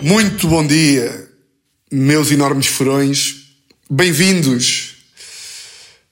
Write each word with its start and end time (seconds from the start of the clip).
Muito 0.00 0.48
bom 0.48 0.66
dia, 0.66 1.28
meus 1.90 2.30
enormes 2.30 2.66
furões. 2.66 3.42
Bem-vindos 3.90 4.96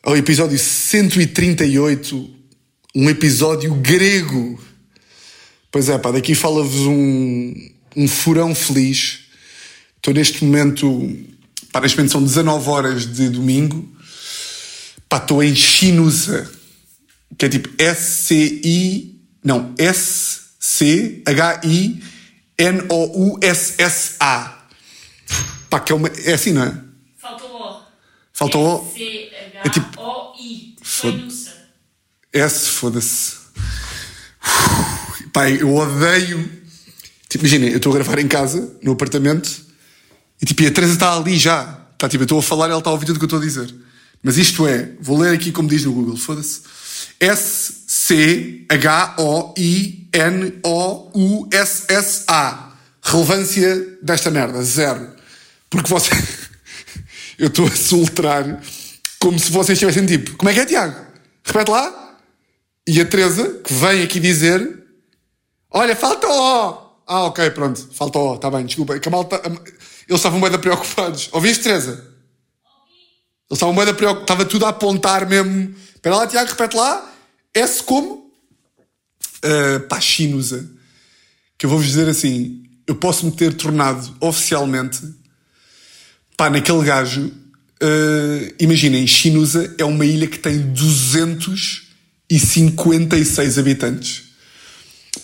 ao 0.03 0.17
episódio 0.17 0.59
138, 0.59 2.31
um 2.95 3.09
episódio 3.11 3.75
grego. 3.75 4.61
Pois 5.71 5.89
é, 5.89 5.99
pá, 5.99 6.11
daqui 6.11 6.35
fala-vos 6.35 6.87
um, 6.87 7.55
um 7.97 8.09
furão 8.09 8.55
feliz. 8.55 9.21
Estou 9.97 10.15
neste 10.15 10.45
momento, 10.45 11.09
pá, 11.73 11.81
neste 11.81 11.97
momento 11.97 12.13
são 12.13 12.23
19 12.23 12.69
horas 12.69 13.07
de 13.07 13.29
domingo. 13.29 13.89
Pá, 15.09 15.19
estou 15.19 15.43
em 15.43 15.55
Chinusa, 15.55 16.51
que 17.37 17.47
é 17.47 17.49
tipo 17.49 17.69
S-C-I, 17.79 19.21
não, 19.45 19.75
S-C-H-I-N-O-U-S-S-A. 23.21 24.59
Pá, 25.69 25.81
que 25.81 25.93
é 25.93 25.95
uma, 25.95 26.09
é 26.09 26.33
assim, 26.35 26.53
não 26.53 26.63
é? 26.65 26.79
Faltou 27.19 27.49
O. 27.51 27.83
Faltou 28.33 28.87
O. 28.87 28.93
C-H-O-I. 28.93 29.61
É 29.65 29.69
tipo- 29.69 30.01
Nussa. 31.13 31.51
S, 32.33 32.69
foda-se. 32.69 33.37
Pai, 35.33 35.59
eu 35.61 35.75
odeio. 35.75 36.61
Tipo, 37.29 37.45
imaginem, 37.45 37.71
eu 37.71 37.77
estou 37.77 37.93
a 37.93 37.95
gravar 37.97 38.19
em 38.19 38.27
casa, 38.27 38.77
no 38.83 38.93
apartamento, 38.93 39.49
e 40.43 40.47
tipo, 40.47 40.67
a 40.67 40.71
Teresa 40.71 40.95
está 40.95 41.17
ali 41.17 41.39
já. 41.39 41.65
Tá, 41.97 42.09
tipo, 42.09 42.23
eu 42.23 42.27
estou 42.27 42.39
a 42.39 42.43
falar 42.43 42.67
e 42.67 42.71
ela 42.71 42.79
está 42.81 42.91
a 42.91 42.93
ouvir 42.93 43.07
tudo 43.07 43.17
o 43.17 43.19
que 43.21 43.25
eu 43.25 43.27
estou 43.27 43.39
a 43.39 43.43
dizer. 43.43 43.73
Mas 44.23 44.37
isto 44.37 44.67
é, 44.67 44.91
vou 45.01 45.17
ler 45.19 45.33
aqui 45.35 45.53
como 45.53 45.69
diz 45.69 45.85
no 45.85 45.93
Google, 45.93 46.17
foda-se. 46.17 46.63
S-C-H-O-I-N-O-U-S-S-A. 51.31 52.71
Relevância 53.03 53.99
desta 54.03 54.31
merda, 54.31 54.63
zero. 54.63 55.15
Porque 55.71 55.89
você. 55.89 56.11
eu 57.39 57.47
estou 57.47 57.67
a 57.67 57.71
soltar 57.71 58.61
como 59.19 59.39
se 59.39 59.51
vocês 59.53 59.77
estivessem 59.77 60.05
tipo, 60.07 60.37
como 60.37 60.51
é 60.51 60.55
que 60.55 60.61
é, 60.61 60.67
Tiago? 60.67 61.07
Repete 61.45 61.71
lá. 61.71 62.19
E 62.87 63.01
a 63.01 63.07
Teresa, 63.07 63.61
que 63.65 63.73
vem 63.73 64.03
aqui 64.03 64.19
dizer: 64.21 64.83
Olha, 65.71 65.95
falta 65.95 66.27
O! 66.29 66.91
Ah, 67.07 67.25
ok, 67.25 67.51
pronto, 67.51 67.89
falta 67.93 68.19
O, 68.19 68.35
está 68.35 68.51
bem, 68.51 68.67
desculpa. 68.67 68.95
É 68.95 68.99
que 68.99 69.09
a 69.09 69.13
malta- 69.13 69.41
Eles 69.45 70.19
estavam 70.21 70.41
bem 70.41 70.51
preocupados. 70.59 71.29
Ouviste, 71.33 71.63
Teresa? 71.65 71.93
Eles 71.93 73.53
estavam 73.53 73.75
bem 73.75 73.87
preocupados, 73.95 74.23
estava 74.23 74.45
tudo 74.45 74.67
a 74.67 74.71
apontar 74.71 75.29
mesmo. 75.29 75.75
Espera 75.95 76.17
lá, 76.17 76.27
Tiago, 76.27 76.51
repete 76.51 76.77
lá. 76.77 77.10
S 77.55 77.83
como? 77.83 78.31
Uh, 79.45 79.81
pá, 79.89 80.01
Chinusa. 80.01 80.71
Que 81.59 81.67
eu 81.67 81.71
vou-vos 81.71 81.87
dizer 81.87 82.09
assim: 82.09 82.63
eu 82.87 82.95
posso 82.95 83.27
me 83.27 83.33
ter 83.33 83.53
tornado 83.55 84.17
oficialmente 84.21 85.01
pá, 86.37 86.49
naquele 86.51 86.85
gajo. 86.85 87.27
uh, 87.27 88.55
imaginem, 88.59 89.07
Chinusa 89.07 89.75
é 89.79 89.85
uma 89.85 90.05
ilha 90.05 90.27
que 90.27 90.39
tem 90.39 90.59
256 90.73 93.59
habitantes. 93.59 94.25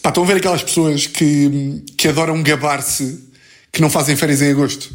Pá, 0.02 0.08
estão 0.10 0.24
a 0.24 0.26
ver 0.26 0.36
aquelas 0.36 0.62
pessoas 0.62 1.06
que, 1.06 1.82
que 1.96 2.08
adoram 2.08 2.42
gabar-se 2.42 3.24
que 3.72 3.80
não 3.80 3.88
fazem 3.90 4.16
férias 4.16 4.42
em 4.42 4.50
agosto? 4.50 4.94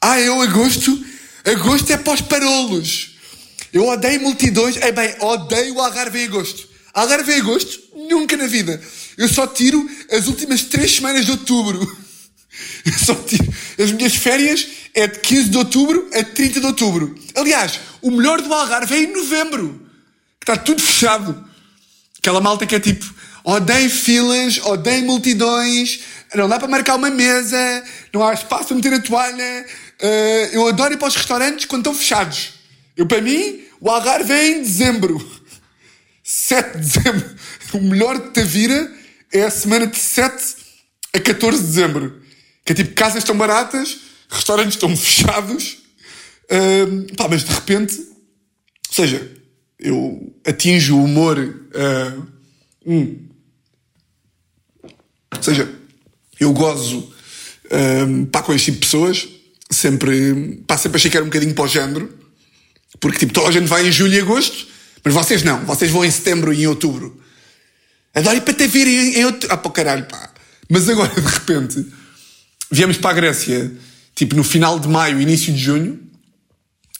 Ah, 0.00 0.18
eu 0.20 0.40
agosto? 0.40 0.98
Agosto 1.44 1.92
é 1.92 1.96
para 1.96 2.14
os 2.14 2.20
parolos. 2.20 3.11
Eu 3.72 3.88
odeio 3.88 4.20
multidões. 4.20 4.76
É 4.76 4.92
bem, 4.92 5.14
odeio 5.20 5.74
o 5.74 5.80
Algarve 5.80 6.20
em 6.20 6.24
agosto. 6.24 6.68
Algarve 6.92 7.32
em 7.32 7.40
agosto? 7.40 7.80
Nunca 8.08 8.36
na 8.36 8.46
vida. 8.46 8.80
Eu 9.16 9.28
só 9.28 9.46
tiro 9.46 9.88
as 10.10 10.26
últimas 10.26 10.62
três 10.62 10.96
semanas 10.96 11.24
de 11.24 11.30
outubro. 11.30 11.80
Eu 12.84 12.92
só 12.98 13.14
tiro. 13.14 13.52
As 13.82 13.90
minhas 13.92 14.14
férias 14.14 14.66
é 14.94 15.06
de 15.06 15.18
15 15.20 15.48
de 15.48 15.56
outubro 15.56 16.10
a 16.14 16.22
30 16.22 16.60
de 16.60 16.66
outubro. 16.66 17.18
Aliás, 17.34 17.80
o 18.02 18.10
melhor 18.10 18.42
do 18.42 18.52
Algarve 18.52 18.94
é 18.94 18.98
em 19.04 19.12
novembro. 19.12 19.80
Que 20.38 20.50
está 20.50 20.56
tudo 20.62 20.82
fechado. 20.82 21.48
Aquela 22.18 22.40
malta 22.40 22.66
que 22.66 22.74
é 22.74 22.80
tipo, 22.80 23.04
odeio 23.42 23.90
filas, 23.90 24.58
odeio 24.64 25.04
multidões, 25.04 26.00
não 26.34 26.48
dá 26.48 26.58
para 26.58 26.68
marcar 26.68 26.96
uma 26.96 27.10
mesa, 27.10 27.84
não 28.12 28.26
há 28.26 28.32
espaço 28.34 28.66
para 28.66 28.76
meter 28.76 28.94
a 28.94 29.00
toalha. 29.00 29.66
eh, 30.00 30.50
eu 30.52 30.68
adoro 30.68 30.94
ir 30.94 30.98
para 30.98 31.08
os 31.08 31.16
restaurantes 31.16 31.64
quando 31.64 31.80
estão 31.80 31.94
fechados. 31.94 32.61
Eu, 32.96 33.06
para 33.06 33.20
mim, 33.20 33.62
o 33.80 33.90
Algarve 33.90 34.32
é 34.32 34.48
em 34.48 34.62
dezembro. 34.62 35.18
7 36.22 36.72
de 36.72 36.78
dezembro. 36.78 37.36
O 37.72 37.80
melhor 37.80 38.18
de 38.18 38.30
Tavira 38.30 38.92
é 39.32 39.42
a 39.42 39.50
semana 39.50 39.86
de 39.86 39.98
7 39.98 40.56
a 41.12 41.20
14 41.20 41.60
de 41.60 41.66
dezembro. 41.66 42.22
Que 42.64 42.72
é 42.72 42.74
tipo, 42.76 42.94
casas 42.94 43.22
estão 43.22 43.36
baratas, 43.36 43.98
restaurantes 44.28 44.74
estão 44.74 44.94
fechados. 44.96 45.78
Ahm, 46.50 47.06
pá, 47.16 47.28
mas 47.28 47.44
de 47.44 47.52
repente, 47.52 47.98
ou 47.98 48.94
seja, 48.94 49.30
eu 49.78 50.34
atinjo 50.46 50.96
o 50.96 51.04
humor. 51.04 51.38
ah, 51.74 52.22
hum. 52.86 53.28
Ou 55.34 55.42
seja, 55.42 55.68
eu 56.38 56.52
gozo 56.52 57.12
ahm, 57.70 58.26
pá, 58.26 58.42
com 58.42 58.52
este 58.52 58.66
tipo 58.66 58.80
de 58.80 58.86
pessoas. 58.86 59.28
Sempre, 59.70 60.62
pá, 60.66 60.76
sempre 60.76 60.98
achei 60.98 61.10
que 61.10 61.16
era 61.16 61.24
um 61.24 61.28
bocadinho 61.28 61.54
para 61.54 61.64
o 61.64 61.68
género. 61.68 62.21
Porque 63.00 63.18
tipo, 63.20 63.32
toda 63.32 63.48
a 63.48 63.52
gente 63.52 63.66
vai 63.66 63.86
em 63.86 63.92
julho 63.92 64.14
e 64.14 64.20
agosto, 64.20 64.66
mas 65.04 65.12
vocês 65.14 65.42
não. 65.42 65.64
Vocês 65.64 65.90
vão 65.90 66.04
em 66.04 66.10
setembro 66.10 66.52
e 66.52 66.62
em 66.62 66.66
outubro. 66.66 67.20
Adoro 68.14 68.36
ir 68.36 68.42
para 68.42 68.54
te 68.54 68.66
vir 68.66 68.86
em, 68.86 69.16
em 69.16 69.24
outubro. 69.24 69.48
Ah, 69.52 69.56
para 69.56 69.70
caralho, 69.72 70.04
pá. 70.06 70.30
Mas 70.68 70.88
agora, 70.88 71.12
de 71.20 71.20
repente, 71.20 71.86
viemos 72.70 72.96
para 72.96 73.10
a 73.10 73.14
Grécia, 73.14 73.72
tipo 74.14 74.36
no 74.36 74.44
final 74.44 74.78
de 74.78 74.88
maio, 74.88 75.20
início 75.20 75.52
de 75.52 75.58
junho. 75.58 76.00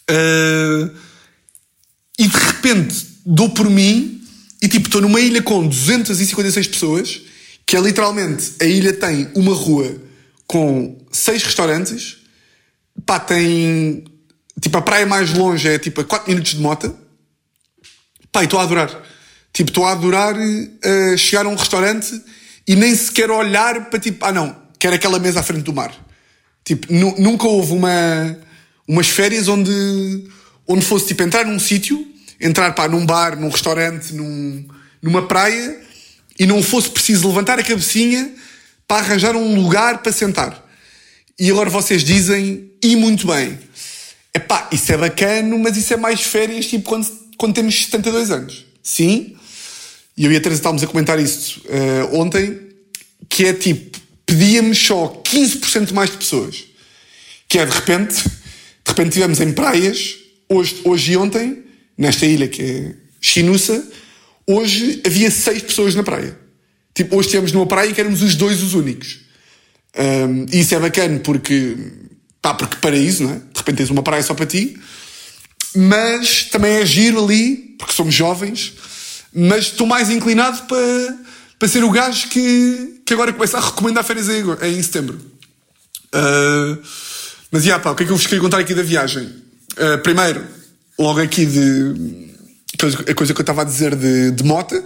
ah, 0.09 0.91
e 2.19 2.29
de 2.29 2.37
repente 2.37 2.95
dou 3.25 3.51
por 3.51 3.69
mim 3.69 4.23
e 4.61 4.69
tipo 4.69 4.87
estou 4.87 5.01
numa 5.01 5.21
ilha 5.21 5.43
com 5.43 5.67
256 5.67 6.69
pessoas 6.69 7.23
que 7.67 7.77
é 7.77 7.81
literalmente 7.81 8.53
a 8.61 8.65
ilha 8.65 8.93
tem 8.93 9.29
uma 9.35 9.55
rua 9.55 9.97
com 10.47 10.99
seis 11.11 11.43
restaurantes 11.43 12.19
pá, 13.07 13.19
tem 13.19 14.05
tipo 14.61 14.77
a 14.79 14.83
praia 14.83 15.07
mais 15.07 15.33
longe 15.33 15.69
é 15.69 15.79
tipo 15.79 16.01
a 16.01 16.05
4 16.05 16.31
minutos 16.31 16.53
de 16.53 16.61
moto. 16.61 16.97
E 18.41 18.45
estou 18.45 18.59
a 18.59 18.63
adorar. 18.63 19.03
Tipo 19.53 19.71
estou 19.71 19.85
a 19.85 19.93
adorar 19.93 20.35
eh, 20.83 21.17
chegar 21.17 21.45
a 21.45 21.49
um 21.49 21.55
restaurante 21.55 22.11
e 22.67 22.75
nem 22.75 22.95
sequer 22.95 23.31
olhar 23.31 23.91
para 23.91 23.99
tipo, 23.99 24.25
ah 24.25 24.33
não, 24.33 24.57
quero 24.79 24.95
aquela 24.95 25.19
mesa 25.19 25.41
à 25.41 25.43
frente 25.43 25.63
do 25.63 25.73
mar. 25.73 25.93
Tipo, 26.65 26.93
nu- 26.93 27.15
nunca 27.19 27.47
houve 27.47 27.73
uma 27.73 28.39
umas 28.89 29.09
férias 29.09 29.49
onde 29.49 29.71
onde 30.67 30.85
fosse 30.85 31.07
tipo 31.09 31.23
entrar 31.23 31.45
num 31.45 31.59
sítio 31.59 32.07
entrar 32.41 32.73
pá, 32.73 32.89
num 32.89 33.05
bar, 33.07 33.39
num 33.39 33.49
restaurante 33.49 34.13
num, 34.15 34.67
numa 35.01 35.27
praia 35.27 35.81
e 36.39 36.47
não 36.47 36.63
fosse 36.63 36.91
preciso 36.91 37.29
levantar 37.29 37.59
a 37.59 37.63
cabecinha 37.63 38.33
para 38.89 39.03
arranjar 39.05 39.37
um 39.37 39.55
lugar 39.61 39.99
para 40.03 40.13
sentar. 40.13 40.63
E 41.39 41.51
agora 41.51 41.71
vocês 41.71 42.03
dizem, 42.05 42.71
e 42.83 42.95
muito 42.97 43.27
bem. 43.27 43.59
Epá, 44.35 44.69
isso 44.73 44.93
é 44.93 44.97
bacana, 44.97 45.57
mas 45.59 45.77
isso 45.77 45.93
é 45.93 45.97
mais 45.97 46.23
férias 46.23 46.67
tipo 46.67 46.89
quando, 46.89 47.07
quando 47.37 47.55
temos 47.55 47.75
72 47.85 48.31
anos. 48.31 48.67
Sim. 48.83 49.37
E 50.17 50.25
eu 50.25 50.33
e 50.33 50.37
a 50.37 50.41
Teresa 50.41 50.61
estávamos 50.61 50.83
a 50.83 50.87
comentar 50.87 51.19
isso 51.19 51.63
eh, 51.69 52.09
ontem, 52.13 52.59
que 53.29 53.47
é 53.47 53.53
tipo, 53.53 53.99
pedíamos 54.27 54.79
só 54.79 55.23
15% 55.25 55.93
mais 55.93 56.11
de 56.11 56.19
pessoas. 56.19 56.65
Que 57.49 57.59
é 57.59 57.67
de 57.67 57.73
repente, 57.73 58.15
de 58.15 58.89
repente 58.89 59.09
estivemos 59.09 59.41
em 59.41 59.53
praias, 59.53 60.17
hoje, 60.49 60.81
hoje 60.85 61.13
e 61.13 61.17
ontem, 61.17 61.65
nesta 61.97 62.27
ilha 62.27 62.49
que 62.49 62.63
é 62.63 62.95
Chinusa, 63.21 63.87
hoje 64.47 65.03
havia 65.07 65.31
6 65.31 65.63
pessoas 65.63 65.95
na 65.95 66.03
praia. 66.03 66.39
Tipo, 66.95 67.17
hoje 67.17 67.29
estivemos 67.29 67.53
numa 67.53 67.67
praia 67.67 67.93
que 67.93 68.01
éramos 68.01 68.23
os 68.23 68.35
dois 68.35 68.63
os 68.63 68.75
únicos. 68.75 69.21
Um, 69.97 70.47
e 70.53 70.61
isso 70.61 70.75
é 70.75 70.79
bacana 70.79 71.21
porque, 71.21 71.77
pá, 72.43 72.53
porque 72.53 72.77
paraíso, 72.77 73.23
não 73.23 73.31
é? 73.31 73.35
De 73.37 73.59
repente 73.59 73.77
tens 73.77 73.91
uma 73.91 74.03
praia 74.03 74.23
só 74.23 74.35
para 74.35 74.45
ti, 74.45 74.79
mas 75.75 76.45
também 76.45 76.73
é 76.73 76.85
giro 76.85 77.25
ali, 77.25 77.77
porque 77.79 77.95
somos 77.95 78.15
jovens, 78.15 78.75
mas 79.33 79.67
estou 79.67 79.87
mais 79.87 80.11
inclinado 80.11 80.63
para, 80.65 81.19
para 81.59 81.69
ser 81.69 81.85
o 81.85 81.91
gajo 81.91 82.29
que, 82.29 83.01
que 83.07 83.15
agora 83.15 83.33
começa 83.33 83.57
a 83.57 83.61
recomendar 83.61 84.05
férias 84.05 84.29
em, 84.29 84.43
em 84.69 84.83
setembro. 84.83 85.19
Uh, 86.15 86.83
mas, 87.51 87.65
já, 87.65 87.79
pá, 87.79 87.91
o 87.91 87.95
que 87.95 88.03
é 88.03 88.07
que 88.07 88.13
eu 88.13 88.17
vos 88.17 88.27
queria 88.27 88.41
contar 88.41 88.59
aqui 88.59 88.75
da 88.75 88.83
viagem? 88.83 89.25
Uh, 89.25 89.99
primeiro, 90.03 90.45
logo 90.99 91.21
aqui 91.21 91.47
de. 91.47 92.33
A 93.09 93.15
coisa 93.15 93.33
que 93.33 93.41
eu 93.41 93.43
estava 93.43 93.63
a 93.63 93.65
dizer 93.65 93.95
de, 93.95 94.33
de 94.33 94.43
mota, 94.43 94.83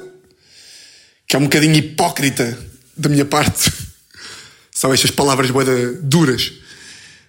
que 1.26 1.34
é 1.34 1.38
um 1.38 1.44
bocadinho 1.44 1.74
hipócrita 1.74 2.58
da 2.96 3.08
minha 3.08 3.24
parte. 3.24 3.72
São 4.70 4.92
estas 4.92 5.10
palavras 5.10 5.50
boeda 5.50 5.94
duras. 6.02 6.52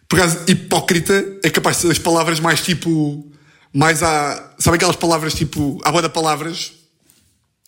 Por 0.08 0.20
acaso, 0.20 0.44
hipócrita 0.48 1.26
é 1.44 1.50
capaz 1.50 1.78
de 1.78 1.82
ser 1.84 1.88
das 1.90 2.00
palavras 2.00 2.40
mais 2.40 2.62
tipo. 2.62 3.32
Mais 3.74 4.02
a. 4.02 4.54
Sabe 4.58 4.78
aquelas 4.78 4.96
palavras 4.96 5.34
tipo. 5.34 5.80
Há 5.84 5.92
boeda 5.92 6.10
palavras 6.10 6.74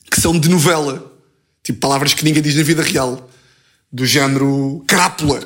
que 0.09 0.19
são 0.19 0.37
de 0.39 0.49
novela. 0.49 1.13
Tipo 1.63 1.79
palavras 1.79 2.13
que 2.13 2.23
ninguém 2.23 2.41
diz 2.41 2.55
na 2.55 2.63
vida 2.63 2.81
real. 2.81 3.29
Do 3.91 4.05
género 4.05 4.83
crápula. 4.87 5.41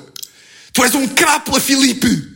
Tu 0.74 0.84
és 0.84 0.96
um 0.96 1.08
crápula, 1.08 1.60
Filipe! 1.60 2.34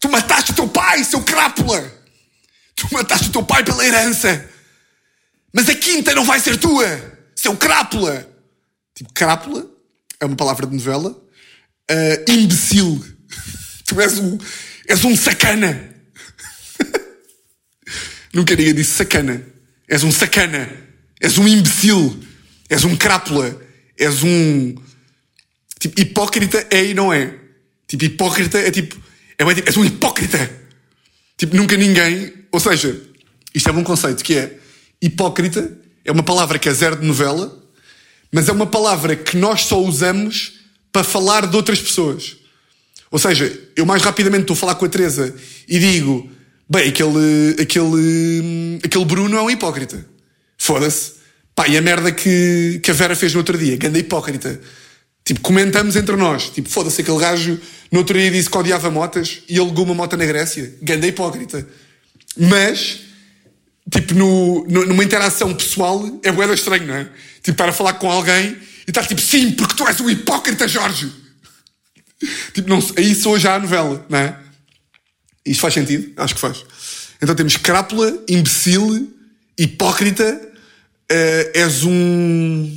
Tu 0.00 0.08
mataste 0.08 0.52
o 0.52 0.54
teu 0.54 0.66
pai, 0.66 1.04
seu 1.04 1.22
crápula! 1.22 1.80
Tu 2.74 2.88
mataste 2.90 3.28
o 3.28 3.32
teu 3.32 3.42
pai 3.44 3.62
pela 3.62 3.86
herança! 3.86 4.48
Mas 5.52 5.68
a 5.68 5.74
quinta 5.74 6.14
não 6.14 6.24
vai 6.24 6.40
ser 6.40 6.56
tua, 6.56 6.86
seu 7.36 7.54
crápula! 7.54 8.26
Tipo, 8.94 9.12
crápula 9.12 9.66
é 10.18 10.24
uma 10.24 10.36
palavra 10.36 10.66
de 10.66 10.74
novela. 10.74 11.10
Uh, 11.90 12.30
imbecil. 12.30 13.11
Tu 13.86 14.00
és 14.00 14.18
um, 14.18 14.38
és 14.88 15.04
um 15.04 15.16
sacana. 15.16 15.90
Nunca 18.32 18.56
ninguém 18.56 18.74
disse 18.74 18.92
sacana. 18.92 19.42
És 19.88 20.02
um 20.02 20.10
sacana. 20.10 20.68
És 21.20 21.38
um 21.38 21.46
imbecil. 21.46 22.18
És 22.68 22.84
um 22.84 22.96
crápula. 22.96 23.60
És 23.96 24.22
um. 24.22 24.74
Tipo, 25.78 26.00
hipócrita 26.00 26.66
é 26.70 26.86
e 26.86 26.94
não 26.94 27.12
é. 27.12 27.34
Tipo, 27.86 28.04
hipócrita 28.04 28.58
é 28.58 28.70
tipo. 28.70 28.96
É 29.38 29.44
tipo 29.54 29.68
és 29.68 29.76
um 29.76 29.84
hipócrita. 29.84 30.50
Tipo, 31.36 31.56
nunca 31.56 31.76
ninguém. 31.76 32.32
Ou 32.50 32.60
seja, 32.60 33.00
isto 33.54 33.68
é 33.68 33.72
um 33.72 33.84
conceito 33.84 34.22
que 34.24 34.34
é. 34.34 34.58
Hipócrita 35.00 35.76
é 36.04 36.12
uma 36.12 36.22
palavra 36.22 36.58
que 36.58 36.68
é 36.68 36.72
zero 36.72 36.96
de 36.96 37.06
novela, 37.06 37.60
mas 38.30 38.48
é 38.48 38.52
uma 38.52 38.66
palavra 38.66 39.16
que 39.16 39.36
nós 39.36 39.62
só 39.62 39.80
usamos 39.80 40.60
para 40.92 41.04
falar 41.04 41.46
de 41.46 41.56
outras 41.56 41.80
pessoas. 41.80 42.36
Ou 43.12 43.18
seja, 43.18 43.60
eu 43.76 43.84
mais 43.84 44.02
rapidamente 44.02 44.42
estou 44.42 44.54
a 44.54 44.56
falar 44.56 44.74
com 44.74 44.86
a 44.86 44.88
Teresa 44.88 45.32
e 45.68 45.78
digo: 45.78 46.28
bem, 46.68 46.88
aquele, 46.88 47.56
aquele, 47.60 48.80
aquele 48.82 49.04
Bruno 49.04 49.36
é 49.36 49.42
um 49.42 49.50
hipócrita. 49.50 50.04
Foda-se. 50.56 51.20
Pá, 51.54 51.68
e 51.68 51.76
a 51.76 51.82
merda 51.82 52.10
que, 52.10 52.80
que 52.82 52.90
a 52.90 52.94
Vera 52.94 53.14
fez 53.14 53.34
no 53.34 53.40
outro 53.40 53.58
dia, 53.58 53.76
ganda 53.76 53.98
hipócrita. 53.98 54.58
Tipo, 55.22 55.40
comentamos 55.40 55.94
entre 55.94 56.16
nós. 56.16 56.48
Tipo, 56.48 56.70
foda-se, 56.70 57.02
aquele 57.02 57.18
gajo 57.18 57.60
no 57.90 57.98
outro 57.98 58.18
dia 58.18 58.30
disse 58.30 58.48
que 58.48 58.56
odiava 58.56 58.90
motas 58.90 59.42
e 59.46 59.58
alugou 59.58 59.84
uma 59.84 59.94
mota 59.94 60.16
na 60.16 60.24
Grécia. 60.24 60.74
Ganda 60.80 61.06
hipócrita. 61.06 61.68
Mas, 62.34 63.00
tipo, 63.90 64.14
no, 64.14 64.64
no, 64.66 64.86
numa 64.86 65.04
interação 65.04 65.52
pessoal, 65.54 66.18
é 66.22 66.32
boeda 66.32 66.54
estranho, 66.54 66.86
não 66.86 66.94
é? 66.94 67.04
Tipo, 67.42 67.50
estar 67.50 67.68
a 67.68 67.72
falar 67.72 67.94
com 67.94 68.10
alguém 68.10 68.56
e 68.86 68.90
estar 68.90 69.06
tipo, 69.06 69.20
sim, 69.20 69.52
porque 69.52 69.74
tu 69.76 69.86
és 69.86 70.00
um 70.00 70.08
hipócrita, 70.08 70.66
Jorge. 70.66 71.21
tipo, 72.52 72.68
não, 72.68 72.78
aí 72.96 73.14
soa 73.14 73.38
já 73.38 73.54
a 73.54 73.58
novela, 73.58 74.04
não 74.08 74.18
é? 74.18 74.38
Isto 75.44 75.60
faz 75.60 75.74
sentido? 75.74 76.12
Acho 76.16 76.34
que 76.34 76.40
faz. 76.40 76.64
Então 77.20 77.34
temos 77.34 77.56
crápula, 77.56 78.22
imbecil, 78.28 79.12
hipócrita, 79.58 80.40
uh, 81.10 81.50
és 81.54 81.84
um. 81.84 82.76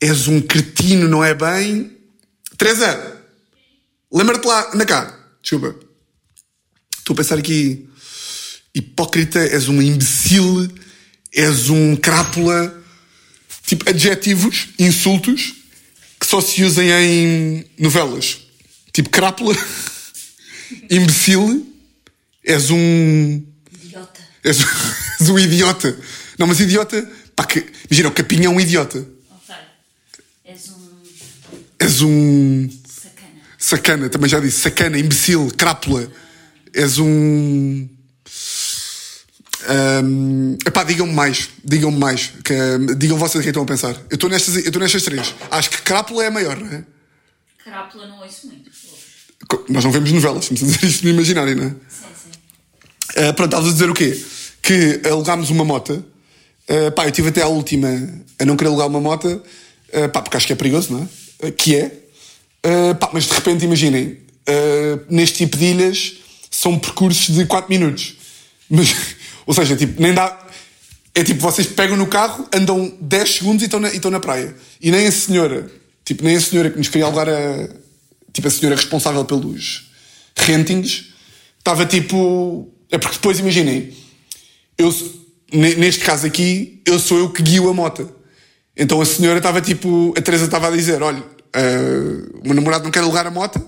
És 0.00 0.26
um 0.26 0.40
cretino, 0.40 1.08
não 1.08 1.22
é 1.22 1.32
bem? 1.32 1.96
Teresa, 2.58 3.22
lembra-te 4.12 4.46
lá, 4.46 4.70
anda 4.74 4.84
cá, 4.84 5.16
desculpa. 5.40 5.76
Estou 6.98 7.14
a 7.14 7.16
pensar 7.16 7.38
aqui. 7.38 7.88
Hipócrita, 8.74 9.38
és 9.38 9.68
um 9.68 9.80
imbecil, 9.80 10.68
és 11.32 11.70
um 11.70 11.94
crápula. 11.94 12.82
Tipo, 13.66 13.88
adjetivos, 13.88 14.68
insultos, 14.78 15.61
só 16.32 16.40
se 16.40 16.64
usem 16.64 16.90
em 16.90 17.66
novelas. 17.78 18.40
Tipo, 18.90 19.10
crápula, 19.10 19.54
imbecil, 20.88 21.66
és 22.42 22.70
um. 22.70 23.44
Idiota. 23.70 24.20
És, 24.42 24.56
és 25.20 25.28
um 25.28 25.38
idiota. 25.38 25.94
Não, 26.38 26.46
mas 26.46 26.58
idiota. 26.58 27.06
Pá, 27.36 27.44
que, 27.44 27.66
imagina, 27.90 28.08
o 28.08 28.12
Capinha 28.12 28.46
é 28.46 28.48
um 28.48 28.58
idiota. 28.58 29.06
Ok. 29.30 29.54
És 30.46 30.68
um 30.70 30.88
És 31.78 32.00
um. 32.00 32.70
sacana. 32.88 33.42
Sacana, 33.58 34.08
também 34.08 34.30
já 34.30 34.40
disse. 34.40 34.60
Sacana, 34.60 34.98
imbecil, 34.98 35.52
crápula. 35.54 36.10
És 36.72 36.96
um. 36.98 37.86
Um, 39.68 40.56
epá, 40.66 40.82
digam-me 40.82 41.12
mais, 41.12 41.50
digam-me 41.64 41.98
mais, 41.98 42.32
que, 42.44 42.54
digam 42.96 43.16
vocês 43.16 43.40
o 43.40 43.42
que 43.42 43.48
estão 43.48 43.62
a 43.62 43.66
pensar. 43.66 43.94
Eu 44.10 44.14
estou 44.14 44.28
nestas, 44.28 44.56
eu 44.56 44.62
estou 44.62 44.82
nestas 44.82 45.02
três. 45.02 45.34
Acho 45.50 45.70
que 45.70 45.82
crápula 45.82 46.24
é 46.24 46.26
a 46.26 46.30
maior, 46.30 46.58
não 46.58 46.66
é? 46.66 46.84
Crápula 47.62 48.06
não 48.06 48.20
ouço 48.20 48.46
muito. 48.48 48.70
Nós 49.68 49.84
não 49.84 49.92
vemos 49.92 50.10
novelas, 50.10 50.44
estamos 50.44 50.62
a 50.62 50.66
dizer 50.66 50.86
isto 50.86 51.04
no 51.04 51.10
imaginário, 51.10 51.56
não 51.56 51.64
é? 51.64 51.68
Sim, 51.68 52.06
sim. 52.22 53.28
Uh, 53.28 53.34
pronto, 53.34 53.50
estavas 53.50 53.68
a 53.68 53.72
dizer 53.72 53.90
o 53.90 53.94
quê? 53.94 54.20
Que 54.60 55.00
alugámos 55.08 55.50
uma 55.50 55.64
moto. 55.64 56.04
Uh, 56.68 56.90
pá, 56.92 57.06
eu 57.06 57.12
tive 57.12 57.28
até 57.28 57.42
à 57.42 57.48
última 57.48 57.88
a 58.38 58.44
não 58.44 58.56
querer 58.56 58.68
alugar 58.68 58.88
uma 58.88 59.00
moto, 59.00 59.26
uh, 59.26 60.08
pá, 60.08 60.22
porque 60.22 60.36
acho 60.36 60.46
que 60.46 60.52
é 60.52 60.56
perigoso, 60.56 60.92
não 60.92 61.08
é? 61.42 61.46
Uh, 61.46 61.52
que 61.52 61.76
é. 61.76 62.00
Uh, 62.64 62.94
pá, 62.96 63.10
mas 63.12 63.24
de 63.24 63.32
repente, 63.34 63.64
imaginem, 63.64 64.18
neste 65.08 65.38
tipo 65.38 65.56
de 65.56 65.66
ilhas 65.66 66.14
são 66.50 66.78
percursos 66.78 67.34
de 67.34 67.46
4 67.46 67.70
minutos. 67.70 68.16
Mas, 68.68 68.88
ou 69.46 69.54
seja, 69.54 69.76
tipo, 69.76 70.00
nem 70.00 70.12
dá. 70.14 70.38
É 71.14 71.22
tipo, 71.22 71.40
vocês 71.40 71.66
pegam 71.66 71.96
no 71.96 72.06
carro, 72.06 72.48
andam 72.54 72.96
10 73.00 73.34
segundos 73.36 73.62
e 73.62 73.66
estão 73.66 73.78
na, 73.80 73.90
e 73.90 73.96
estão 73.96 74.10
na 74.10 74.18
praia. 74.20 74.54
E 74.80 74.90
nem 74.90 75.06
a 75.06 75.12
senhora, 75.12 75.70
tipo, 76.04 76.24
nem 76.24 76.36
a 76.36 76.40
senhora 76.40 76.70
que 76.70 76.78
nos 76.78 76.88
queria 76.88 77.06
alugar 77.06 77.28
a. 77.28 77.68
Tipo, 78.32 78.48
a 78.48 78.50
senhora 78.50 78.76
responsável 78.76 79.24
pelos 79.24 79.90
rentings, 80.36 81.12
estava 81.58 81.84
tipo. 81.84 82.72
É 82.90 82.98
porque 82.98 83.16
depois, 83.16 83.38
imaginem, 83.38 83.92
eu, 84.78 84.94
ne- 85.52 85.74
neste 85.76 86.04
caso 86.04 86.26
aqui, 86.26 86.80
eu 86.86 86.98
sou 86.98 87.18
eu 87.18 87.30
que 87.30 87.42
guio 87.42 87.68
a 87.68 87.74
moto. 87.74 88.10
Então 88.76 89.00
a 89.00 89.04
senhora 89.04 89.38
estava 89.38 89.60
tipo. 89.60 90.14
A 90.16 90.20
Teresa 90.22 90.46
estava 90.46 90.68
a 90.68 90.70
dizer: 90.70 91.02
olha, 91.02 91.22
ah, 91.52 92.38
o 92.42 92.46
meu 92.46 92.54
namorado 92.54 92.84
não 92.84 92.90
quer 92.90 93.00
alugar 93.00 93.26
a 93.26 93.30
moto, 93.30 93.58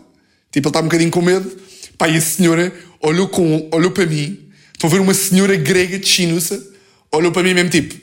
tipo, 0.51 0.67
ele 0.67 0.69
está 0.69 0.81
um 0.81 0.85
bocadinho 0.85 1.11
com 1.11 1.21
medo. 1.21 1.51
Pá, 1.99 2.09
e 2.09 2.17
a 2.17 2.21
senhora 2.21 2.75
olhou, 3.01 3.29
com, 3.29 3.69
olhou 3.71 3.91
para 3.91 4.07
mim, 4.07 4.44
estão 4.75 4.91
a 4.91 4.93
ver 4.93 5.01
uma 5.01 5.15
senhora 5.15 5.57
grega 5.57 5.99
de 5.99 6.07
chinuça, 6.07 6.63
olhou 7.11 7.33
para 7.33 7.43
mim 7.43 7.55
mesmo 7.55 7.71
tipo: 7.71 7.95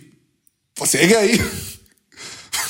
você 0.78 0.98
é 0.98 1.08
gay. 1.08 1.42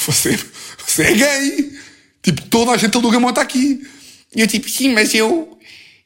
Você, 0.05 0.37
você 0.83 1.03
é 1.03 1.13
gay. 1.13 1.79
Tipo, 2.23 2.41
toda 2.49 2.71
a 2.71 2.77
gente 2.77 2.97
aluga 2.97 3.19
moto 3.19 3.37
aqui. 3.37 3.85
E 4.35 4.41
eu 4.41 4.47
tipo, 4.47 4.67
sim, 4.67 4.91
mas 4.93 5.13
eu. 5.13 5.59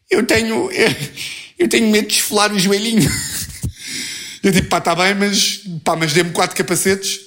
Eu 0.10 0.26
tenho. 0.26 0.70
Eu, 0.70 0.96
eu 1.58 1.70
tenho 1.70 1.90
medo 1.90 2.08
de 2.08 2.16
esfolar 2.16 2.54
o 2.54 2.60
joelhinho. 2.60 3.10
Eu 4.44 4.52
tipo, 4.52 4.68
pá, 4.68 4.80
tá 4.80 4.94
bem, 4.94 5.16
mas. 5.16 5.62
Pá, 5.84 5.96
mas 5.96 6.14
dê-me 6.14 6.30
quatro 6.30 6.56
capacetes. 6.56 7.20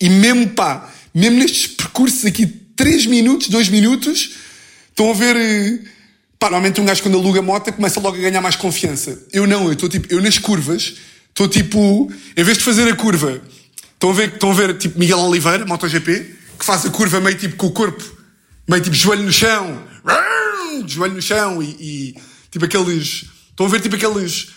E 0.00 0.08
mesmo, 0.08 0.50
pá, 0.50 0.94
mesmo 1.12 1.38
nestes 1.38 1.66
percursos 1.66 2.24
aqui, 2.24 2.46
3 2.46 3.06
minutos, 3.06 3.48
2 3.48 3.68
minutos, 3.68 4.36
estão 4.90 5.10
a 5.10 5.14
ver. 5.14 5.82
Pá, 6.46 6.50
normalmente 6.50 6.80
um 6.80 6.84
gajo 6.84 7.02
quando 7.02 7.18
aluga 7.18 7.42
moto 7.42 7.72
começa 7.72 7.98
logo 7.98 8.16
a 8.16 8.20
ganhar 8.20 8.40
mais 8.40 8.54
confiança. 8.54 9.20
Eu 9.32 9.48
não, 9.48 9.66
eu 9.66 9.72
estou 9.72 9.88
tipo, 9.88 10.06
eu 10.14 10.22
nas 10.22 10.38
curvas, 10.38 10.94
estou 11.28 11.48
tipo, 11.48 12.08
em 12.36 12.44
vez 12.44 12.58
de 12.58 12.62
fazer 12.62 12.88
a 12.88 12.94
curva, 12.94 13.42
estão 13.94 14.10
a 14.10 14.12
ver, 14.12 14.28
estão 14.28 14.52
a 14.52 14.54
ver 14.54 14.78
tipo 14.78 14.96
Miguel 14.96 15.18
Oliveira, 15.18 15.66
MotoGP, 15.66 16.36
que 16.56 16.64
faz 16.64 16.86
a 16.86 16.90
curva 16.90 17.20
meio 17.20 17.36
tipo 17.36 17.56
com 17.56 17.66
o 17.66 17.72
corpo, 17.72 18.04
meio 18.68 18.80
tipo 18.80 18.94
joelho 18.94 19.24
no 19.24 19.32
chão, 19.32 19.82
joelho 20.86 21.14
no 21.14 21.22
chão 21.22 21.60
e, 21.60 21.66
e 21.80 22.14
tipo 22.48 22.64
aqueles, 22.64 23.24
estão 23.50 23.66
a 23.66 23.68
ver 23.68 23.80
tipo 23.80 23.96
aqueles, 23.96 24.50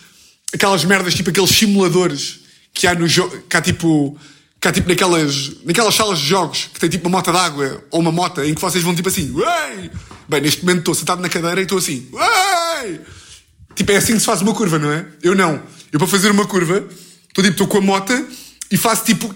aquelas 0.54 0.84
merdas, 0.84 1.12
tipo 1.12 1.30
aqueles 1.30 1.50
simuladores 1.50 2.38
que 2.72 2.86
há 2.86 2.94
no 2.94 3.08
jogo, 3.08 3.36
que 3.48 3.56
há 3.56 3.60
tipo, 3.60 4.16
que 4.60 4.68
há 4.68 4.72
tipo 4.72 4.88
naquelas, 4.88 5.52
naquelas 5.64 5.94
salas 5.94 6.18
de 6.18 6.26
jogos 6.26 6.68
que 6.72 6.78
tem 6.78 6.90
tipo 6.90 7.08
uma 7.08 7.18
moto 7.18 7.32
d'água 7.32 7.84
ou 7.90 8.00
uma 8.00 8.12
moto 8.12 8.42
em 8.42 8.54
que 8.54 8.60
vocês 8.60 8.84
vão 8.84 8.94
tipo 8.94 9.08
assim, 9.08 9.32
Uei! 9.32 9.90
bem, 10.28 10.40
neste 10.40 10.62
momento 10.62 10.80
estou 10.80 10.94
sentado 10.94 11.22
na 11.22 11.28
cadeira 11.28 11.60
e 11.60 11.62
estou 11.62 11.78
assim, 11.78 12.08
Uei! 12.12 13.00
tipo 13.74 13.90
é 13.92 13.96
assim 13.96 14.14
que 14.14 14.20
se 14.20 14.26
faz 14.26 14.42
uma 14.42 14.54
curva, 14.54 14.78
não 14.78 14.92
é? 14.92 15.06
Eu 15.22 15.34
não, 15.34 15.62
eu 15.90 15.98
para 15.98 16.08
fazer 16.08 16.30
uma 16.30 16.46
curva, 16.46 16.86
estou 17.28 17.42
tipo, 17.42 17.48
estou 17.48 17.66
com 17.66 17.78
a 17.78 17.80
moto 17.80 18.12
e 18.70 18.76
faço 18.76 19.04
tipo, 19.04 19.34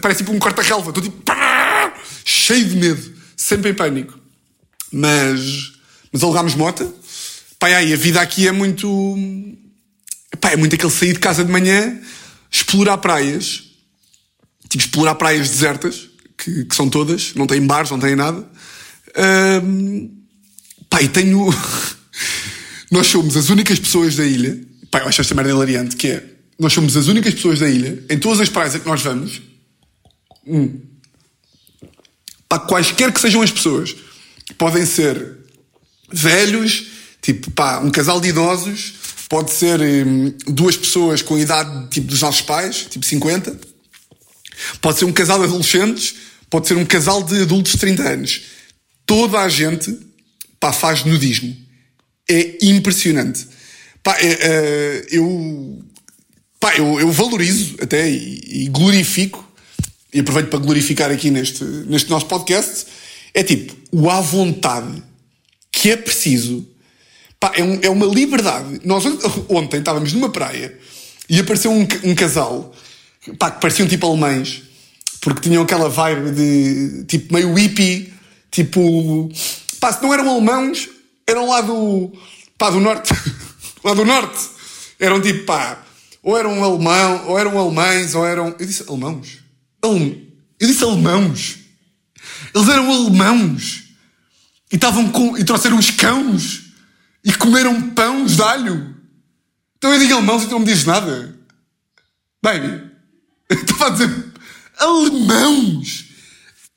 parece 0.00 0.18
tipo 0.18 0.32
um 0.32 0.38
corta-relva, 0.38 0.90
estou 0.90 1.02
tipo, 1.02 1.22
cheio 2.24 2.64
de 2.68 2.76
medo, 2.76 3.14
sempre 3.36 3.70
em 3.70 3.74
pânico. 3.74 4.18
Mas, 4.92 5.72
mas 6.12 6.22
alugámos 6.22 6.54
moto. 6.54 6.92
Pá, 7.58 7.70
e 7.70 7.74
aí, 7.74 7.92
a 7.92 7.96
vida 7.96 8.20
aqui 8.20 8.48
é 8.48 8.52
muito. 8.52 8.88
Pá, 10.40 10.50
é 10.50 10.56
muito 10.56 10.74
aquele 10.74 10.90
sair 10.90 11.12
de 11.12 11.18
casa 11.18 11.44
de 11.44 11.50
manhã, 11.50 11.98
explorar 12.50 12.98
praias. 12.98 13.69
Tipo, 14.70 14.84
explorar 14.84 15.16
praias 15.16 15.50
desertas, 15.50 16.08
que, 16.38 16.64
que 16.64 16.74
são 16.74 16.88
todas, 16.88 17.34
não 17.34 17.46
têm 17.46 17.66
bares, 17.66 17.90
não 17.90 17.98
têm 17.98 18.16
nada. 18.16 18.48
Ahm, 19.16 20.08
pá, 20.88 21.02
e 21.02 21.08
tenho. 21.08 21.52
Nós 22.90 23.06
somos 23.06 23.36
as 23.36 23.50
únicas 23.50 23.78
pessoas 23.78 24.16
da 24.16 24.24
ilha. 24.24 24.58
Pá, 24.90 25.00
eu 25.00 25.08
acho 25.08 25.20
esta 25.20 25.34
merda 25.34 25.50
hilariante, 25.50 25.96
que 25.96 26.08
é. 26.08 26.24
Nós 26.58 26.72
somos 26.72 26.96
as 26.96 27.08
únicas 27.08 27.34
pessoas 27.34 27.58
da 27.58 27.68
ilha, 27.68 28.02
em 28.08 28.18
todas 28.18 28.40
as 28.40 28.48
praias 28.48 28.74
a 28.74 28.78
que 28.78 28.86
nós 28.86 29.02
vamos, 29.02 29.40
pá, 32.48 32.58
quaisquer 32.58 33.12
que 33.12 33.20
sejam 33.20 33.40
as 33.40 33.50
pessoas, 33.50 33.96
podem 34.58 34.84
ser 34.84 35.38
velhos, 36.12 36.86
tipo, 37.22 37.50
pá, 37.52 37.78
um 37.78 37.90
casal 37.90 38.20
de 38.20 38.28
idosos, 38.28 38.92
pode 39.28 39.52
ser 39.52 39.80
hum, 39.80 40.34
duas 40.48 40.76
pessoas 40.76 41.22
com 41.22 41.36
a 41.36 41.40
idade 41.40 41.88
tipo 41.88 42.08
dos 42.08 42.20
nossos 42.20 42.42
pais, 42.42 42.86
tipo 42.90 43.06
50, 43.06 43.56
pode 44.80 44.98
ser 44.98 45.04
um 45.04 45.12
casal 45.12 45.38
de 45.38 45.44
adolescentes, 45.44 46.14
pode 46.48 46.66
ser 46.68 46.76
um 46.76 46.84
casal 46.84 47.22
de 47.22 47.42
adultos 47.42 47.72
de 47.72 47.78
30 47.78 48.02
anos. 48.02 48.42
Toda 49.06 49.40
a 49.40 49.48
gente, 49.48 49.96
pá, 50.58 50.72
faz 50.72 51.04
nudismo. 51.04 51.56
É 52.28 52.58
impressionante. 52.62 53.46
Pá, 54.02 54.16
é, 54.18 54.26
é, 54.40 55.06
eu, 55.10 55.84
pá, 56.58 56.76
eu, 56.76 56.98
eu 57.00 57.10
valorizo 57.10 57.76
até 57.80 58.08
e, 58.08 58.64
e 58.64 58.68
glorifico, 58.68 59.46
e 60.12 60.20
aproveito 60.20 60.48
para 60.48 60.58
glorificar 60.58 61.10
aqui 61.10 61.30
neste, 61.30 61.62
neste 61.64 62.08
nosso 62.10 62.26
podcast, 62.26 62.86
é 63.34 63.42
tipo, 63.42 63.74
o 63.92 64.10
à 64.10 64.20
vontade 64.20 65.02
que 65.72 65.90
é 65.90 65.96
preciso. 65.96 66.66
Pá, 67.38 67.52
é, 67.56 67.62
um- 67.62 67.78
é 67.82 67.88
uma 67.90 68.06
liberdade. 68.06 68.80
Nós 68.84 69.04
on- 69.06 69.18
ontem 69.48 69.78
estávamos 69.78 70.12
numa 70.12 70.30
praia 70.30 70.76
e 71.28 71.38
apareceu 71.40 71.70
um, 71.72 71.86
um 72.04 72.14
casal 72.14 72.74
pá, 73.38 73.50
que 73.50 73.60
pareciam 73.60 73.88
tipo 73.88 74.06
alemães, 74.06 74.62
porque 75.20 75.40
tinham 75.48 75.62
aquela 75.62 75.88
vibe 75.88 76.30
de 76.32 77.04
tipo 77.04 77.32
meio 77.34 77.52
hippie, 77.54 78.12
tipo. 78.50 79.30
Pá, 79.78 79.92
se 79.92 80.02
não 80.02 80.12
eram 80.12 80.28
alemãos, 80.30 80.88
eram 81.26 81.48
lá 81.48 81.60
do. 81.60 82.12
pá, 82.58 82.70
do 82.70 82.80
norte. 82.80 83.12
lá 83.84 83.94
do 83.94 84.04
norte. 84.04 84.48
Eram 84.98 85.20
tipo, 85.20 85.44
pá, 85.44 85.82
ou 86.22 86.36
eram 86.36 86.62
alemão, 86.62 87.26
ou 87.28 87.38
eram 87.38 87.58
alemães, 87.58 88.14
ou 88.14 88.26
eram. 88.26 88.54
Eu 88.58 88.66
disse 88.66 88.84
alemãos? 88.88 89.38
Alem- 89.82 90.28
Eu 90.58 90.68
disse 90.68 90.84
alemãos. 90.84 91.56
Eles 92.54 92.68
eram 92.68 92.90
alemãos. 92.90 93.84
E 94.72 94.76
estavam 94.76 95.08
com. 95.10 95.36
e 95.36 95.44
trouxeram 95.44 95.76
uns 95.78 95.90
cãos. 95.90 96.62
E 97.24 97.32
comeram 97.34 97.90
pães 97.90 98.36
de 98.36 98.42
alho. 98.42 98.94
Então 99.76 99.92
eu 99.92 99.98
digo 99.98 100.12
alemãos 100.14 100.42
e 100.42 100.46
tu 100.46 100.52
não 100.52 100.58
me 100.60 100.66
dizes 100.66 100.84
nada. 100.84 101.34
Baby. 102.42 102.89
Estava 103.50 103.86
a 103.86 103.90
dizer. 103.90 104.24
Alemãos. 104.78 106.04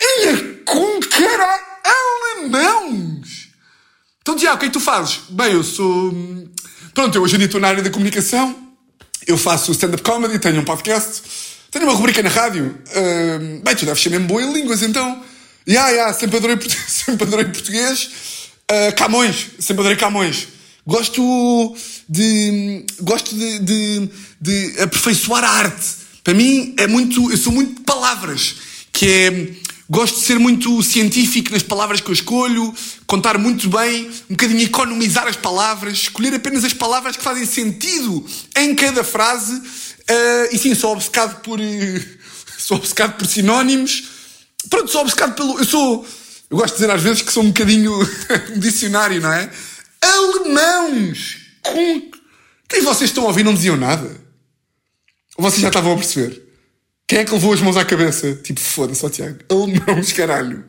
Ei, 0.02 0.62
com 0.66 1.00
cara. 1.02 1.60
Alemãos. 1.84 3.50
Então, 4.22 4.36
Tiago, 4.36 4.56
o 4.58 4.60
que 4.60 4.66
é 4.66 4.70
que 4.70 4.74
tu 4.74 4.80
fazes? 4.80 5.20
Bem, 5.30 5.54
eu 5.54 5.64
sou. 5.64 6.12
hum, 6.12 6.48
Pronto, 6.94 7.16
eu 7.18 7.22
hoje 7.24 7.36
em 7.36 7.38
dia 7.40 7.46
estou 7.48 7.60
na 7.62 7.70
área 7.70 7.84
da 7.84 7.90
comunicação. 7.90 8.56
Eu 9.26 9.38
faço 9.38 9.72
stand-up 9.72 10.04
comedy, 10.04 10.38
tenho 10.38 10.60
um 10.60 10.66
podcast, 10.66 11.22
tenho 11.72 11.86
uma 11.86 11.94
rubrica 11.94 12.22
na 12.22 12.30
rádio. 12.30 12.78
Hum, 12.96 13.62
bem, 13.64 13.76
tu 13.76 13.86
deves 13.86 14.02
ser 14.02 14.10
mesmo 14.10 14.28
bom 14.28 14.40
em 14.40 14.52
línguas, 14.54 14.82
então. 14.82 15.24
Ya, 15.68 15.90
ya, 15.90 16.14
sempre 16.14 16.38
adorei, 16.38 16.58
sempre 16.88 17.26
adorei 17.26 17.46
português. 17.46 18.10
Ah, 18.70 18.92
Camões, 18.94 19.48
sempre 19.60 19.82
adorei 19.82 19.98
Camões. 19.98 20.48
Gosto 20.86 21.76
de. 22.10 22.86
Gosto 23.00 23.36
de, 23.36 23.60
de, 23.60 24.10
de 24.42 24.82
aperfeiçoar 24.82 25.44
a 25.44 25.50
arte. 25.50 26.03
Para 26.24 26.34
mim 26.34 26.74
é 26.78 26.88
muito. 26.88 27.32
Eu 27.32 27.38
sou 27.38 27.52
muito 27.52 27.76
de 27.76 27.82
palavras. 27.82 28.56
Que 28.92 29.08
é. 29.08 29.64
Gosto 29.90 30.20
de 30.20 30.26
ser 30.26 30.40
muito 30.40 30.82
científico 30.82 31.52
nas 31.52 31.62
palavras 31.62 32.00
que 32.00 32.10
eu 32.10 32.14
escolho, 32.14 32.74
contar 33.06 33.38
muito 33.38 33.70
bem, 33.70 34.08
um 34.30 34.34
bocadinho 34.34 34.62
economizar 34.62 35.28
as 35.28 35.36
palavras, 35.36 35.94
escolher 35.94 36.34
apenas 36.34 36.64
as 36.64 36.74
palavras 36.74 37.18
que 37.18 37.22
fazem 37.22 37.46
sentido 37.46 38.26
em 38.58 38.74
cada 38.74 39.04
frase. 39.04 39.62
Ah, 40.08 40.50
e 40.52 40.58
sim, 40.58 40.74
sou 40.74 40.94
obcecado 40.94 41.42
por. 41.42 41.60
eh, 41.60 42.02
sou 42.58 42.78
obcecado 42.78 43.18
por 43.18 43.28
sinónimos. 43.28 44.06
Pronto, 44.70 44.90
sou 44.90 45.02
obcecado 45.02 45.36
pelo. 45.36 45.60
Eu 45.60 45.66
sou. 45.66 46.08
Eu 46.50 46.58
gosto 46.58 46.76
de 46.76 46.82
dizer 46.82 46.92
às 46.92 47.02
vezes 47.02 47.22
que 47.22 47.32
sou 47.32 47.44
um 47.44 47.48
bocadinho 47.48 47.94
um 48.56 48.58
dicionário, 48.60 49.22
não 49.22 49.32
é? 49.32 49.50
Alemãos! 50.02 51.38
Com. 51.62 52.12
Quem 52.70 52.82
vocês 52.82 53.10
estão 53.10 53.26
a 53.26 53.28
ouvir 53.28 53.44
não 53.44 53.54
diziam 53.54 53.76
nada? 53.78 54.23
Vocês 55.38 55.62
já 55.62 55.68
estavam 55.70 55.94
a 55.94 55.96
perceber? 55.98 56.42
Quem 57.08 57.20
é 57.20 57.26
que 57.26 57.32
levou 57.34 57.54
as 57.54 57.62
mãos 57.62 57.78
à 57.78 57.84
cabeça? 57.86 58.36
Tipo, 58.36 58.60
foda-se, 58.60 59.06
ó 59.06 59.10
Tiago. 59.10 59.40
Alemãos, 59.50 60.12
caralho. 60.14 60.64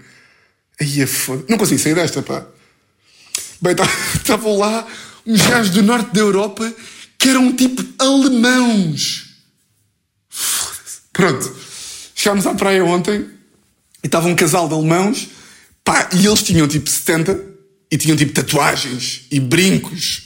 Aí 0.80 1.00
é 1.00 1.06
foda. 1.06 1.44
Não 1.49 1.56
consigo 1.59 1.80
sair 1.80 1.94
desta, 1.94 2.23
pá. 2.23 2.47
Bem, 3.61 3.75
tá- 3.75 3.88
estavam 4.16 4.56
lá 4.59 4.87
uns 5.26 5.40
gajos 5.47 5.71
do 5.73 5.83
norte 5.83 6.12
da 6.12 6.21
Europa 6.21 6.75
que 7.18 7.28
eram 7.28 7.54
tipo 7.54 7.85
alemãos. 7.99 9.26
Foda-se. 10.28 10.99
Pronto. 11.12 11.56
Chegámos 12.14 12.47
à 12.47 12.54
praia 12.54 12.85
ontem 12.85 13.26
e 14.02 14.06
estava 14.06 14.28
um 14.28 14.35
casal 14.35 14.66
de 14.68 14.75
alemãos, 14.75 15.28
pá, 15.85 16.09
e 16.12 16.26
eles 16.26 16.42
tinham 16.42 16.66
tipo 16.66 16.88
70 16.88 17.40
e 17.90 17.97
tinham 17.97 18.16
tipo 18.16 18.33
tatuagens 18.33 19.23
e 19.30 19.38
brincos. 19.38 20.23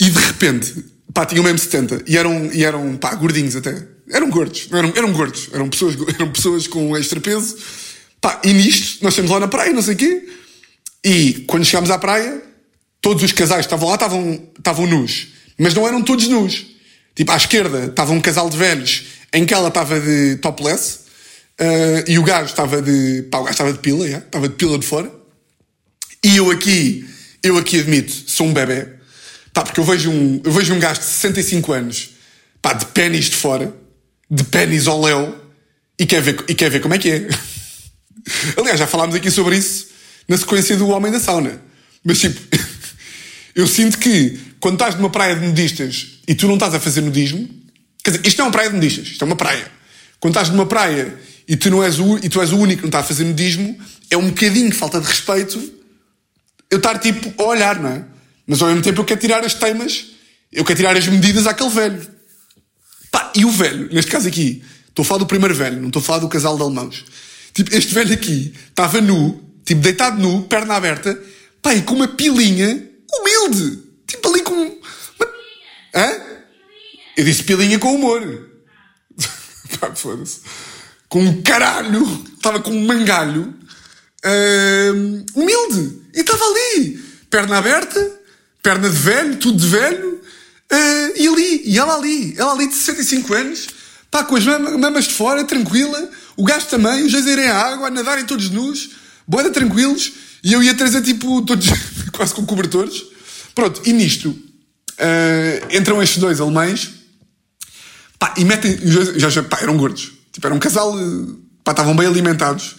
E 0.00 0.10
de 0.10 0.18
repente, 0.18 0.84
pá, 1.14 1.24
tinham 1.24 1.44
mesmo 1.44 1.58
70 1.58 2.02
e 2.06 2.18
eram, 2.18 2.50
e 2.52 2.64
eram 2.64 2.96
pá, 2.96 3.14
gordinhos 3.14 3.54
até. 3.56 3.86
Eram 4.10 4.28
gordos, 4.28 4.68
eram, 4.70 4.92
eram 4.94 5.12
gordos, 5.12 5.48
eram 5.52 5.68
pessoas, 5.70 5.96
eram 6.14 6.30
pessoas 6.30 6.66
com 6.66 6.96
extra 6.96 7.20
peso. 7.20 7.56
Pá, 8.20 8.40
e 8.44 8.52
nisto, 8.52 9.02
nós 9.02 9.12
estamos 9.14 9.30
lá 9.30 9.40
na 9.40 9.48
praia, 9.48 9.72
não 9.72 9.80
sei 9.80 9.94
o 9.94 9.96
quê. 9.96 10.28
E 11.04 11.44
quando 11.46 11.64
chegámos 11.64 11.90
à 11.90 11.98
praia, 11.98 12.42
todos 13.00 13.22
os 13.22 13.32
casais 13.32 13.60
que 13.60 13.66
estavam 13.66 13.88
lá 13.88 13.94
estavam, 13.94 14.48
estavam 14.58 14.86
nus. 14.86 15.28
Mas 15.56 15.72
não 15.72 15.86
eram 15.86 16.02
todos 16.02 16.26
nus. 16.28 16.66
Tipo, 17.14 17.32
à 17.32 17.36
esquerda 17.36 17.84
estava 17.84 18.12
um 18.12 18.20
casal 18.20 18.50
de 18.50 18.56
velhos 18.56 19.04
em 19.32 19.46
que 19.46 19.54
ela 19.54 19.68
estava 19.68 20.00
de 20.00 20.36
topless 20.36 21.00
eh, 21.58 22.04
e 22.08 22.18
o 22.18 22.22
gajo 22.22 22.46
estava 22.46 22.82
de. 22.82 23.22
Pá, 23.30 23.38
o 23.38 23.42
gajo 23.42 23.52
estava 23.52 23.72
de 23.72 23.78
pila, 23.78 24.08
já, 24.08 24.18
estava 24.18 24.48
de 24.48 24.54
pila 24.54 24.78
de 24.78 24.86
fora. 24.86 25.10
E 26.24 26.36
eu 26.36 26.50
aqui, 26.50 27.06
eu 27.42 27.58
aqui 27.58 27.78
admito, 27.78 28.12
sou 28.26 28.46
um 28.46 28.52
bebê. 28.52 28.93
Pá, 29.54 29.62
porque 29.62 29.78
eu 29.78 29.84
vejo 29.84 30.10
um, 30.10 30.40
eu 30.44 30.50
vejo 30.50 30.74
um 30.74 30.80
gajo 30.80 30.98
de 30.98 31.06
65 31.06 31.72
anos, 31.72 32.10
pá, 32.60 32.72
de 32.72 32.86
pênis 32.86 33.26
de 33.26 33.36
fora, 33.36 33.72
de 34.28 34.42
pênis 34.42 34.88
ao 34.88 35.00
léu, 35.00 35.32
e 35.96 36.04
quer 36.04 36.20
ver, 36.20 36.44
e 36.48 36.54
quer 36.54 36.68
ver 36.68 36.80
como 36.80 36.92
é 36.92 36.98
que 36.98 37.08
é. 37.08 37.28
Aliás, 38.58 38.80
já 38.80 38.86
falámos 38.86 39.14
aqui 39.14 39.30
sobre 39.30 39.56
isso 39.56 39.86
na 40.28 40.36
sequência 40.36 40.76
do 40.76 40.88
Homem 40.88 41.12
da 41.12 41.20
Sauna. 41.20 41.62
Mas 42.02 42.18
tipo, 42.18 42.40
eu 43.54 43.66
sinto 43.68 43.96
que 43.98 44.40
quando 44.58 44.74
estás 44.74 44.96
numa 44.96 45.08
praia 45.08 45.36
de 45.36 45.46
nudistas 45.46 46.18
e 46.26 46.34
tu 46.34 46.48
não 46.48 46.54
estás 46.54 46.74
a 46.74 46.80
fazer 46.80 47.00
nudismo, 47.02 47.48
quer 48.02 48.10
dizer, 48.10 48.26
isto 48.26 48.38
não 48.38 48.46
é 48.46 48.48
uma 48.48 48.52
praia 48.52 48.70
de 48.70 48.74
nudistas, 48.74 49.06
isto 49.06 49.22
é 49.22 49.24
uma 49.24 49.36
praia. 49.36 49.70
Quando 50.18 50.32
estás 50.32 50.48
numa 50.48 50.66
praia 50.66 51.16
e 51.46 51.56
tu, 51.56 51.70
não 51.70 51.84
és 51.84 52.00
o, 52.00 52.18
e 52.18 52.28
tu 52.28 52.40
és 52.40 52.50
o 52.50 52.58
único 52.58 52.78
que 52.78 52.82
não 52.82 52.88
está 52.88 53.00
a 53.00 53.04
fazer 53.04 53.22
nudismo, 53.22 53.78
é 54.10 54.16
um 54.16 54.30
bocadinho 54.30 54.74
falta 54.74 55.00
de 55.00 55.06
respeito 55.06 55.62
eu 56.70 56.78
estar 56.78 56.98
tipo 56.98 57.32
a 57.40 57.46
olhar, 57.46 57.78
não 57.78 57.90
é? 57.90 58.04
Mas 58.46 58.60
ao 58.60 58.68
mesmo 58.68 58.82
tempo 58.82 59.00
eu 59.00 59.04
quero 59.04 59.20
tirar 59.20 59.44
as 59.44 59.54
teimas, 59.54 60.06
eu 60.52 60.64
quero 60.64 60.78
tirar 60.78 60.96
as 60.96 61.06
medidas 61.06 61.46
àquele 61.46 61.70
velho. 61.70 62.06
Pá, 63.10 63.32
e 63.34 63.44
o 63.44 63.50
velho, 63.50 63.88
neste 63.92 64.10
caso 64.10 64.28
aqui, 64.28 64.62
estou 64.88 65.02
a 65.02 65.06
falar 65.06 65.18
do 65.20 65.26
primeiro 65.26 65.54
velho, 65.54 65.80
não 65.80 65.88
estou 65.88 66.00
a 66.00 66.04
falar 66.04 66.18
do 66.18 66.28
casal 66.28 66.56
de 66.56 66.62
alemãos. 66.62 67.04
Tipo, 67.52 67.74
este 67.74 67.94
velho 67.94 68.12
aqui 68.12 68.52
estava 68.68 69.00
nu, 69.00 69.42
tipo, 69.64 69.80
deitado 69.80 70.20
nu, 70.20 70.42
perna 70.42 70.74
aberta, 70.74 71.18
pá, 71.62 71.74
e 71.74 71.82
com 71.82 71.94
uma 71.94 72.08
pilinha 72.08 72.90
humilde. 73.12 73.82
Tipo, 74.06 74.28
ali 74.28 74.42
com. 74.42 74.54
Uma... 74.54 74.76
Hã? 75.94 76.20
Eu 77.16 77.24
disse 77.24 77.44
pilinha 77.44 77.78
com 77.78 77.94
humor. 77.94 78.50
pá, 79.80 79.94
foda-se. 79.94 80.40
Com 81.08 81.20
um 81.20 81.42
caralho, 81.42 82.24
estava 82.36 82.60
com 82.60 82.72
um 82.72 82.84
mangalho, 82.84 83.54
hum, 84.24 85.24
humilde. 85.34 86.02
E 86.12 86.20
estava 86.20 86.44
ali, 86.44 86.98
perna 87.30 87.58
aberta, 87.58 88.20
perna 88.64 88.88
de 88.88 88.96
velho, 88.96 89.36
tudo 89.36 89.58
de 89.58 89.66
velho, 89.68 90.20
ah, 90.72 91.10
e 91.14 91.28
ali, 91.28 91.62
e 91.66 91.78
ela 91.78 91.96
ali, 91.96 92.34
ela 92.38 92.52
ali 92.52 92.66
de 92.66 92.74
65 92.74 93.34
anos, 93.34 93.66
pá, 94.10 94.24
com 94.24 94.36
as 94.36 94.44
mama- 94.46 94.78
mamas 94.78 95.04
de 95.04 95.12
fora, 95.12 95.44
tranquila, 95.44 96.10
o 96.34 96.42
gajo 96.44 96.66
também, 96.66 97.04
os 97.04 97.12
dois 97.12 97.26
irem 97.26 97.46
à 97.46 97.56
água, 97.56 97.88
a 97.88 97.90
nadarem 97.90 98.24
todos 98.24 98.48
nus, 98.48 98.90
boeda 99.28 99.50
tranquilos, 99.50 100.12
e 100.42 100.54
eu 100.54 100.62
e 100.62 100.68
a 100.70 100.74
Teresa, 100.74 101.02
tipo, 101.02 101.42
todos 101.42 101.66
quase 102.12 102.32
com 102.34 102.44
cobertores. 102.46 103.02
Pronto, 103.54 103.82
e 103.84 103.92
nisto, 103.92 104.34
ah, 104.98 105.66
entram 105.70 106.02
estes 106.02 106.18
dois 106.18 106.40
alemães, 106.40 106.90
pá, 108.18 108.34
e 108.38 108.44
metem, 108.46 108.78
já, 109.18 109.28
já, 109.28 109.42
pá, 109.42 109.58
eram 109.60 109.76
gordos, 109.76 110.10
tipo, 110.32 110.46
era 110.46 110.54
um 110.54 110.58
casal, 110.58 110.98
eh, 110.98 111.02
pá, 111.62 111.72
estavam 111.72 111.94
bem 111.94 112.06
alimentados, 112.06 112.76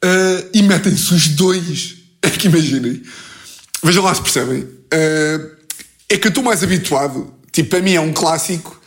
ah, 0.00 0.44
e 0.54 0.62
metem-se 0.62 1.12
os 1.12 1.26
dois, 1.26 1.96
é 2.22 2.30
que 2.30 2.46
imaginem, 2.46 3.02
vejam 3.88 4.04
lá 4.04 4.14
se 4.14 4.20
percebem, 4.20 4.68
Ah, 4.92 5.58
é 6.10 6.16
que 6.16 6.26
eu 6.26 6.30
estou 6.30 6.44
mais 6.44 6.62
habituado, 6.62 7.34
tipo, 7.52 7.70
para 7.70 7.80
mim 7.80 7.94
é 7.94 8.00
um 8.00 8.12
clássico, 8.12 8.78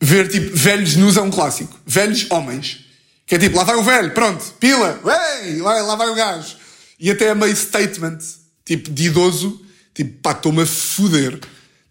ver 0.00 0.28
tipo 0.28 0.56
velhos 0.56 0.96
nus 0.96 1.16
é 1.16 1.20
um 1.20 1.30
clássico. 1.30 1.78
Velhos 1.86 2.26
homens. 2.30 2.80
Que 3.26 3.36
é 3.36 3.38
tipo, 3.38 3.56
lá 3.56 3.64
vai 3.64 3.76
o 3.76 3.82
velho, 3.82 4.10
pronto, 4.12 4.44
pila, 4.58 5.00
ei, 5.42 5.60
lá, 5.60 5.80
lá 5.82 5.96
vai 5.96 6.08
o 6.08 6.14
gajo. 6.14 6.56
E 6.98 7.10
até 7.10 7.26
é 7.26 7.34
meio 7.34 7.54
statement, 7.54 8.18
tipo, 8.64 8.90
de 8.90 9.04
idoso, 9.04 9.60
tipo, 9.94 10.18
pá, 10.20 10.32
estou-me 10.32 10.62
a 10.62 10.66
foder. 10.66 11.38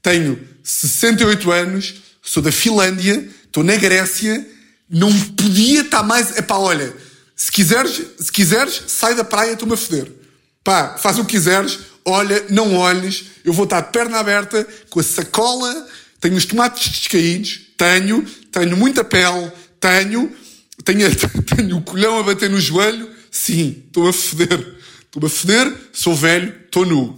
Tenho 0.02 0.40
68 0.64 1.52
anos, 1.52 1.96
sou 2.22 2.44
da 2.44 2.52
Finlândia, 2.52 3.28
estou 3.46 3.64
na 3.64 3.76
Grécia, 3.76 4.46
não 4.90 5.12
podia 5.32 5.82
estar 5.82 6.04
mais. 6.04 6.38
Epá, 6.38 6.58
olha, 6.58 6.94
se 7.36 7.52
quiseres, 7.52 8.02
se 8.20 8.32
quiseres, 8.32 8.84
sai 8.88 9.16
da 9.16 9.24
praia, 9.24 9.54
estou-me 9.54 9.74
a 9.74 9.78
foder. 9.78 10.12
Pá, 10.64 10.96
faz 10.98 11.18
o 11.18 11.26
que 11.26 11.32
quiseres, 11.32 11.80
olha, 12.06 12.46
não 12.50 12.76
olhes, 12.76 13.26
eu 13.44 13.54
vou 13.54 13.66
estar 13.66 13.82
de 13.82 13.92
perna 13.92 14.20
aberta, 14.20 14.68
com 14.90 15.00
a 15.00 15.04
sacola, 15.04 15.88
tenho 16.20 16.36
os 16.36 16.46
tomates 16.46 16.90
descaídos, 16.90 17.62
tenho, 17.78 18.24
tenho 18.52 18.78
muita 18.78 19.04
pele, 19.04 19.52
tenho, 19.80 20.32
Tenho, 20.84 21.08
tenho 21.56 21.78
o 21.78 21.82
colhão 21.82 22.20
a 22.20 22.24
bater 22.24 22.50
no 22.50 22.60
joelho? 22.60 23.10
Sim, 23.30 23.84
estou 23.88 24.08
a 24.08 24.14
foder. 24.14 24.76
Estou 25.06 25.26
a 25.26 25.30
foder, 25.30 25.74
sou 25.94 26.16
velho, 26.16 26.54
estou 26.66 26.86
nu. 26.86 27.18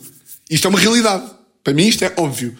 Isto 0.49 0.67
é 0.67 0.69
uma 0.69 0.79
realidade. 0.79 1.29
Para 1.63 1.73
mim 1.73 1.87
isto 1.87 2.03
é 2.03 2.13
óbvio. 2.17 2.55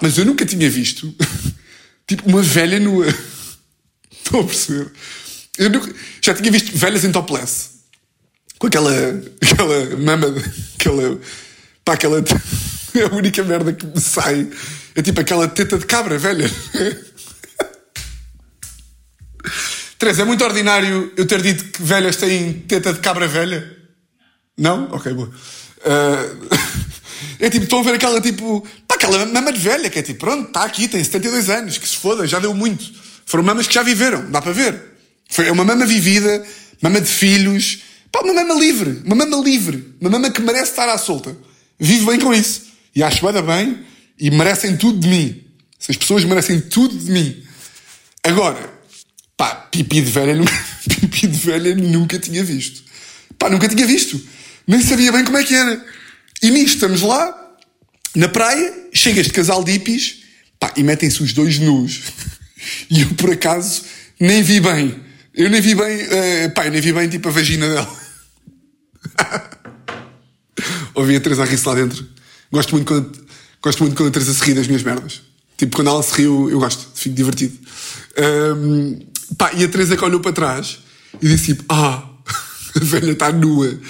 Mas 0.00 0.18
eu 0.18 0.24
nunca 0.24 0.46
tinha 0.46 0.68
visto, 0.70 1.14
tipo, 2.06 2.28
uma 2.28 2.42
velha 2.42 2.78
nua. 2.78 3.06
Estou 4.12 4.42
a 4.42 4.44
perceber. 4.44 4.92
Eu 5.58 5.70
nunca, 5.70 5.92
já 6.22 6.32
tinha 6.34 6.52
visto 6.52 6.76
velhas 6.76 7.04
em 7.04 7.10
topless. 7.10 7.70
Com 8.58 8.68
aquela, 8.68 8.92
aquela 9.40 9.96
mama, 9.96 10.32
aquela, 10.78 11.20
pá, 11.90 11.94
aquela, 11.94 12.22
é 12.94 13.02
a 13.02 13.14
única 13.14 13.42
merda 13.42 13.72
que 13.72 13.84
me 13.86 14.00
sai. 14.00 14.48
É 14.94 15.02
tipo 15.02 15.20
aquela 15.20 15.48
teta 15.48 15.76
de 15.78 15.86
cabra 15.86 16.16
velha. 16.18 16.48
Teresa, 19.98 20.22
é 20.22 20.24
muito 20.24 20.44
ordinário 20.44 21.12
eu 21.16 21.26
ter 21.26 21.42
dito 21.42 21.64
que 21.64 21.82
velhas 21.82 22.16
têm 22.16 22.52
teta 22.52 22.92
de 22.92 23.00
cabra 23.00 23.26
velha? 23.26 23.76
Não? 24.56 24.90
Ok, 24.92 25.12
boa. 25.12 25.28
Uh, 25.28 26.48
é 27.40 27.50
tipo, 27.50 27.64
estão 27.64 27.80
a 27.80 27.82
ver 27.82 27.94
aquela 27.94 28.20
tipo. 28.20 28.66
Pá, 28.86 28.94
aquela 28.94 29.26
mama 29.26 29.52
de 29.52 29.58
velha, 29.58 29.90
que 29.90 29.98
é 29.98 30.02
tipo, 30.02 30.20
pronto, 30.20 30.46
está 30.48 30.64
aqui, 30.64 30.86
tem 30.88 31.02
72 31.02 31.50
anos, 31.50 31.76
que 31.76 31.88
se 31.88 31.96
foda, 31.96 32.26
já 32.26 32.38
deu 32.38 32.54
muito. 32.54 32.84
Foram 33.26 33.44
mamas 33.44 33.66
que 33.66 33.74
já 33.74 33.82
viveram, 33.82 34.30
dá 34.30 34.40
para 34.40 34.52
ver. 34.52 34.80
Foi 35.28 35.50
uma 35.50 35.64
mama 35.64 35.84
vivida, 35.84 36.46
mama 36.80 37.00
de 37.00 37.10
filhos. 37.10 37.82
Pá, 38.12 38.20
uma 38.20 38.32
mama 38.34 38.54
livre, 38.54 39.02
uma 39.04 39.16
mama 39.16 39.36
livre, 39.42 39.94
uma 40.00 40.10
mama 40.10 40.30
que 40.30 40.40
merece 40.40 40.70
estar 40.70 40.88
à 40.88 40.96
solta. 40.96 41.36
Vivo 41.80 42.10
bem 42.10 42.20
com 42.20 42.32
isso. 42.34 42.66
E 42.94 43.02
acho 43.02 43.24
bem, 43.32 43.42
bem 43.42 43.78
e 44.20 44.30
merecem 44.30 44.76
tudo 44.76 45.00
de 45.00 45.08
mim. 45.08 45.42
Essas 45.80 45.96
pessoas 45.96 46.24
merecem 46.24 46.60
tudo 46.60 46.96
de 46.96 47.10
mim. 47.10 47.42
Agora, 48.22 48.70
pá, 49.36 49.54
pipi 49.54 50.02
de 50.02 50.10
velha 50.10 50.36
nunca, 50.36 50.52
pipi 50.86 51.26
de 51.26 51.38
velha 51.38 51.74
nunca 51.74 52.18
tinha 52.18 52.44
visto. 52.44 52.82
Pá, 53.38 53.48
nunca 53.48 53.66
tinha 53.66 53.86
visto. 53.86 54.20
Nem 54.66 54.82
sabia 54.82 55.10
bem 55.10 55.24
como 55.24 55.38
é 55.38 55.44
que 55.44 55.54
era. 55.54 55.82
E 56.42 56.50
nisto 56.50 56.74
estamos 56.74 57.00
lá, 57.00 57.34
na 58.14 58.28
praia, 58.28 58.88
chega 58.92 59.20
este 59.20 59.32
casal 59.32 59.64
de 59.64 59.72
hippies, 59.72 60.18
pá, 60.58 60.72
e 60.76 60.82
metem-se 60.82 61.22
os 61.22 61.32
dois 61.32 61.58
nus. 61.58 62.02
E 62.90 63.00
eu, 63.00 63.08
por 63.14 63.30
acaso, 63.30 63.84
nem 64.20 64.42
vi 64.42 64.60
bem. 64.60 64.94
Eu 65.34 65.48
nem 65.48 65.62
vi 65.62 65.74
bem, 65.74 65.96
uh, 65.96 66.50
pá, 66.54 66.66
eu 66.66 66.70
nem 66.70 66.80
vi 66.82 66.92
bem, 66.92 67.08
tipo, 67.08 67.26
a 67.30 67.32
vagina 67.32 67.66
dela. 67.66 68.00
Ouvi 71.00 71.16
a 71.16 71.20
Teresa 71.20 71.42
a 71.42 71.46
rir-se 71.46 71.66
lá 71.66 71.74
dentro. 71.74 72.06
Gosto 72.52 72.72
muito 72.72 72.86
quando, 72.86 73.26
gosto 73.62 73.82
muito 73.82 73.96
quando 73.96 74.08
a 74.08 74.12
Teresa 74.12 74.34
se 74.34 74.42
ri 74.44 74.54
das 74.54 74.66
minhas 74.66 74.82
merdas. 74.82 75.22
Tipo, 75.56 75.76
quando 75.76 75.88
ela 75.88 76.02
se 76.02 76.14
riu, 76.14 76.50
eu 76.50 76.58
gosto, 76.58 76.88
fico 76.94 77.14
divertido. 77.14 77.58
Um, 78.56 78.98
pá, 79.36 79.52
e 79.54 79.64
a 79.64 79.68
Teresa 79.68 79.96
que 79.96 80.04
olhou 80.04 80.20
para 80.20 80.32
trás 80.32 80.78
e 81.20 81.28
disse 81.28 81.54
tipo, 81.54 81.64
ah, 81.68 82.08
a 82.76 82.84
velha 82.84 83.12
está 83.12 83.32
nua. 83.32 83.80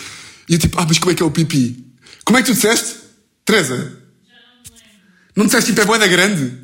E 0.49 0.55
eu 0.55 0.59
tipo, 0.59 0.79
ah, 0.81 0.87
mas 0.87 0.99
como 0.99 1.13
é 1.13 1.15
que 1.15 1.23
é 1.23 1.27
o 1.27 1.31
pipi? 1.31 1.87
Como 2.25 2.39
é 2.39 2.43
que 2.43 2.51
tu 2.51 2.55
disseste? 2.55 2.97
Teresa? 3.45 3.99
Não 5.35 5.47
disseste 5.47 5.71
tipo, 5.71 5.81
é 5.81 5.85
boeda 5.85 6.07
grande? 6.07 6.59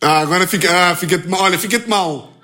Ah, 0.00 0.20
agora 0.20 0.46
fica, 0.46 0.90
ah, 0.90 0.96
fica-te 0.96 1.28
mal. 1.28 1.40
Olha, 1.42 1.58
fica-te 1.58 1.88
mal. 1.88 2.40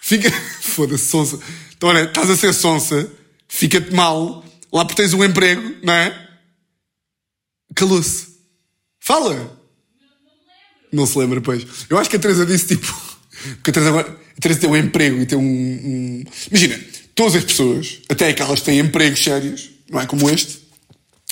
Fica, 0.00 0.30
foda-se, 0.60 1.06
sonsa. 1.06 1.38
Então, 1.76 1.88
olha, 1.88 2.04
estás 2.04 2.28
a 2.28 2.36
ser 2.36 2.52
sonsa, 2.52 3.10
fica-te 3.48 3.94
mal, 3.94 4.44
lá 4.72 4.84
porque 4.84 5.02
tens 5.02 5.14
um 5.14 5.24
emprego, 5.24 5.76
não 5.82 5.92
é? 5.92 6.28
Calou-se. 7.74 8.28
Fala! 9.00 9.58
Não 10.92 11.06
se 11.06 11.18
lembra, 11.18 11.40
pois. 11.40 11.64
Eu 11.88 11.98
acho 11.98 12.10
que 12.10 12.16
a 12.16 12.18
Teresa 12.18 12.44
disse 12.44 12.76
tipo. 12.76 12.86
Porque 13.56 13.70
a 13.70 13.72
Teresa 13.72 13.90
agora. 13.90 14.08
A 14.36 14.40
Teresa 14.40 14.60
tem 14.60 14.70
um 14.70 14.76
emprego 14.76 15.20
e 15.20 15.26
tem 15.26 15.38
um, 15.38 15.42
um. 15.42 16.24
Imagina, 16.50 16.78
todas 17.14 17.36
as 17.36 17.44
pessoas, 17.44 18.00
até 18.08 18.28
aquelas 18.28 18.58
que 18.60 18.66
têm 18.66 18.78
empregos 18.78 19.22
sérios, 19.22 19.70
não 19.88 20.00
é? 20.00 20.06
Como 20.06 20.28
este, 20.28 20.58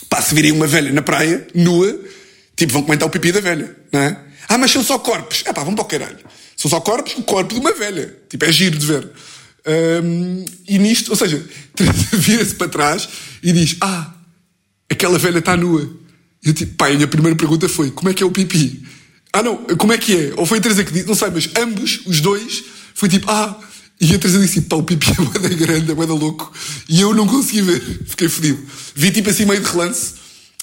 pá, 0.08 0.22
se 0.22 0.34
virem 0.34 0.52
uma 0.52 0.66
velha 0.66 0.92
na 0.92 1.02
praia, 1.02 1.46
nua, 1.54 1.98
tipo, 2.56 2.72
vão 2.72 2.82
comentar 2.82 3.08
o 3.08 3.10
pipi 3.10 3.32
da 3.32 3.40
velha, 3.40 3.76
não 3.92 4.00
é? 4.00 4.24
Ah, 4.48 4.56
mas 4.56 4.70
são 4.70 4.82
só 4.82 4.98
corpos. 4.98 5.42
É 5.44 5.52
pá, 5.52 5.64
vão 5.64 5.74
para 5.74 5.84
o 5.84 5.86
caralho. 5.86 6.18
São 6.56 6.70
só 6.70 6.80
corpos, 6.80 7.14
o 7.16 7.22
corpo 7.22 7.54
de 7.54 7.60
uma 7.60 7.72
velha. 7.72 8.16
Tipo, 8.28 8.44
é 8.44 8.52
giro 8.52 8.78
de 8.78 8.86
ver. 8.86 9.10
Um, 9.68 10.46
e 10.66 10.78
nisto, 10.78 11.10
ou 11.10 11.16
seja, 11.16 11.44
vira-se 12.12 12.54
para 12.54 12.68
trás 12.68 13.06
e 13.42 13.52
diz: 13.52 13.76
Ah, 13.82 14.14
aquela 14.88 15.18
velha 15.18 15.40
está 15.40 15.56
nua. 15.56 15.90
E 16.42 16.48
eu 16.48 16.54
tipo, 16.54 16.74
pá, 16.74 16.86
a 16.86 16.94
minha 16.94 17.06
primeira 17.06 17.36
pergunta 17.36 17.68
foi: 17.68 17.90
Como 17.90 18.08
é 18.08 18.14
que 18.14 18.22
é 18.22 18.26
o 18.26 18.30
pipi? 18.30 18.82
Ah, 19.30 19.42
não, 19.42 19.56
como 19.76 19.92
é 19.92 19.98
que 19.98 20.16
é? 20.16 20.32
Ou 20.36 20.46
foi 20.46 20.58
a 20.58 20.60
Teresa 20.62 20.82
que 20.84 20.92
disse, 20.92 21.06
não 21.06 21.14
sei, 21.14 21.28
mas 21.30 21.50
ambos, 21.58 22.00
os 22.06 22.20
dois, 22.22 22.64
foi 22.94 23.10
tipo: 23.10 23.30
Ah, 23.30 23.60
e 24.00 24.14
a 24.14 24.18
Teresa 24.18 24.38
disse: 24.40 24.62
Pá, 24.62 24.76
o 24.76 24.82
pipi 24.82 25.10
é 25.10 25.22
bué 25.22 25.38
da 25.38 25.48
grande, 25.50 25.92
é 25.92 25.94
bué 25.94 26.06
da 26.06 26.14
louco. 26.14 26.50
E 26.88 27.02
eu 27.02 27.12
não 27.14 27.26
consegui 27.26 27.60
ver, 27.60 27.80
fiquei 28.08 28.28
fodido. 28.28 28.64
Vi 28.94 29.10
tipo 29.10 29.28
assim 29.28 29.44
meio 29.44 29.60
de 29.60 29.70
relance, 29.70 30.14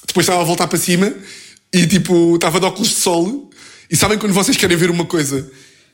depois 0.07 0.23
estava 0.23 0.41
a 0.41 0.45
voltar 0.45 0.67
para 0.67 0.79
cima 0.79 1.13
e 1.71 1.85
tipo, 1.85 2.35
estava 2.35 2.59
de 2.59 2.65
óculos 2.65 2.89
de 2.89 2.95
sol. 2.95 3.51
E 3.87 3.95
sabem 3.95 4.17
quando 4.17 4.33
vocês 4.33 4.57
querem 4.57 4.75
ver 4.75 4.89
uma 4.89 5.05
coisa 5.05 5.47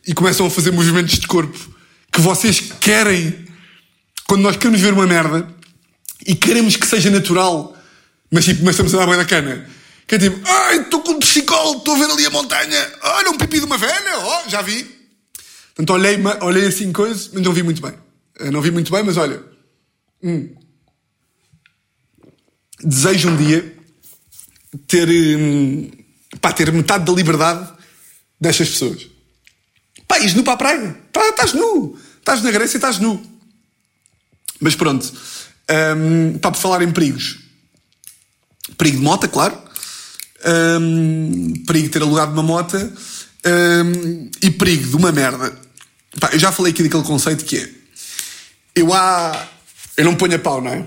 e 0.07 0.13
começam 0.13 0.45
a 0.45 0.49
fazer 0.49 0.71
movimentos 0.71 1.19
de 1.19 1.27
corpo 1.27 1.80
que 2.11 2.19
vocês 2.19 2.59
querem, 2.79 3.47
quando 4.27 4.41
nós 4.41 4.57
queremos 4.57 4.81
ver 4.81 4.93
uma 4.93 5.07
merda 5.07 5.47
e 6.25 6.35
queremos 6.35 6.75
que 6.75 6.85
seja 6.85 7.09
natural, 7.09 7.75
mas 8.29 8.45
tipo, 8.45 8.63
mas 8.63 8.75
estamos 8.75 8.93
a 8.93 8.97
dar 8.97 9.07
bem 9.07 9.17
na 9.17 9.25
cana. 9.25 9.67
Que 10.07 10.15
é 10.15 10.19
tipo, 10.19 10.39
ai, 10.45 10.81
estou 10.81 11.01
com 11.01 11.11
um 11.13 11.19
psicólogo, 11.19 11.79
estou 11.79 11.95
a 11.95 11.99
ver 11.99 12.11
ali 12.11 12.25
a 12.25 12.29
montanha, 12.29 12.91
olha 13.01 13.29
um 13.29 13.37
pipi 13.37 13.59
de 13.59 13.65
uma 13.65 13.77
velha, 13.77 14.19
oh, 14.19 14.49
já 14.49 14.61
vi. 14.61 14.83
Portanto, 15.73 15.93
olhei, 15.93 16.17
olhei 16.41 16.67
assim 16.67 16.91
coisas, 16.91 17.29
mas 17.33 17.41
não 17.41 17.53
vi 17.53 17.63
muito 17.63 17.81
bem. 17.81 17.93
Eh, 18.39 18.51
não 18.51 18.61
vi 18.61 18.71
muito 18.71 18.91
bem, 18.91 19.03
mas 19.03 19.17
olha. 19.17 19.41
Hum, 20.21 20.53
desejo 22.83 23.29
um 23.29 23.37
dia 23.37 23.77
ter, 24.87 25.07
hum, 25.09 25.89
pá, 26.41 26.51
ter 26.51 26.71
metade 26.71 27.05
da 27.05 27.13
liberdade 27.13 27.71
destas 28.39 28.69
pessoas. 28.69 29.07
Pá, 30.11 30.19
ires 30.19 30.33
nu 30.33 30.43
para 30.43 30.55
a 30.55 30.57
praia. 30.57 30.97
Pá, 31.13 31.29
estás 31.29 31.53
nu. 31.53 31.97
Estás 32.19 32.41
na 32.41 32.51
Grécia 32.51 32.75
e 32.75 32.79
estás 32.79 32.99
nu. 32.99 33.23
Mas 34.59 34.75
pronto. 34.75 35.09
Um, 35.95 36.37
pá, 36.37 36.51
por 36.51 36.59
falar 36.59 36.81
em 36.81 36.91
perigos. 36.91 37.39
Perigo 38.77 38.97
de 38.97 39.03
moto, 39.03 39.29
claro. 39.29 39.57
Um, 40.81 41.53
perigo 41.65 41.85
de 41.85 41.93
ter 41.93 42.01
alugado 42.01 42.33
uma 42.33 42.43
moto. 42.43 42.75
Um, 42.75 44.29
e 44.41 44.51
perigo 44.51 44.89
de 44.89 44.95
uma 44.97 45.13
merda. 45.13 45.57
Pá, 46.19 46.31
eu 46.33 46.39
já 46.39 46.51
falei 46.51 46.73
aqui 46.73 46.83
daquele 46.83 47.03
conceito 47.03 47.45
que 47.45 47.59
é. 47.59 47.69
Eu 48.75 48.93
há. 48.93 49.47
Eu 49.95 50.03
não 50.03 50.15
ponho 50.15 50.35
a 50.35 50.39
pau, 50.39 50.59
não 50.59 50.71
é? 50.71 50.85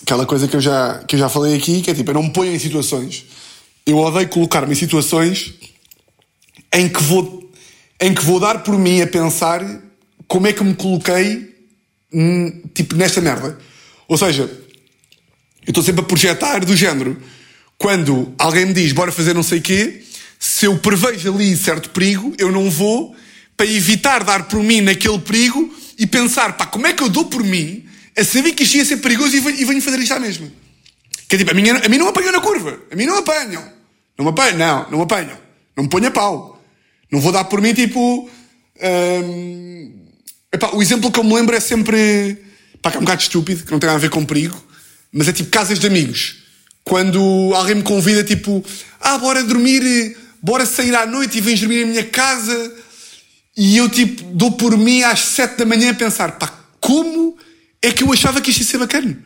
Aquela 0.00 0.24
coisa 0.24 0.48
que 0.48 0.56
eu 0.56 0.60
já, 0.62 1.04
que 1.06 1.16
eu 1.16 1.20
já 1.20 1.28
falei 1.28 1.54
aqui, 1.54 1.82
que 1.82 1.90
é 1.90 1.94
tipo, 1.94 2.12
eu 2.12 2.14
não 2.14 2.22
me 2.22 2.32
ponho 2.32 2.54
em 2.54 2.58
situações. 2.58 3.26
Eu 3.84 3.98
odeio 3.98 4.26
colocar-me 4.30 4.72
em 4.72 4.74
situações 4.74 5.52
em 6.72 6.88
que 6.88 7.02
vou, 7.02 7.43
em 8.00 8.14
que 8.14 8.24
vou 8.24 8.40
dar 8.40 8.62
por 8.62 8.78
mim 8.78 9.00
a 9.00 9.06
pensar 9.06 9.64
como 10.26 10.46
é 10.46 10.52
que 10.52 10.64
me 10.64 10.74
coloquei 10.74 11.54
hum, 12.12 12.62
tipo 12.74 12.94
nesta 12.96 13.20
merda. 13.20 13.58
Ou 14.08 14.18
seja, 14.18 14.42
eu 14.42 15.70
estou 15.70 15.82
sempre 15.82 16.02
a 16.02 16.04
projetar 16.04 16.64
do 16.64 16.76
género. 16.76 17.20
Quando 17.78 18.34
alguém 18.38 18.66
me 18.66 18.72
diz 18.72 18.92
bora 18.92 19.10
fazer 19.10 19.34
não 19.34 19.42
sei 19.42 19.60
quê, 19.60 20.02
se 20.38 20.66
eu 20.66 20.78
prevejo 20.78 21.34
ali 21.34 21.56
certo 21.56 21.90
perigo, 21.90 22.34
eu 22.38 22.52
não 22.52 22.70
vou 22.70 23.14
para 23.56 23.66
evitar 23.66 24.24
dar 24.24 24.44
por 24.44 24.62
mim 24.62 24.80
naquele 24.80 25.18
perigo 25.18 25.74
e 25.98 26.06
pensar, 26.06 26.56
pá, 26.56 26.66
como 26.66 26.86
é 26.86 26.92
que 26.92 27.02
eu 27.02 27.08
dou 27.08 27.24
por 27.26 27.42
mim 27.42 27.84
a 28.16 28.24
saber 28.24 28.52
que 28.52 28.62
isto 28.62 28.76
ia 28.76 28.84
ser 28.84 28.98
perigoso 28.98 29.36
e 29.36 29.64
venho 29.64 29.82
fazer 29.82 29.98
isto 29.98 30.14
à 30.14 30.20
mesma. 30.20 30.48
Que 31.28 31.36
é 31.36 31.38
tipo, 31.38 31.50
a, 31.50 31.54
minha, 31.54 31.76
a 31.78 31.88
mim 31.88 31.98
não 31.98 32.08
apanham 32.08 32.32
na 32.32 32.40
curva. 32.40 32.78
A 32.90 32.96
mim 32.96 33.06
não 33.06 33.18
apanham. 33.18 33.64
Não 34.16 34.24
me 34.24 34.30
apanham, 34.30 34.58
não, 34.58 34.90
não 34.90 34.98
me 34.98 35.04
apanham. 35.04 35.38
Não 35.76 35.84
me 35.84 35.90
ponha 35.90 36.10
pau. 36.10 36.53
Não 37.14 37.20
vou 37.20 37.30
dar 37.30 37.44
por 37.44 37.60
mim, 37.60 37.72
tipo. 37.72 38.28
Hum, 38.82 39.92
epá, 40.52 40.70
o 40.72 40.82
exemplo 40.82 41.12
que 41.12 41.20
eu 41.20 41.22
me 41.22 41.32
lembro 41.32 41.54
é 41.54 41.60
sempre. 41.60 42.42
Pá, 42.82 42.90
que 42.90 42.96
é 42.96 43.00
um 43.00 43.04
bocado 43.04 43.22
estúpido, 43.22 43.62
que 43.62 43.70
não 43.70 43.78
tem 43.78 43.86
nada 43.86 43.98
a 43.98 44.00
ver 44.00 44.10
com 44.10 44.24
perigo, 44.24 44.60
mas 45.12 45.28
é 45.28 45.32
tipo 45.32 45.48
casas 45.48 45.78
de 45.78 45.86
amigos. 45.86 46.38
Quando 46.82 47.52
alguém 47.54 47.76
me 47.76 47.84
convida, 47.84 48.24
tipo, 48.24 48.64
ah, 49.00 49.16
bora 49.16 49.44
dormir, 49.44 50.16
bora 50.42 50.66
sair 50.66 50.92
à 50.96 51.06
noite 51.06 51.38
e 51.38 51.40
vens 51.40 51.60
dormir 51.60 51.82
em 51.82 51.86
minha 51.86 52.02
casa. 52.02 52.74
E 53.56 53.76
eu, 53.76 53.88
tipo, 53.88 54.24
dou 54.32 54.50
por 54.50 54.76
mim 54.76 55.04
às 55.04 55.20
sete 55.20 55.58
da 55.58 55.64
manhã 55.64 55.92
a 55.92 55.94
pensar, 55.94 56.32
pá, 56.32 56.52
como 56.80 57.38
é 57.80 57.92
que 57.92 58.02
eu 58.02 58.12
achava 58.12 58.40
que 58.40 58.50
isto 58.50 58.62
ia 58.62 58.66
ser 58.66 58.78
bacana? 58.78 59.16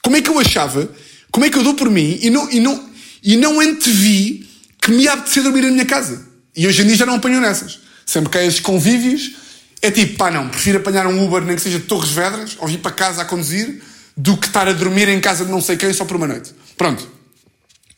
Como 0.00 0.14
é 0.14 0.22
que 0.22 0.30
eu 0.30 0.38
achava? 0.38 0.88
Como 1.32 1.44
é 1.44 1.50
que 1.50 1.58
eu 1.58 1.64
dou 1.64 1.74
por 1.74 1.90
mim 1.90 2.20
e 2.22 2.30
não, 2.30 2.48
e 2.52 2.60
não, 2.60 2.88
e 3.20 3.36
não 3.36 3.58
antevi 3.58 4.48
que 4.80 4.92
me 4.92 5.02
ia 5.02 5.14
apetecer 5.14 5.42
dormir 5.42 5.62
na 5.62 5.72
minha 5.72 5.84
casa? 5.84 6.30
E 6.54 6.66
hoje 6.66 6.82
em 6.82 6.86
dia 6.86 6.96
já 6.96 7.06
não 7.06 7.14
apanho 7.14 7.40
nessas. 7.40 7.80
Sempre 8.04 8.30
que 8.30 8.38
há 8.38 8.44
esses 8.44 8.60
convívios, 8.60 9.32
é 9.80 9.90
tipo, 9.90 10.16
pá, 10.16 10.30
não, 10.30 10.48
prefiro 10.48 10.78
apanhar 10.78 11.06
um 11.06 11.24
Uber, 11.24 11.42
nem 11.42 11.56
que 11.56 11.62
seja 11.62 11.78
de 11.78 11.86
Torres 11.86 12.10
Vedras, 12.10 12.56
ou 12.58 12.68
vir 12.68 12.78
para 12.78 12.92
casa 12.92 13.22
a 13.22 13.24
conduzir, 13.24 13.82
do 14.16 14.36
que 14.36 14.46
estar 14.46 14.68
a 14.68 14.72
dormir 14.72 15.08
em 15.08 15.20
casa 15.20 15.44
de 15.44 15.50
não 15.50 15.60
sei 15.60 15.76
quem 15.76 15.92
só 15.92 16.04
por 16.04 16.16
uma 16.16 16.26
noite. 16.26 16.52
Pronto. 16.76 17.08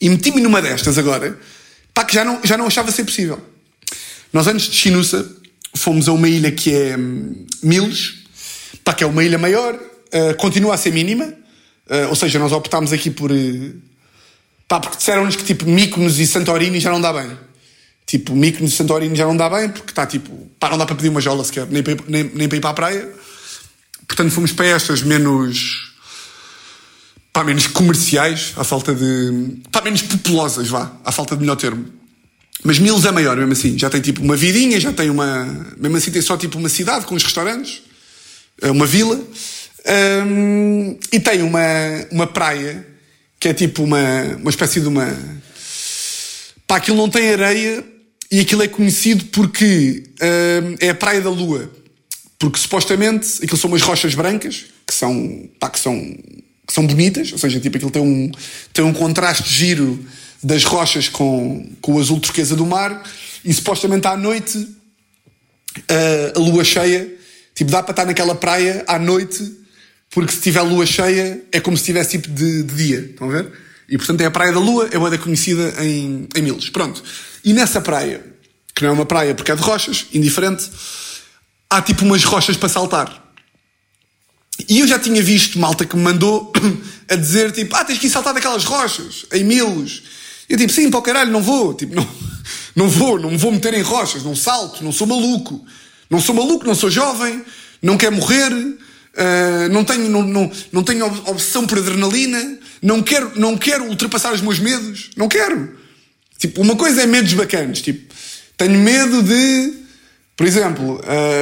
E 0.01 0.09
meti-me 0.09 0.41
numa 0.41 0.63
destas 0.63 0.99
agora, 0.99 1.39
pá, 1.93 2.05
que 2.05 2.15
já 2.15 2.25
não, 2.25 2.41
já 2.45 2.57
não 2.57 2.67
achava 2.67 2.91
ser 2.91 3.05
possível. 3.05 3.41
Nós 4.33 4.47
antes 4.47 4.67
de 4.67 4.77
Chinusa, 4.77 5.31
fomos 5.75 6.09
a 6.09 6.13
uma 6.13 6.29
ilha 6.29 6.51
que 6.51 6.73
é 6.75 6.97
hum, 6.97 7.47
Milos, 7.63 8.25
pá, 8.85 8.95
que 8.95 9.05
é 9.05 9.07
uma 9.07 9.25
ilha 9.25 9.39
maior, 9.39 9.75
uh, 9.75 10.35
continua 10.37 10.75
a 10.75 10.77
ser 10.77 10.93
mínima, 10.93 11.25
uh, 11.25 12.09
ou 12.09 12.17
seja, 12.17 12.39
nós 12.39 12.53
optámos 12.53 12.93
aqui 12.93 13.11
por. 13.11 13.31
Uh, 13.31 13.75
pá, 14.67 14.81
porque 14.81 14.97
disseram-nos 14.97 15.37
que 15.37 15.45
tipo 15.45 15.67
Mykonos 15.67 16.19
e 16.19 16.27
Santorini 16.27 16.81
já 16.81 16.91
não 16.91 17.01
dá 17.01 17.13
bem. 17.13 17.31
Tipo, 18.07 18.35
Mykonos 18.37 18.73
e 18.73 18.77
Santorini 18.77 19.17
já 19.17 19.25
não 19.27 19.37
dá 19.37 19.49
bem, 19.49 19.69
porque 19.71 19.91
está 19.91 20.07
tipo. 20.07 20.31
pá, 20.61 20.69
não 20.71 20.79
dá 20.79 20.85
para 20.87 20.95
pedir 20.97 21.09
uma 21.09 21.21
jola 21.21 21.43
sequer, 21.45 21.67
nem 21.71 21.83
para, 21.83 21.93
ir- 21.95 22.05
nem, 22.07 22.25
nem 22.35 22.49
para 22.49 22.59
ir 22.59 22.61
para 22.61 22.71
a 22.71 22.75
praia. 22.75 23.09
Portanto, 24.07 24.31
fomos 24.31 24.53
para 24.53 24.67
estas 24.67 25.03
menos. 25.03 25.93
pá, 27.33 27.43
menos 27.43 27.67
comerciais, 27.67 28.53
à 28.57 28.63
falta 28.65 28.95
de. 28.95 29.59
pá, 29.73 29.81
menos 29.81 30.03
populosas, 30.03 30.69
vá, 30.69 30.93
à 31.05 31.11
falta 31.11 31.35
de 31.35 31.41
melhor 31.41 31.57
termo. 31.57 31.87
Mas 32.63 32.79
Milos 32.79 33.05
é 33.05 33.11
maior, 33.11 33.37
mesmo 33.37 33.53
assim. 33.53 33.79
Já 33.79 33.89
tem 33.91 34.01
tipo 34.01 34.23
uma 34.23 34.37
vidinha, 34.37 34.79
já 34.79 34.93
tem 34.93 35.09
uma. 35.11 35.45
Mesmo 35.77 35.97
assim 35.97 36.11
tem 36.11 36.23
só 36.23 36.37
tipo 36.37 36.59
uma 36.59 36.69
cidade 36.69 37.07
com 37.07 37.15
os 37.15 37.23
restaurantes, 37.23 37.83
é 38.61 38.71
uma 38.71 38.87
vila. 38.87 39.19
Hum, 40.27 40.99
e 41.13 41.21
tem 41.21 41.43
uma, 41.43 41.61
uma 42.11 42.27
praia 42.27 42.87
que 43.41 43.49
é 43.49 43.55
tipo 43.55 43.83
uma, 43.83 44.23
uma 44.39 44.51
espécie 44.51 44.81
de 44.81 44.89
uma. 44.89 45.07
Pá, 46.67 46.77
aquilo 46.77 46.97
não 46.97 47.09
tem 47.11 47.31
areia 47.33 47.85
e 48.35 48.41
aquilo 48.41 48.65
é 48.65 48.69
conhecido 48.69 49.27
porque 49.27 50.03
hum, 50.21 50.75
é 50.81 50.89
a 50.89 50.95
Praia 50.95 51.21
da 51.21 51.31
Lua. 51.31 51.71
Porque 52.37 52.59
supostamente 52.59 53.45
aquilo 53.45 53.57
são 53.57 53.71
umas 53.71 53.81
rochas 53.81 54.13
brancas 54.17 54.65
que 54.85 54.93
são, 54.93 55.49
pá, 55.61 55.71
que 55.71 55.79
são, 55.79 55.97
que 56.67 56.73
são 56.73 56.85
bonitas, 56.85 57.31
ou 57.31 57.39
seja, 57.39 57.61
tipo 57.61 57.77
aquilo 57.77 57.93
tem 57.93 58.03
um, 58.03 58.33
tem 58.73 58.85
um 58.85 58.93
contraste 58.93 59.49
giro 59.49 60.05
das 60.43 60.65
rochas 60.65 61.09
com, 61.09 61.65
com 61.81 61.93
o 61.93 62.01
azul 62.01 62.19
turquesa 62.19 62.57
do 62.57 62.67
mar 62.67 63.05
e 63.45 63.55
supostamente 63.55 64.09
à 64.09 64.17
noite 64.17 64.67
a, 65.89 66.37
a 66.37 66.41
lua 66.41 66.65
cheia, 66.65 67.09
tipo 67.55 67.71
dá 67.71 67.85
para 67.85 67.93
estar 67.93 68.05
naquela 68.05 68.35
praia 68.35 68.83
à 68.89 68.99
noite 68.99 69.49
porque 70.11 70.33
se 70.33 70.41
tiver 70.41 70.63
lua 70.63 70.85
cheia 70.85 71.41
é 71.53 71.61
como 71.61 71.77
se 71.77 71.83
estivesse 71.83 72.19
tipo 72.19 72.29
de, 72.31 72.65
de 72.65 72.75
dia, 72.75 72.99
estão 72.99 73.31
a 73.31 73.33
ver? 73.33 73.53
E 73.89 73.97
portanto 73.99 74.21
é 74.21 74.27
a 74.27 74.31
Praia 74.31 74.53
da 74.53 74.59
Lua, 74.59 74.89
é 74.91 74.99
boa 74.99 75.17
conhecida 75.19 75.75
em, 75.85 76.29
em 76.35 76.43
Milos. 76.43 76.71
Pronto. 76.71 77.03
E 77.45 77.53
nessa 77.53 77.81
praia, 77.81 78.25
que 78.75 78.83
não 78.83 78.91
é 78.91 78.93
uma 78.93 79.07
praia 79.07 79.35
porque 79.35 79.53
é 79.53 79.55
de 79.55 79.63
rochas, 79.63 80.07
indiferente, 80.13 80.71
há 81.69 81.83
tipo 81.83 82.05
umas 82.05 82.25
rochas 82.25 82.57
para 82.57 82.69
saltar. 82.69 83.23
E 84.69 84.81
eu 84.81 84.87
já 84.87 84.99
tinha 84.99 85.23
visto 85.23 85.59
malta 85.59 85.85
que 85.85 85.97
me 85.97 86.03
mandou 86.03 86.53
a 87.09 87.17
dizer 87.17 87.53
tipo, 87.53 87.75
ah, 87.77 87.85
tens 87.85 87.99
que 87.99 88.07
ir 88.07 88.11
saltar 88.11 88.33
daquelas 88.33 88.65
rochas, 88.65 89.27
em 89.33 89.45
Milos. 89.45 90.03
Eu 90.49 90.57
tipo, 90.57 90.73
sim, 90.73 90.91
para 90.91 91.01
o 91.01 91.03
caralho, 91.03 91.31
não 91.31 91.43
vou. 91.43 91.75
Tipo, 91.75 91.95
não, 91.95 92.09
não 92.75 92.89
vou, 92.89 93.19
não 93.19 93.31
me 93.31 93.37
vou 93.37 93.53
meter 93.53 93.75
em 93.75 93.83
rochas, 93.83 94.23
não 94.23 94.35
salto, 94.35 94.83
não 94.83 94.93
sou 94.93 95.07
maluco. 95.07 95.65
Não 96.09 96.21
sou 96.21 96.35
maluco, 96.35 96.67
não 96.67 96.75
sou 96.75 96.91
jovem, 96.91 97.43
não 97.83 97.97
quero 97.97 98.15
morrer, 98.15 98.53
ah, 99.17 99.69
não 99.71 99.85
tenho, 99.85 100.09
não, 100.09 100.23
não, 100.23 100.51
não 100.73 100.83
tenho 100.83 101.07
ob- 101.07 101.29
obsessão 101.29 101.67
por 101.67 101.79
adrenalina, 101.79 102.59
não 102.85 103.03
quero, 103.03 103.33
não 103.35 103.57
quero 103.57 103.87
ultrapassar 103.87 104.35
os 104.35 104.43
meus 104.43 104.59
medos, 104.59 105.11
não 105.17 105.27
quero. 105.27 105.75
Tipo, 106.39 106.61
uma 106.61 106.77
coisa 106.77 107.03
é 107.03 107.07
medos 107.07 107.33
bacanas, 107.33 107.81
tipo, 107.81 108.15
tenho 108.59 108.79
medo 108.79 109.23
de, 109.23 109.73
por 110.37 110.47
exemplo, 110.47 111.01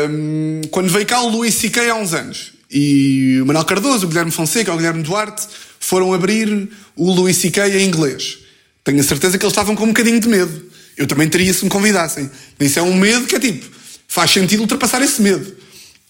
hum, 0.08 0.60
quando 0.70 0.88
veio 0.88 1.04
cá 1.04 1.20
o 1.20 1.28
Luís 1.28 1.54
C.K. 1.56 1.90
há 1.90 1.96
uns 1.96 2.14
anos, 2.14 2.52
e 2.70 3.40
o 3.42 3.46
Manuel 3.46 3.64
Cardoso, 3.64 4.06
o 4.06 4.08
Guilherme 4.08 4.30
Fonseca, 4.30 4.72
o 4.72 4.76
Guilherme 4.76 5.02
Duarte, 5.02 5.48
foram 5.80 6.14
abrir 6.14 6.70
o 6.94 7.12
Luís 7.12 7.38
C.K. 7.38 7.68
em 7.70 7.88
inglês. 7.88 8.38
Tenho 8.84 9.00
a 9.00 9.02
certeza 9.02 9.36
que 9.36 9.44
eles 9.44 9.52
estavam 9.52 9.74
com 9.74 9.82
um 9.82 9.88
bocadinho 9.88 10.20
de 10.20 10.28
medo. 10.28 10.70
Eu 10.96 11.08
também 11.08 11.28
teria 11.28 11.52
se 11.52 11.64
me 11.64 11.70
convidassem. 11.70 12.30
Isso 12.60 12.78
é 12.78 12.82
um 12.82 12.94
medo 12.94 13.26
que 13.26 13.34
é 13.34 13.40
tipo, 13.40 13.66
faz 14.06 14.30
sentido 14.30 14.60
ultrapassar 14.60 15.02
esse 15.02 15.20
medo. 15.20 15.56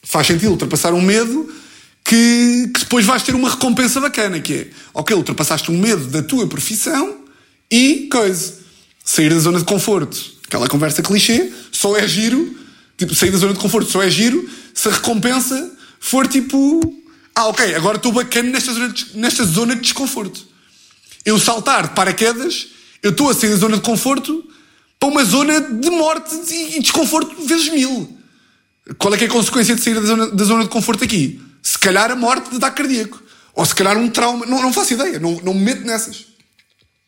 Faz 0.02 0.26
sentido 0.26 0.50
ultrapassar 0.50 0.92
um 0.92 1.00
medo 1.00 1.50
que, 2.12 2.68
que 2.74 2.80
depois 2.80 3.06
vais 3.06 3.22
ter 3.22 3.34
uma 3.34 3.48
recompensa 3.48 3.98
bacana, 3.98 4.38
que 4.38 4.52
é, 4.52 4.68
ok, 4.92 5.16
ultrapassaste 5.16 5.70
um 5.70 5.78
medo 5.78 6.08
da 6.08 6.22
tua 6.22 6.46
profissão 6.46 7.24
e, 7.70 8.06
coisa, 8.12 8.58
sair 9.02 9.30
da 9.30 9.38
zona 9.38 9.58
de 9.58 9.64
conforto. 9.64 10.18
Aquela 10.46 10.68
conversa 10.68 11.02
clichê, 11.02 11.50
só 11.72 11.96
é 11.96 12.06
giro, 12.06 12.54
tipo, 12.98 13.14
sair 13.14 13.30
da 13.30 13.38
zona 13.38 13.54
de 13.54 13.58
conforto 13.58 13.90
só 13.90 14.02
é 14.02 14.10
giro 14.10 14.46
se 14.74 14.88
a 14.88 14.92
recompensa 14.92 15.74
for 15.98 16.28
tipo, 16.28 16.82
ah, 17.34 17.46
ok, 17.46 17.74
agora 17.74 17.96
estou 17.96 18.12
bacana 18.12 18.50
nesta 18.50 18.74
zona 18.74 18.90
de, 18.90 19.06
nesta 19.14 19.44
zona 19.44 19.74
de 19.74 19.80
desconforto. 19.80 20.46
Eu 21.24 21.38
saltar 21.38 21.88
de 21.88 21.94
paraquedas, 21.94 22.66
eu 23.02 23.12
estou 23.12 23.30
a 23.30 23.34
sair 23.34 23.48
da 23.48 23.56
zona 23.56 23.76
de 23.76 23.82
conforto 23.82 24.44
para 25.00 25.08
uma 25.08 25.24
zona 25.24 25.62
de 25.62 25.88
morte 25.88 26.34
e 26.50 26.78
desconforto 26.78 27.42
vezes 27.46 27.72
mil. 27.72 28.18
Qual 28.98 29.14
é 29.14 29.16
que 29.16 29.24
é 29.24 29.28
a 29.28 29.30
consequência 29.30 29.74
de 29.74 29.80
sair 29.80 29.94
da 29.94 30.02
zona, 30.02 30.26
da 30.30 30.44
zona 30.44 30.64
de 30.64 30.68
conforto 30.68 31.04
aqui? 31.04 31.40
Se 31.62 31.78
calhar 31.78 32.10
a 32.10 32.16
morte 32.16 32.50
de 32.50 32.58
dar 32.58 32.70
cardíaco. 32.72 33.22
Ou 33.54 33.64
se 33.64 33.74
calhar 33.74 33.96
um 33.96 34.10
trauma. 34.10 34.46
Não, 34.46 34.60
não 34.60 34.72
faço 34.72 34.94
ideia. 34.94 35.18
Não, 35.18 35.40
não 35.42 35.54
me 35.54 35.60
meto 35.60 35.84
nessas. 35.84 36.26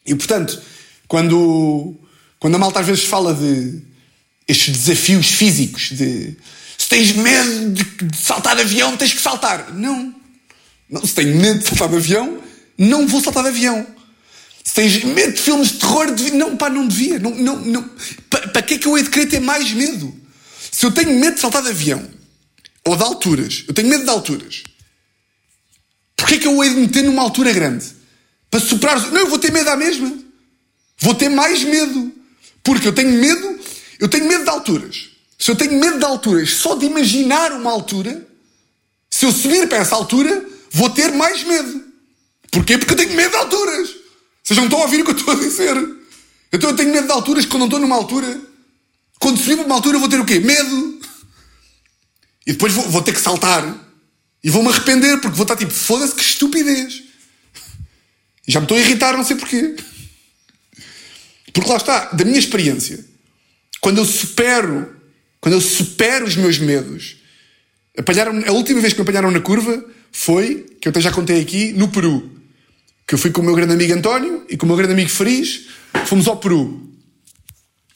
E 0.06 0.14
portanto, 0.14 0.60
quando, 1.08 1.96
quando 2.38 2.54
a 2.54 2.58
malta 2.58 2.80
às 2.80 2.86
vezes 2.86 3.04
fala 3.04 3.34
de 3.34 3.82
estes 4.46 4.76
desafios 4.76 5.28
físicos, 5.28 5.90
de 5.90 6.36
se 6.76 6.88
tens 6.88 7.12
medo 7.12 7.70
de, 7.70 7.84
de 7.84 8.16
saltar 8.16 8.56
de 8.56 8.62
avião, 8.62 8.96
tens 8.96 9.12
que 9.12 9.20
saltar. 9.20 9.72
Não. 9.72 10.14
não. 10.88 11.04
Se 11.04 11.14
tenho 11.14 11.36
medo 11.36 11.60
de 11.60 11.68
saltar 11.68 11.88
de 11.88 11.96
avião, 11.96 12.38
não 12.76 13.06
vou 13.06 13.22
saltar 13.22 13.42
de 13.44 13.48
avião. 13.50 13.86
Se 14.62 14.74
tens 14.74 15.04
medo 15.04 15.32
de 15.32 15.40
filmes 15.40 15.72
de 15.72 15.78
terror, 15.78 16.06
não, 16.34 16.56
pá, 16.56 16.68
não 16.68 16.86
devia. 16.86 17.18
Não, 17.18 17.30
não, 17.30 17.56
não. 17.60 17.90
Para, 18.28 18.48
para 18.48 18.62
que 18.62 18.74
é 18.74 18.78
que 18.78 18.86
eu 18.86 18.96
hei 18.96 19.04
de 19.04 19.10
querer 19.10 19.26
ter 19.26 19.40
mais 19.40 19.72
medo? 19.72 20.14
Se 20.70 20.84
eu 20.84 20.90
tenho 20.90 21.18
medo 21.18 21.34
de 21.34 21.40
saltar 21.40 21.62
de 21.62 21.68
avião, 21.68 22.04
ou 22.86 22.96
de 22.96 23.02
alturas, 23.02 23.64
eu 23.66 23.74
tenho 23.74 23.88
medo 23.88 24.04
de 24.04 24.10
alturas, 24.10 24.62
porquê 26.16 26.34
é 26.34 26.38
que 26.38 26.46
eu 26.46 26.62
hei 26.62 26.70
de 26.70 26.76
meter 26.76 27.04
numa 27.04 27.22
altura 27.22 27.52
grande? 27.52 27.86
Para 28.50 28.60
superar. 28.60 29.00
Não, 29.10 29.20
eu 29.20 29.26
vou 29.28 29.38
ter 29.38 29.50
medo 29.50 29.68
à 29.68 29.76
mesma. 29.76 30.16
Vou 30.98 31.14
ter 31.14 31.28
mais 31.28 31.64
medo. 31.64 32.12
Porque 32.62 32.86
eu 32.86 32.92
tenho 32.92 33.10
medo, 33.10 33.58
eu 33.98 34.08
tenho 34.08 34.28
medo 34.28 34.44
de 34.44 34.50
alturas. 34.50 35.10
Se 35.38 35.50
eu 35.50 35.56
tenho 35.56 35.72
medo 35.78 35.98
de 35.98 36.04
alturas, 36.04 36.50
só 36.50 36.76
de 36.76 36.86
imaginar 36.86 37.52
uma 37.52 37.70
altura, 37.70 38.26
se 39.10 39.26
eu 39.26 39.32
subir 39.32 39.68
para 39.68 39.78
essa 39.78 39.94
altura, 39.94 40.46
vou 40.70 40.88
ter 40.88 41.12
mais 41.12 41.42
medo. 41.44 41.84
Porquê? 42.50 42.78
Porque 42.78 42.92
eu 42.92 42.96
tenho 42.96 43.12
medo 43.14 43.30
de 43.30 43.36
alturas. 43.36 43.90
Vocês 44.42 44.56
não 44.56 44.64
estão 44.64 44.78
a 44.78 44.84
ouvir 44.84 45.00
o 45.00 45.04
que 45.04 45.10
eu 45.10 45.16
estou 45.16 45.34
a 45.34 45.36
dizer. 45.36 45.76
Então 46.52 46.70
eu 46.70 46.76
tenho 46.76 46.92
medo 46.92 47.06
de 47.06 47.12
alturas 47.12 47.44
quando 47.44 47.60
não 47.60 47.66
estou 47.66 47.80
numa 47.80 47.96
altura. 47.96 48.40
Quando 49.18 49.38
subir 49.38 49.56
para 49.56 49.66
uma 49.66 49.74
altura, 49.74 49.98
vou 49.98 50.08
ter 50.08 50.20
o 50.20 50.24
quê? 50.24 50.38
Medo. 50.38 51.00
E 52.46 52.52
depois 52.52 52.72
vou, 52.72 52.88
vou 52.90 53.02
ter 53.02 53.12
que 53.12 53.20
saltar. 53.20 53.64
E 54.42 54.50
vou-me 54.50 54.68
arrepender, 54.68 55.18
porque 55.20 55.36
vou 55.36 55.44
estar 55.44 55.56
tipo, 55.56 55.72
foda-se 55.72 56.14
que 56.14 56.22
estupidez. 56.22 57.02
E 58.46 58.52
já 58.52 58.60
me 58.60 58.64
estou 58.64 58.76
a 58.76 58.80
irritar, 58.80 59.16
não 59.16 59.24
sei 59.24 59.36
porquê. 59.36 59.74
Porque 61.52 61.70
lá 61.70 61.76
está, 61.76 62.06
da 62.06 62.24
minha 62.24 62.38
experiência, 62.38 63.04
quando 63.80 63.98
eu 63.98 64.04
supero, 64.04 64.94
quando 65.40 65.54
eu 65.54 65.60
supero 65.60 66.26
os 66.26 66.36
meus 66.36 66.58
medos, 66.58 67.16
apanharam 67.96 68.42
a 68.46 68.52
última 68.52 68.80
vez 68.80 68.92
que 68.92 68.98
me 68.98 69.02
apanharam 69.04 69.30
na 69.30 69.40
curva 69.40 69.82
foi, 70.12 70.66
que 70.80 70.88
eu 70.88 70.90
até 70.90 71.00
já 71.00 71.10
contei 71.10 71.40
aqui, 71.40 71.72
no 71.72 71.88
Peru. 71.88 72.30
Que 73.06 73.14
eu 73.14 73.18
fui 73.18 73.30
com 73.30 73.40
o 73.40 73.44
meu 73.44 73.54
grande 73.54 73.72
amigo 73.72 73.92
António 73.94 74.44
e 74.48 74.56
com 74.56 74.66
o 74.66 74.68
meu 74.68 74.76
grande 74.76 74.92
amigo 74.92 75.10
Fariz, 75.10 75.66
fomos 76.06 76.26
ao 76.26 76.36
Peru. 76.36 76.90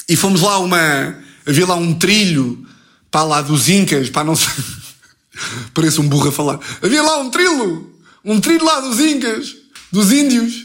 E 0.08 0.16
fomos 0.16 0.40
lá 0.40 0.58
uma. 0.58 1.22
Havia 1.46 1.66
lá 1.66 1.74
um 1.76 1.94
trilho, 1.94 2.66
para 3.10 3.24
lá 3.24 3.42
dos 3.42 3.68
Incas, 3.68 4.10
para 4.10 4.24
não 4.24 4.36
sei. 4.36 4.52
Parece 5.74 6.00
um 6.00 6.08
burro 6.08 6.28
a 6.28 6.32
falar. 6.32 6.60
Havia 6.82 7.02
lá 7.02 7.18
um 7.18 7.30
trilho, 7.30 7.94
um 8.24 8.40
trilho 8.40 8.64
lá 8.64 8.80
dos 8.80 8.98
Incas, 9.00 9.54
dos 9.92 10.12
Índios, 10.12 10.64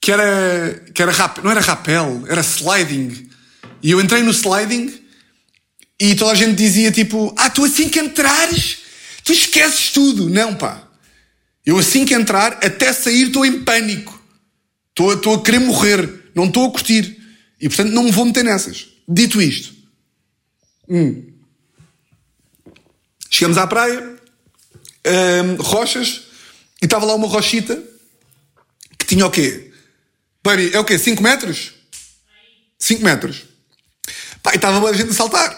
que 0.00 0.10
era. 0.10 0.84
que 0.94 1.02
era 1.02 1.12
rap, 1.12 1.42
não 1.42 1.50
era 1.50 1.60
rapel, 1.60 2.24
era 2.28 2.40
sliding. 2.40 3.28
E 3.82 3.90
eu 3.90 4.00
entrei 4.00 4.22
no 4.22 4.30
sliding 4.30 4.92
e 5.98 6.14
toda 6.14 6.32
a 6.32 6.34
gente 6.34 6.56
dizia 6.56 6.90
tipo: 6.90 7.34
Ah, 7.36 7.50
tu 7.50 7.64
assim 7.64 7.88
que 7.88 8.00
entrares, 8.00 8.78
tu 9.24 9.32
esqueces 9.32 9.90
tudo. 9.90 10.28
Não, 10.28 10.54
pá. 10.54 10.86
Eu 11.64 11.78
assim 11.78 12.04
que 12.04 12.14
entrar, 12.14 12.54
até 12.64 12.92
sair, 12.92 13.26
estou 13.26 13.44
em 13.44 13.62
pânico. 13.62 14.18
Estou, 14.88 15.12
estou 15.12 15.34
a 15.34 15.42
querer 15.42 15.60
morrer. 15.60 16.30
Não 16.34 16.46
estou 16.46 16.66
a 16.66 16.70
curtir. 16.70 17.18
E 17.60 17.68
portanto 17.68 17.92
não 17.92 18.04
me 18.04 18.10
vou 18.10 18.24
meter 18.24 18.42
nessas. 18.42 18.88
Dito 19.06 19.40
isto. 19.42 19.74
hum, 20.88 21.30
Chegamos 23.40 23.56
à 23.56 23.66
praia, 23.66 24.16
hum, 25.06 25.62
rochas, 25.62 26.24
e 26.82 26.84
estava 26.84 27.06
lá 27.06 27.14
uma 27.14 27.26
rochita 27.26 27.82
que 28.98 29.06
tinha 29.06 29.24
o 29.24 29.30
quê? 29.30 29.72
Baby, 30.44 30.70
é 30.74 30.78
o 30.78 30.84
quê? 30.84 30.98
5 30.98 31.22
metros? 31.22 31.72
5 32.78 33.02
metros. 33.02 33.44
Pá, 34.42 34.52
e 34.52 34.56
estava 34.56 34.78
bem 34.78 34.90
a 34.90 34.92
gente 34.92 35.12
a 35.12 35.14
saltar. 35.14 35.56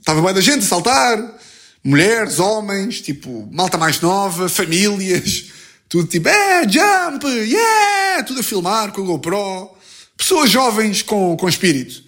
Estava 0.00 0.20
bem 0.20 0.34
da 0.34 0.40
gente 0.40 0.64
a 0.64 0.68
saltar. 0.68 1.38
Mulheres, 1.84 2.40
homens, 2.40 3.00
tipo, 3.00 3.48
malta 3.52 3.78
mais 3.78 4.00
nova, 4.00 4.48
famílias, 4.48 5.52
tudo 5.88 6.08
tipo, 6.08 6.28
é, 6.28 6.64
jump, 6.64 7.24
yeah, 7.28 8.24
tudo 8.24 8.40
a 8.40 8.42
filmar 8.42 8.90
com 8.90 9.02
a 9.02 9.04
GoPro. 9.04 9.70
Pessoas 10.16 10.50
jovens 10.50 11.02
com, 11.02 11.36
com 11.36 11.48
espírito. 11.48 12.02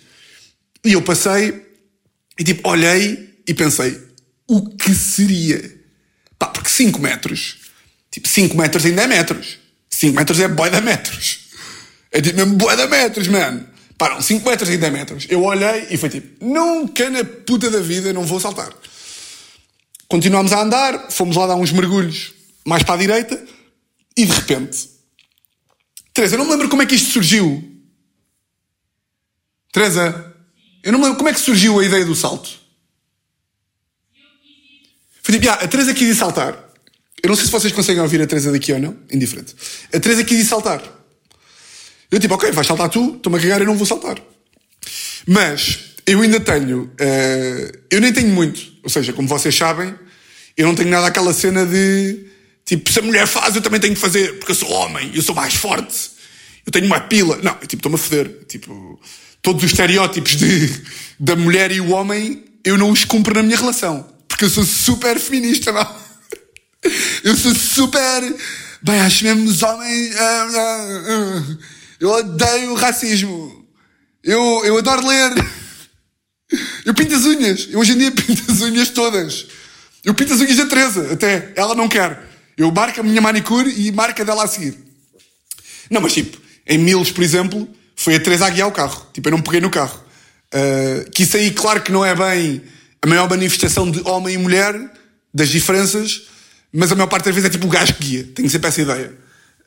E 0.85 0.94
eu 0.94 1.02
passei 1.02 1.64
e 2.37 2.42
tipo, 2.42 2.68
olhei 2.68 3.40
e 3.46 3.54
pensei, 3.54 4.11
o 4.57 4.69
que 4.77 4.95
seria? 4.95 5.81
Pá, 6.38 6.49
porque 6.49 6.69
5 6.69 7.01
metros, 7.01 7.57
tipo, 8.11 8.29
5 8.29 8.57
metros 8.57 8.85
ainda 8.85 9.03
é 9.03 9.07
metros. 9.07 9.59
5 9.88 10.15
metros 10.15 10.41
é 10.41 10.49
boi 10.49 10.69
de 10.69 10.81
metros. 10.81 11.49
É 12.11 12.21
tipo 12.21 12.37
mesmo 12.37 12.57
boi 12.57 12.77
de 12.77 12.87
metros, 12.87 13.29
mano. 13.29 13.67
Pá, 13.97 14.11
não, 14.11 14.21
5 14.21 14.47
metros 14.47 14.69
ainda 14.69 14.88
é 14.88 14.91
metros. 14.91 15.27
Eu 15.31 15.43
olhei 15.43 15.87
e 15.91 15.97
foi 15.97 16.11
tipo, 16.11 16.45
nunca 16.45 17.09
na 17.09 17.25
puta 17.25 17.71
da 17.71 17.81
vida 17.81 18.12
não 18.12 18.25
vou 18.25 18.38
saltar. 18.38 18.73
Continuámos 20.07 20.53
a 20.53 20.61
andar, 20.61 21.11
fomos 21.11 21.37
lá 21.37 21.47
dar 21.47 21.57
uns 21.57 21.73
mergulhos 21.73 22.35
mais 22.67 22.83
para 22.83 22.97
a 22.97 22.99
direita 22.99 23.43
e 24.15 24.27
de 24.27 24.33
repente, 24.33 24.91
Teresa, 26.12 26.35
eu 26.35 26.38
não 26.38 26.45
me 26.45 26.51
lembro 26.51 26.69
como 26.69 26.83
é 26.83 26.87
que 26.87 26.95
isto 26.95 27.11
surgiu. 27.11 27.65
Teresa, 29.73 30.35
eu 30.83 30.93
não 30.93 30.99
me 30.99 31.07
lembro 31.07 31.17
como 31.17 31.31
é 31.31 31.33
que 31.33 31.41
surgiu 31.41 31.81
a 31.81 31.85
ideia 31.85 32.05
do 32.05 32.15
salto. 32.15 32.62
Foi 35.22 35.35
tipo, 35.35 35.48
ah, 35.48 35.54
a 35.54 35.68
Teresa 35.68 35.94
quis 35.94 36.08
ir 36.08 36.14
saltar. 36.14 36.52
Eu 37.22 37.28
não 37.28 37.37
sei 37.37 37.46
se 37.46 37.52
vocês 37.52 37.72
conseguem 37.72 38.02
ouvir 38.02 38.20
a 38.20 38.26
Teresa 38.26 38.50
daqui 38.50 38.72
ou 38.72 38.80
não, 38.80 38.96
indiferente. 39.12 39.54
A 39.94 40.00
Teresa 40.00 40.24
quis 40.24 40.40
ir 40.40 40.44
saltar. 40.44 40.82
Eu 42.11 42.18
tipo, 42.18 42.35
ok, 42.35 42.50
vais 42.50 42.66
saltar 42.66 42.88
tu, 42.88 43.14
estou-me 43.16 43.38
a 43.38 43.40
cagar, 43.40 43.61
eu 43.61 43.66
não 43.66 43.76
vou 43.76 43.87
saltar. 43.87 44.16
Mas 45.26 45.78
eu 46.06 46.20
ainda 46.20 46.40
tenho, 46.40 46.90
eh, 46.98 47.72
eu 47.90 48.00
nem 48.00 48.12
tenho 48.12 48.28
muito. 48.28 48.61
Ou 48.82 48.90
seja, 48.90 49.12
como 49.12 49.28
vocês 49.28 49.54
sabem, 49.54 49.94
eu 50.56 50.66
não 50.66 50.74
tenho 50.74 50.90
nada 50.90 51.06
aquela 51.06 51.32
cena 51.32 51.64
de 51.64 52.26
tipo, 52.64 52.92
se 52.92 52.98
a 52.98 53.02
mulher 53.02 53.26
faz, 53.26 53.54
eu 53.54 53.62
também 53.62 53.80
tenho 53.80 53.94
que 53.94 54.00
fazer, 54.00 54.38
porque 54.38 54.52
eu 54.52 54.56
sou 54.56 54.70
homem, 54.70 55.11
eu 55.14 55.22
sou 55.22 55.35
mais 55.35 55.54
forte, 55.54 56.11
eu 56.66 56.72
tenho 56.72 56.87
uma 56.87 57.00
pila. 57.00 57.38
Não, 57.42 57.52
eu, 57.61 57.66
tipo, 57.66 57.76
estou-me 57.76 57.94
a 57.94 57.98
foder. 57.98 58.44
Tipo, 58.48 59.00
todos 59.40 59.62
os 59.64 59.70
estereótipos 59.70 60.37
de, 60.37 60.82
da 61.18 61.35
mulher 61.37 61.72
e 61.72 61.80
o 61.80 61.90
homem, 61.90 62.44
eu 62.64 62.76
não 62.76 62.90
os 62.90 63.04
cumpro 63.04 63.35
na 63.35 63.42
minha 63.42 63.56
relação. 63.56 64.12
Porque 64.42 64.59
eu 64.59 64.64
sou 64.64 64.64
super 64.64 65.20
feminista, 65.20 65.70
não? 65.70 65.87
Eu 67.22 67.37
sou 67.37 67.55
super. 67.55 68.22
Bem, 68.83 68.98
acho 68.98 69.22
mesmo 69.22 69.48
os 69.48 69.62
homens. 69.62 70.16
ah, 70.18 70.48
ah, 70.52 71.02
ah. 71.07 71.57
Eu 72.00 72.11
odeio 72.11 72.72
o 72.72 72.74
racismo. 72.74 73.64
Eu, 74.20 74.62
eu 74.64 74.76
adoro 74.78 75.07
ler. 75.07 75.33
Eu 76.85 76.92
pinto 76.92 77.14
as 77.14 77.24
unhas. 77.24 77.68
Eu 77.70 77.78
hoje 77.78 77.92
em 77.92 77.98
dia 77.98 78.11
pinto 78.11 78.50
as 78.50 78.61
unhas 78.62 78.90
todas. 78.90 79.46
Eu 80.05 80.12
pinto 80.12 80.35
as 80.35 80.40
unhas 80.40 80.57
da 80.57 80.66
Teresa, 80.66 81.12
até. 81.12 81.52
Ela 81.55 81.76
não 81.76 81.88
quer. 81.88 82.20
Eu 82.57 82.72
marco 82.72 82.98
a 82.98 83.05
minha 83.05 83.20
manicure 83.20 83.72
e 83.72 83.92
marca 83.92 84.24
dela 84.24 84.42
a 84.42 84.48
seguir. 84.48 84.76
Não, 85.88 86.00
mas 86.00 86.14
tipo, 86.14 86.37
em 86.66 86.78
Milos, 86.78 87.12
por 87.12 87.22
exemplo, 87.22 87.68
foi 87.94 88.16
a 88.16 88.20
Teresa 88.20 88.46
a 88.46 88.50
guiar 88.50 88.66
o 88.66 88.72
carro. 88.72 89.07
Tipo, 89.12 89.28
eu 89.28 89.33
não 89.33 89.40
peguei 89.40 89.61
no 89.61 89.70
carro. 89.70 90.02
Uh, 90.52 91.09
que 91.12 91.22
isso 91.22 91.37
aí, 91.37 91.52
claro 91.52 91.81
que 91.81 91.92
não 91.92 92.05
é 92.05 92.12
bem 92.12 92.61
a 93.03 93.07
maior 93.07 93.29
manifestação 93.29 93.91
de 93.91 94.01
homem 94.09 94.35
e 94.35 94.38
mulher, 94.38 94.75
das 95.35 95.49
diferenças, 95.49 96.23
mas 96.73 96.93
a 96.93 96.95
maior 96.95 97.09
parte 97.09 97.25
das 97.25 97.35
vezes 97.35 97.51
é 97.51 97.53
tipo 97.53 97.67
o 97.67 97.71
gajo 97.71 97.95
que 97.95 98.05
guia. 98.05 98.29
Tenho 98.35 98.49
sempre 98.49 98.69
essa 98.69 98.81
ideia. 98.81 99.12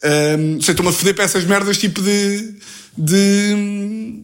Um, 0.03 0.61
sei, 0.61 0.71
estou-me 0.71 0.89
a 0.89 0.93
foder 0.93 1.13
para 1.13 1.25
essas 1.25 1.43
merdas 1.43 1.77
tipo 1.77 2.01
de. 2.01 2.55
de. 2.97 4.23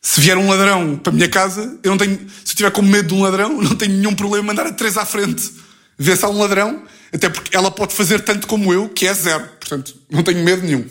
Se 0.00 0.20
vier 0.20 0.38
um 0.38 0.48
ladrão 0.48 0.96
para 0.96 1.12
a 1.12 1.14
minha 1.14 1.28
casa, 1.28 1.78
eu 1.82 1.90
não 1.90 1.98
tenho. 1.98 2.18
Se 2.44 2.52
eu 2.52 2.56
tiver 2.56 2.70
com 2.70 2.82
medo 2.82 3.08
de 3.08 3.14
um 3.14 3.22
ladrão, 3.22 3.60
não 3.62 3.74
tenho 3.74 3.94
nenhum 3.94 4.14
problema 4.14 4.44
em 4.44 4.46
mandar 4.46 4.66
a 4.66 4.72
Teresa 4.72 5.02
à 5.02 5.06
frente. 5.06 5.50
Ver 5.98 6.16
se 6.16 6.24
há 6.24 6.28
um 6.28 6.38
ladrão, 6.38 6.84
até 7.12 7.28
porque 7.28 7.56
ela 7.56 7.70
pode 7.70 7.92
fazer 7.92 8.20
tanto 8.20 8.46
como 8.46 8.72
eu, 8.72 8.88
que 8.88 9.06
é 9.06 9.14
zero. 9.14 9.44
Portanto, 9.58 9.96
não 10.10 10.22
tenho 10.22 10.44
medo 10.44 10.62
nenhum 10.62 10.84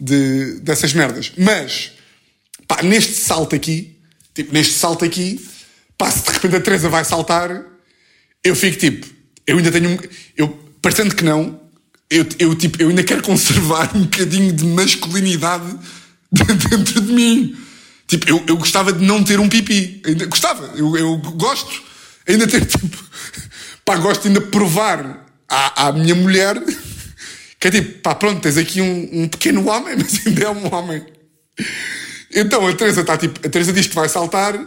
de, 0.00 0.60
dessas 0.60 0.94
merdas. 0.94 1.32
Mas, 1.36 1.92
pá, 2.66 2.82
neste 2.82 3.14
salto 3.14 3.54
aqui, 3.54 3.96
tipo, 4.34 4.54
neste 4.54 4.72
salto 4.74 5.04
aqui, 5.04 5.46
pá, 5.96 6.10
se 6.10 6.24
de 6.24 6.32
repente 6.32 6.56
a 6.56 6.60
Teresa 6.60 6.88
vai 6.88 7.04
saltar, 7.04 7.64
eu 8.42 8.54
fico 8.54 8.78
tipo, 8.78 9.06
eu 9.46 9.56
ainda 9.56 9.70
tenho 9.70 9.90
um. 9.90 9.98
Eu, 10.36 10.48
parecendo 10.82 11.14
que 11.14 11.24
não, 11.24 11.60
eu, 12.10 12.26
eu, 12.38 12.54
tipo, 12.54 12.80
eu 12.80 12.88
ainda 12.88 13.02
quero 13.02 13.22
conservar 13.22 13.96
um 13.96 14.02
bocadinho 14.02 14.52
de 14.52 14.64
masculinidade 14.64 15.76
dentro 16.30 17.00
de 17.00 17.12
mim. 17.12 17.56
Tipo, 18.06 18.28
eu, 18.28 18.44
eu 18.46 18.56
gostava 18.56 18.92
de 18.92 19.04
não 19.04 19.24
ter 19.24 19.40
um 19.40 19.48
pipi. 19.48 20.00
Ainda, 20.06 20.26
gostava, 20.26 20.72
eu, 20.76 20.96
eu 20.96 21.16
gosto. 21.18 21.82
Ainda 22.26 22.46
ter, 22.46 22.64
tipo, 22.66 23.04
pá, 23.84 23.96
gosto 23.96 24.28
ainda 24.28 24.40
de 24.40 24.46
provar 24.46 25.26
à, 25.48 25.88
à 25.88 25.92
minha 25.92 26.14
mulher 26.14 26.60
que 27.58 27.68
é 27.68 27.70
tipo, 27.70 28.00
pá, 28.00 28.14
pronto, 28.14 28.40
tens 28.40 28.56
aqui 28.56 28.80
um, 28.80 29.22
um 29.22 29.28
pequeno 29.28 29.68
homem, 29.68 29.96
mas 29.96 30.26
ainda 30.26 30.44
é 30.44 30.50
um 30.50 30.74
homem. 30.74 31.04
Então 32.34 32.66
a 32.66 32.74
Teresa 32.74 33.00
está 33.00 33.16
tipo, 33.16 33.44
a 33.44 33.50
Teresa 33.50 33.72
diz 33.72 33.86
que 33.86 33.94
vai 33.94 34.08
saltar 34.08 34.58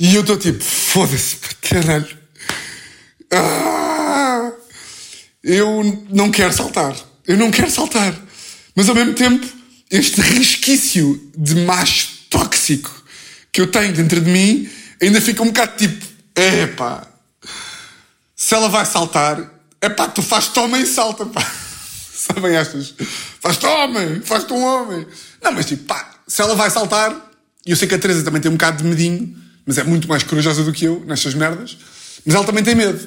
e 0.00 0.14
eu 0.14 0.22
estou 0.22 0.38
tipo, 0.38 0.64
foda-se, 0.64 1.36
caralho. 1.60 2.08
Ah, 3.30 4.50
eu 5.44 6.06
não 6.08 6.30
quero 6.30 6.54
saltar. 6.54 6.96
Eu 7.26 7.36
não 7.36 7.50
quero 7.50 7.70
saltar. 7.70 8.18
Mas 8.74 8.88
ao 8.88 8.94
mesmo 8.94 9.12
tempo, 9.12 9.46
este 9.90 10.22
resquício 10.22 11.30
de 11.36 11.54
macho 11.66 12.08
tóxico 12.30 12.90
que 13.52 13.60
eu 13.60 13.70
tenho 13.70 13.92
dentro 13.92 14.22
de 14.22 14.30
mim 14.30 14.70
ainda 15.02 15.20
fica 15.20 15.42
um 15.42 15.48
bocado 15.48 15.76
tipo, 15.76 16.06
epá, 16.34 17.06
se 18.34 18.54
ela 18.54 18.70
vai 18.70 18.86
saltar, 18.86 19.52
epá, 19.82 20.08
tu 20.08 20.22
faz-te 20.22 20.58
homem 20.60 20.80
e 20.80 20.86
salta, 20.86 21.26
pá. 21.26 21.46
Sabem 22.14 22.56
estas? 22.56 22.94
Faz-te 23.38 23.66
homem, 23.66 24.22
faz-te 24.22 24.50
um 24.54 24.64
homem. 24.64 25.06
Não, 25.42 25.52
mas 25.52 25.66
tipo, 25.66 25.84
pá, 25.84 26.14
se 26.26 26.40
ela 26.40 26.54
vai 26.54 26.70
saltar, 26.70 27.14
e 27.66 27.70
eu 27.70 27.76
sei 27.76 27.86
que 27.86 27.94
a 27.94 27.98
Teresa 27.98 28.24
também 28.24 28.40
tem 28.40 28.50
um 28.50 28.54
bocado 28.54 28.82
de 28.82 28.88
medinho, 28.88 29.38
mas 29.66 29.78
é 29.78 29.84
muito 29.84 30.08
mais 30.08 30.22
corajosa 30.22 30.64
do 30.64 30.72
que 30.72 30.84
eu 30.84 31.04
nestas 31.06 31.34
merdas, 31.34 31.76
mas 32.24 32.34
ela 32.34 32.44
também 32.44 32.62
tem 32.62 32.74
medo. 32.74 32.98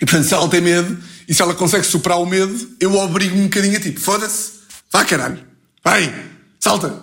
E 0.00 0.06
portanto, 0.06 0.26
se 0.26 0.34
ela 0.34 0.48
tem 0.48 0.60
medo 0.60 0.98
e 1.28 1.34
se 1.34 1.40
ela 1.40 1.54
consegue 1.54 1.84
superar 1.84 2.20
o 2.20 2.26
medo, 2.26 2.76
eu 2.80 2.94
obrigo-me 2.94 3.42
um 3.42 3.44
bocadinho 3.44 3.76
a 3.76 3.80
tipo, 3.80 4.00
foda-se, 4.00 4.52
vá 4.92 5.04
caralho, 5.04 5.38
vai, 5.82 6.12
salta. 6.58 7.02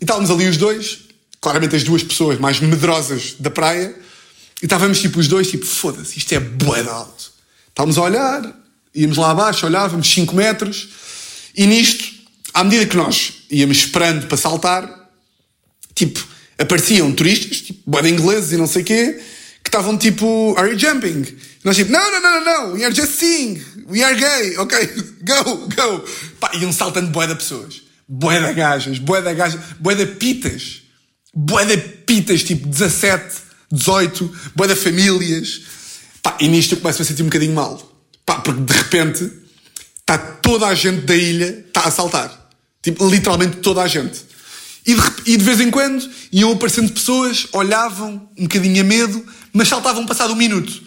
E 0.00 0.04
estávamos 0.04 0.30
ali 0.30 0.48
os 0.48 0.56
dois, 0.56 1.00
claramente 1.40 1.76
as 1.76 1.84
duas 1.84 2.02
pessoas 2.02 2.38
mais 2.38 2.60
medrosas 2.60 3.34
da 3.38 3.50
praia, 3.50 3.94
e 4.62 4.66
estávamos 4.66 5.00
tipo 5.00 5.18
os 5.18 5.28
dois, 5.28 5.50
tipo, 5.50 5.66
foda-se, 5.66 6.18
isto 6.18 6.32
é 6.32 6.40
bué 6.40 6.82
de 6.82 6.88
alto. 6.88 7.32
Estávamos 7.68 7.98
a 7.98 8.02
olhar, 8.02 8.56
íamos 8.94 9.16
lá 9.16 9.30
abaixo, 9.30 9.66
olhávamos 9.66 10.08
5 10.08 10.34
metros, 10.36 10.88
e 11.56 11.66
nisto, 11.66 12.04
à 12.54 12.62
medida 12.62 12.86
que 12.86 12.96
nós 12.96 13.32
íamos 13.50 13.78
esperando 13.78 14.26
para 14.26 14.36
saltar, 14.36 15.10
tipo, 15.94 16.31
apareciam 16.62 17.12
turistas, 17.12 17.60
tipo, 17.60 18.02
de 18.02 18.08
ingleses 18.08 18.52
e 18.52 18.56
não 18.56 18.66
sei 18.66 18.82
o 18.82 18.84
quê, 18.84 19.20
que 19.62 19.68
estavam 19.68 19.96
tipo, 19.96 20.54
are 20.56 20.70
you 20.70 20.78
jumping? 20.78 21.22
E 21.22 21.64
nós 21.64 21.76
tipo, 21.76 21.92
no, 21.92 21.98
no, 21.98 22.20
no, 22.20 22.40
no, 22.40 22.44
no, 22.44 22.74
we 22.74 22.84
are 22.84 22.94
just 22.94 23.12
seeing, 23.12 23.62
we 23.86 24.02
are 24.02 24.14
gay, 24.14 24.56
ok, 24.56 24.86
go, 25.22 25.68
go. 25.74 26.04
Pá, 26.40 26.50
iam 26.54 26.72
saltando 26.72 27.10
bué 27.10 27.26
de 27.26 27.34
pessoas, 27.34 27.82
bué 28.08 28.40
de 28.40 28.54
gajas, 28.54 28.98
bué 28.98 29.22
de 29.22 29.34
gajas, 29.34 29.60
de 29.96 30.06
pitas, 30.06 30.82
bué 31.34 31.64
de 31.64 31.76
pitas, 31.76 32.42
tipo 32.42 32.66
17, 32.66 33.24
18, 33.70 34.32
bué 34.54 34.68
de 34.68 34.74
famílias. 34.74 35.62
Pá, 36.22 36.36
e 36.40 36.48
nisto 36.48 36.74
eu 36.74 36.80
começo 36.80 37.02
a 37.02 37.04
sentir 37.04 37.22
um 37.22 37.26
bocadinho 37.26 37.54
mal. 37.54 37.90
Pá, 38.24 38.36
porque 38.36 38.60
de 38.60 38.72
repente 38.72 39.30
está 39.98 40.18
toda 40.18 40.66
a 40.66 40.74
gente 40.74 41.02
da 41.02 41.16
ilha 41.16 41.64
está 41.66 41.82
a 41.82 41.90
saltar. 41.90 42.50
Tipo, 42.82 43.08
literalmente 43.08 43.56
toda 43.58 43.82
a 43.82 43.88
gente. 43.88 44.31
E 44.86 44.94
de, 44.94 45.02
e 45.26 45.36
de 45.36 45.44
vez 45.44 45.60
em 45.60 45.70
quando 45.70 46.10
iam 46.32 46.52
aparecendo 46.52 46.92
pessoas, 46.92 47.46
olhavam 47.52 48.28
um 48.36 48.42
bocadinho 48.42 48.80
a 48.80 48.84
medo, 48.84 49.24
mas 49.52 49.68
saltavam 49.68 50.04
passado 50.06 50.32
um 50.32 50.36
minuto. 50.36 50.82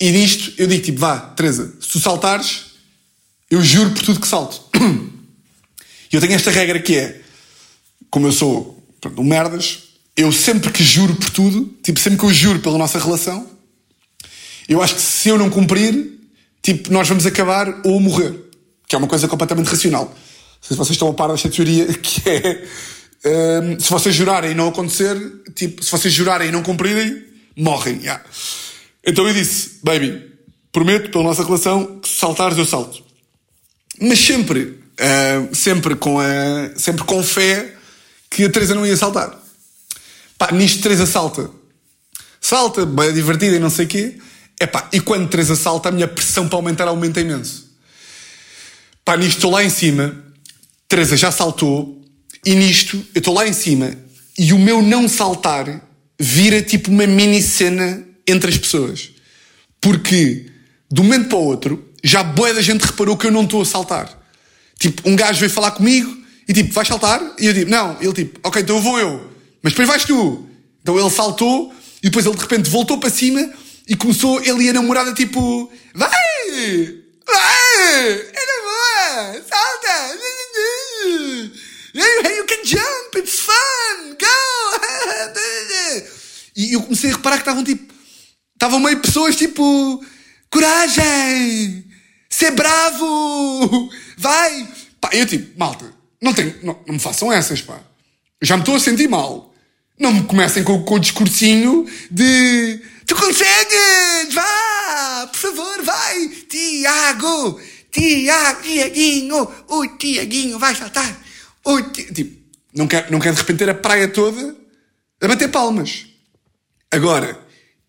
E 0.00 0.10
nisto 0.10 0.52
eu 0.56 0.66
digo 0.66 0.84
tipo, 0.84 1.00
vá, 1.00 1.18
Teresa, 1.18 1.74
se 1.80 1.88
tu 1.88 2.00
saltares, 2.00 2.72
eu 3.50 3.62
juro 3.62 3.90
por 3.90 4.02
tudo 4.02 4.20
que 4.20 4.28
salto. 4.28 4.62
E 6.12 6.16
eu 6.16 6.20
tenho 6.20 6.34
esta 6.34 6.50
regra 6.50 6.78
que 6.78 6.94
é, 6.94 7.22
como 8.10 8.26
eu 8.26 8.32
sou 8.32 8.84
um 9.16 9.24
merdas, 9.24 9.78
eu 10.14 10.30
sempre 10.30 10.70
que 10.70 10.84
juro 10.84 11.14
por 11.14 11.30
tudo, 11.30 11.74
tipo, 11.82 11.98
sempre 11.98 12.18
que 12.18 12.24
eu 12.26 12.32
juro 12.32 12.58
pela 12.58 12.76
nossa 12.76 12.98
relação, 12.98 13.48
eu 14.68 14.82
acho 14.82 14.94
que 14.94 15.00
se 15.00 15.28
eu 15.28 15.38
não 15.38 15.48
cumprir, 15.48 16.18
tipo, 16.62 16.92
nós 16.92 17.08
vamos 17.08 17.24
acabar 17.26 17.80
ou 17.84 17.98
morrer. 17.98 18.34
Que 18.86 18.94
é 18.94 18.98
uma 18.98 19.08
coisa 19.08 19.26
completamente 19.26 19.68
racional. 19.68 20.04
Não 20.04 20.12
sei 20.60 20.74
se 20.74 20.76
vocês 20.76 20.90
estão 20.90 21.08
a 21.08 21.14
par 21.14 21.30
desta 21.30 21.48
teoria, 21.48 21.86
que 21.96 22.28
é, 22.28 22.68
hum, 23.24 23.80
se 23.80 23.90
vocês 23.90 24.14
jurarem 24.14 24.52
e 24.52 24.54
não 24.54 24.68
acontecer, 24.68 25.16
tipo, 25.54 25.82
se 25.82 25.90
vocês 25.90 26.12
jurarem 26.12 26.48
e 26.48 26.52
não 26.52 26.62
cumprirem, 26.62 27.24
morrem. 27.56 27.98
yeah. 27.98 28.22
Então 29.04 29.26
eu 29.26 29.34
disse, 29.34 29.78
baby, 29.82 30.30
prometo 30.70 31.10
pela 31.10 31.24
nossa 31.24 31.44
relação 31.44 32.00
que 32.00 32.08
se 32.08 32.16
saltares 32.16 32.56
eu 32.56 32.64
salto. 32.64 33.02
Mas 34.00 34.18
sempre, 34.18 34.78
ah, 34.98 35.48
sempre, 35.52 35.94
com 35.94 36.18
a, 36.18 36.70
sempre 36.76 37.04
com 37.04 37.22
fé 37.22 37.74
que 38.30 38.44
a 38.44 38.50
Teresa 38.50 38.74
não 38.74 38.86
ia 38.86 38.96
saltar. 38.96 39.38
Pá, 40.38 40.50
nisto 40.52 40.82
Teresa 40.82 41.06
salta. 41.06 41.50
Salta, 42.40 42.84
bem 42.84 43.12
divertida 43.12 43.56
e 43.56 43.60
não 43.60 43.70
sei 43.70 43.84
o 43.84 43.88
quê. 43.88 44.18
Epá, 44.60 44.88
e 44.92 45.00
quando 45.00 45.28
Teresa 45.28 45.54
salta, 45.54 45.88
a 45.88 45.92
minha 45.92 46.08
pressão 46.08 46.48
para 46.48 46.56
aumentar 46.56 46.88
aumenta 46.88 47.20
imenso. 47.20 47.70
Pá, 49.04 49.16
nisto 49.16 49.48
lá 49.50 49.62
em 49.62 49.70
cima, 49.70 50.24
Teresa 50.88 51.16
já 51.16 51.30
saltou, 51.30 52.01
e 52.44 52.54
nisto 52.54 52.96
eu 53.14 53.18
estou 53.18 53.34
lá 53.34 53.46
em 53.46 53.52
cima, 53.52 53.96
e 54.38 54.52
o 54.52 54.58
meu 54.58 54.82
não 54.82 55.08
saltar 55.08 55.88
vira 56.18 56.62
tipo 56.62 56.90
uma 56.90 57.06
mini 57.06 57.42
cena 57.42 58.04
entre 58.26 58.50
as 58.50 58.58
pessoas. 58.58 59.10
Porque, 59.80 60.46
de 60.90 61.00
um 61.00 61.04
momento 61.04 61.28
para 61.28 61.38
o 61.38 61.44
outro, 61.44 61.92
já 62.02 62.22
boa 62.22 62.54
da 62.54 62.62
gente 62.62 62.82
reparou 62.82 63.16
que 63.16 63.26
eu 63.26 63.30
não 63.30 63.44
estou 63.44 63.62
a 63.62 63.64
saltar. 63.64 64.22
Tipo, 64.78 65.08
um 65.08 65.16
gajo 65.16 65.40
veio 65.40 65.50
falar 65.50 65.72
comigo 65.72 66.16
e 66.48 66.52
tipo, 66.52 66.72
vais 66.72 66.88
saltar? 66.88 67.20
E 67.38 67.46
eu 67.46 67.54
tipo, 67.54 67.70
não. 67.70 67.96
Ele 68.00 68.12
tipo, 68.12 68.40
ok, 68.42 68.62
então 68.62 68.80
vou 68.80 68.98
eu. 68.98 69.30
Mas 69.62 69.72
depois 69.72 69.88
vais 69.88 70.04
tu. 70.04 70.48
Então 70.80 70.98
ele 70.98 71.10
saltou 71.10 71.72
e 72.02 72.08
depois 72.08 72.26
ele 72.26 72.34
de 72.34 72.42
repente 72.42 72.70
voltou 72.70 72.98
para 72.98 73.10
cima 73.10 73.52
e 73.88 73.96
começou 73.96 74.40
ele 74.42 74.64
e 74.64 74.70
a 74.70 74.72
namorada 74.72 75.12
tipo, 75.12 75.70
vai! 75.94 76.10
Vai! 77.26 78.12
É 78.12 78.46
na 78.46 78.58
boa! 78.62 79.42
Salta! 79.48 80.18
Hey, 81.94 82.36
you 82.38 82.46
can 82.46 82.64
jump! 82.64 83.16
It's 83.16 83.40
fun! 83.40 84.16
Go! 84.18 84.26
E 86.54 86.74
eu 86.74 86.82
comecei 86.82 87.10
a 87.10 87.14
reparar 87.14 87.36
que 87.36 87.42
estavam 87.42 87.64
tipo, 87.64 87.94
estavam 88.52 88.78
meio 88.78 89.00
pessoas 89.00 89.36
tipo, 89.36 90.04
coragem! 90.50 91.82
Ser 92.28 92.50
bravo! 92.50 93.90
Vai! 94.18 94.68
Pá, 95.00 95.08
eu 95.14 95.24
tipo, 95.24 95.58
malta, 95.58 95.90
não, 96.20 96.34
tenho, 96.34 96.54
não, 96.62 96.78
não 96.86 96.94
me 96.94 97.00
façam 97.00 97.32
essas, 97.32 97.62
pá. 97.62 97.80
Já 98.42 98.56
me 98.56 98.62
estou 98.62 98.76
a 98.76 98.80
sentir 98.80 99.08
mal. 99.08 99.54
Não 99.98 100.12
me 100.12 100.24
comecem 100.24 100.62
com, 100.62 100.82
com 100.84 100.96
o 100.96 100.98
discursinho 100.98 101.86
de 102.10 102.82
Tu 103.06 103.16
consegues! 103.16 104.34
Vá! 104.34 105.28
Por 105.32 105.38
favor, 105.38 105.82
vai! 105.82 106.28
Tiago! 106.48 107.60
Tiago! 107.90 108.62
Tiaguinho! 108.62 109.48
O 109.68 109.86
Tiaguinho 109.96 110.58
vai 110.58 110.74
saltar! 110.74 111.31
O 111.64 111.82
ti... 111.82 112.12
Tipo, 112.12 112.42
não 112.74 112.86
quero, 112.86 113.12
não 113.12 113.18
quero 113.18 113.34
de 113.34 113.40
repente 113.40 113.58
ter 113.58 113.68
a 113.70 113.74
praia 113.74 114.08
toda 114.08 114.56
a 115.20 115.28
bater 115.28 115.50
palmas. 115.50 116.06
Agora, 116.90 117.38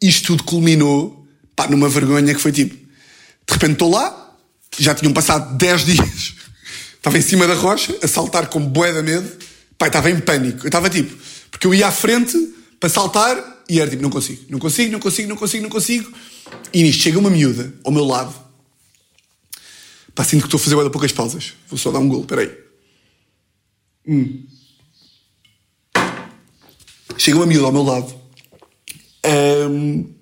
isto 0.02 0.28
tudo 0.28 0.44
culminou 0.44 1.26
pá, 1.56 1.68
numa 1.68 1.90
vergonha 1.90 2.34
que 2.34 2.42
foi 2.42 2.52
tipo: 2.52 2.76
de 2.76 3.54
repente 3.54 3.74
estou 3.74 3.90
lá, 3.90 4.38
já 4.78 4.94
tinham 4.94 5.14
passado 5.14 5.58
10 5.58 5.86
dias, 5.86 6.36
estava 6.96 7.18
em 7.18 7.22
cima 7.22 7.48
da 7.48 7.54
rocha, 7.54 7.98
a 8.02 8.08
saltar 8.08 8.48
com 8.48 8.60
bué 8.66 8.92
de 8.92 9.02
medo, 9.02 9.30
pai, 9.78 9.90
estava 9.90 10.10
em 10.10 10.20
pânico. 10.20 10.66
Eu 10.66 10.68
estava 10.68 10.90
tipo, 10.90 11.16
porque 11.50 11.68
eu 11.68 11.74
ia 11.74 11.88
à 11.88 11.92
frente 11.92 12.38
para 12.80 12.90
saltar 12.90 13.64
e 13.70 13.80
era 13.80 13.90
tipo, 13.90 14.04
não 14.04 14.10
consigo, 14.10 14.44
não 14.50 14.60
consigo, 14.60 14.92
não 14.92 15.00
consigo, 15.00 15.30
não 15.30 15.38
consigo, 15.38 15.64
não 15.64 15.70
consigo. 15.70 16.14
E 16.74 16.84
nisto 16.84 17.04
chega 17.04 17.18
uma 17.18 17.30
miúda 17.30 17.74
ao 17.84 17.92
meu 17.92 18.06
lado. 18.06 18.34
Pá, 20.14 20.24
sinto 20.24 20.42
que 20.42 20.48
estou 20.48 20.60
a 20.60 20.64
fazer 20.64 20.84
de 20.84 20.90
poucas 20.92 21.12
pausas. 21.12 21.54
Vou 21.68 21.78
só 21.78 21.90
dar 21.92 22.00
um 22.00 22.08
golo, 22.08 22.26
peraí. 22.26 22.52
Hum. 24.08 24.46
Chega 27.18 27.38
uma 27.38 27.46
miúda 27.46 27.68
ao 27.68 27.72
meu 27.72 27.84
lado. 27.84 28.22
Um, 29.26 30.14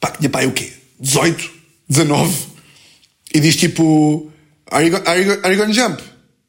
pá, 0.00 0.10
tinha 0.10 0.28
pai 0.28 0.46
o 0.46 0.52
quê? 0.52 0.72
18, 0.98 1.50
19. 1.88 2.46
E 3.34 3.40
diz 3.40 3.56
tipo: 3.56 4.32
Are 4.70 4.86
you, 4.86 4.96
are 4.96 5.22
you, 5.22 5.32
are 5.44 5.54
you 5.54 5.58
gonna 5.58 5.72
jump? 5.72 6.02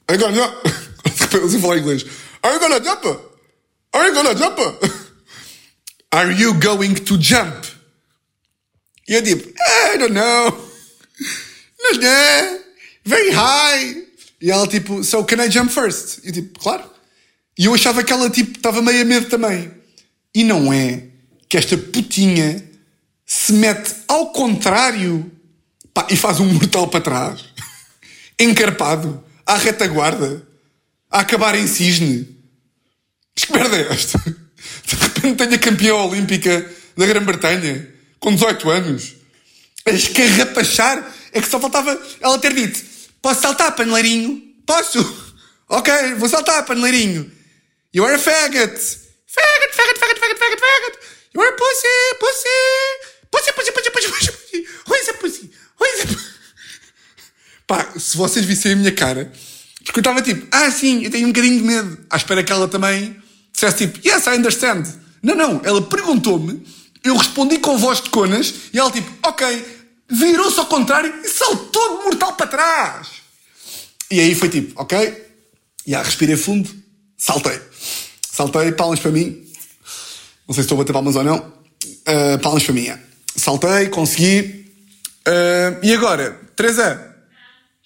Are 0.08 0.18
you 0.18 0.20
gonna 0.20 0.36
jump? 0.36 0.56
Repente, 1.20 1.46
assim 1.46 1.62
falar 1.62 1.78
inglês. 1.78 2.06
Are 2.42 2.56
you 2.56 2.60
gonna 2.60 2.84
jump? 2.84 3.06
Are 3.94 4.08
you 4.08 4.14
gonna 4.14 4.36
jump? 4.36 4.60
Are 6.12 6.32
you 6.32 6.54
going 6.60 6.96
to 6.96 7.18
jump? 7.18 7.68
E 9.08 9.14
eu 9.14 9.24
tipo, 9.24 9.48
I 9.50 9.98
don't 9.98 10.14
know. 10.14 10.52
Não, 11.80 11.92
não. 12.00 12.60
Very 13.06 13.32
high. 13.32 14.07
E 14.42 14.52
ela 14.52 14.68
tipo, 14.68 15.04
so 15.04 15.24
can 15.24 15.44
I 15.44 15.50
jump 15.50 15.72
first? 15.72 16.20
E 16.24 16.32
tipo, 16.32 16.60
claro. 16.60 16.84
E 17.58 17.66
eu 17.66 17.74
achava 17.74 18.04
que 18.04 18.14
ela 18.14 18.30
tipo 18.30 18.58
estava 18.58 18.82
meio 18.82 19.02
a 19.02 19.06
medo 19.06 19.28
também. 19.28 19.72
E 20.34 20.44
não 20.44 20.72
é 20.72 21.04
que 21.50 21.58
esta 21.58 21.78
putinha 21.78 22.64
se 23.26 23.54
mete 23.54 23.94
ao 24.08 24.32
contrário 24.32 25.32
pá, 25.94 26.08
e 26.10 26.16
faz 26.16 26.40
um 26.40 26.46
mortal 26.54 26.88
para 26.88 27.02
trás. 27.02 27.46
Encarpado, 28.40 29.24
à 29.46 29.58
retaguarda, 29.58 30.48
a 31.10 31.22
acabar 31.22 31.56
em 31.56 31.68
cisne. 31.68 32.38
Que 33.34 33.52
merda 33.52 33.78
é 33.78 33.94
esta? 33.94 34.20
De 34.20 34.96
repente 34.96 35.38
tenho 35.38 35.56
a 35.56 35.58
campeã 35.58 35.96
olímpica 35.96 36.72
da 36.96 37.06
Grã-Bretanha, 37.06 37.88
com 38.20 38.34
18 38.34 38.70
anos, 38.70 39.16
a 39.86 39.92
escarrapachar. 39.92 41.16
É 41.32 41.42
que 41.42 41.48
só 41.48 41.60
faltava 41.60 42.00
ela 42.22 42.40
ter 42.40 42.54
dito: 42.54 42.80
Posso 43.22 43.42
saltar, 43.42 43.76
paneleirinho? 43.76 44.42
Posso? 44.66 45.00
Ok, 45.70 45.94
vou 46.16 46.30
saltar, 46.30 46.66
paneleirinho. 46.66 47.32
You 47.94 48.06
are 48.06 48.16
a 48.16 48.20
faggot. 48.20 48.78
Faggot, 49.28 49.74
faggot, 49.74 50.00
faggot, 50.00 50.20
faggot, 50.20 50.40
faggot, 50.40 50.60
faggot. 50.60 51.00
You 51.34 51.42
are 51.42 51.50
a 51.50 51.56
pussy, 51.56 51.88
pussy. 52.20 52.48
Pussy, 53.32 53.52
pussy, 53.54 53.72
pussy, 53.72 53.92
pussy, 53.92 54.12
pussy, 54.12 54.32
pussy. 54.32 54.68
Where's 54.88 55.10
a 55.10 55.14
pussy? 55.14 55.52
Where's 55.80 56.02
a 56.04 56.08
pussy? 56.08 56.38
Pá, 57.68 57.94
se 57.98 58.16
vocês 58.16 58.46
vissem 58.46 58.72
a 58.72 58.76
minha 58.76 58.92
cara, 58.94 59.32
porque 59.84 60.00
eu 60.00 60.02
estava 60.02 60.22
tipo, 60.22 60.48
ah, 60.52 60.72
sim, 60.72 61.04
eu 61.04 61.12
tenho 61.12 61.28
um 61.28 61.32
bocadinho 61.32 61.58
de 61.58 61.64
medo. 61.64 62.06
À 62.10 62.16
espera 62.16 62.44
que 62.44 62.52
ela 62.52 62.68
também 62.68 63.22
dissesse 63.52 63.88
tipo, 63.88 64.08
yes, 64.08 64.26
I 64.26 64.38
understand. 64.38 64.84
Não, 65.22 65.36
não, 65.36 65.62
ela 65.66 65.82
perguntou-me, 65.82 66.66
eu 67.04 67.16
respondi 67.18 67.58
com 67.58 67.78
voz 67.78 68.02
de 68.02 68.10
conas 68.10 68.54
e 68.74 68.80
ela 68.80 68.90
tipo, 68.90 69.12
ok, 69.22 69.66
virou-se 70.10 70.60
ao 70.60 70.66
contrário 70.66 71.14
e 71.24 71.28
saltou 71.28 71.98
de 71.98 72.04
mortal 72.06 72.34
para 72.34 72.48
trás. 72.48 73.08
E 74.10 74.20
aí 74.20 74.36
foi 74.36 74.50
tipo, 74.50 74.82
ok, 74.82 75.26
já 75.86 76.02
respirei 76.02 76.38
fundo, 76.38 76.70
saltei. 77.18 77.60
Saltei, 78.32 78.72
palmas 78.72 79.00
para 79.00 79.12
mim. 79.12 79.46
Não 80.48 80.54
sei 80.54 80.56
se 80.56 80.62
estou 80.62 80.76
a 80.76 80.80
bater 80.80 80.94
palmas 80.94 81.16
ou 81.16 81.24
não. 81.24 81.38
Uh, 81.38 82.40
palmas 82.42 82.64
para 82.64 82.74
mim. 82.74 82.88
é. 82.88 83.00
Saltei, 83.36 83.90
consegui. 83.90 84.72
Uh, 85.28 85.84
e 85.84 85.94
agora, 85.94 86.40
Teresa, 86.56 87.16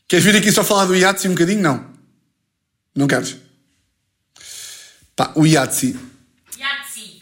queres 0.07 0.25
vir 0.25 0.36
aqui 0.36 0.51
só 0.51 0.63
falar 0.63 0.86
do 0.86 0.95
Yahtzee 0.95 1.29
um 1.29 1.34
bocadinho? 1.34 1.62
Não. 1.62 1.86
Não 2.95 3.07
queres? 3.07 3.38
Pá, 5.15 5.31
o 5.36 5.45
Yahtzee. 5.45 5.97
Yahtzee. 6.60 7.21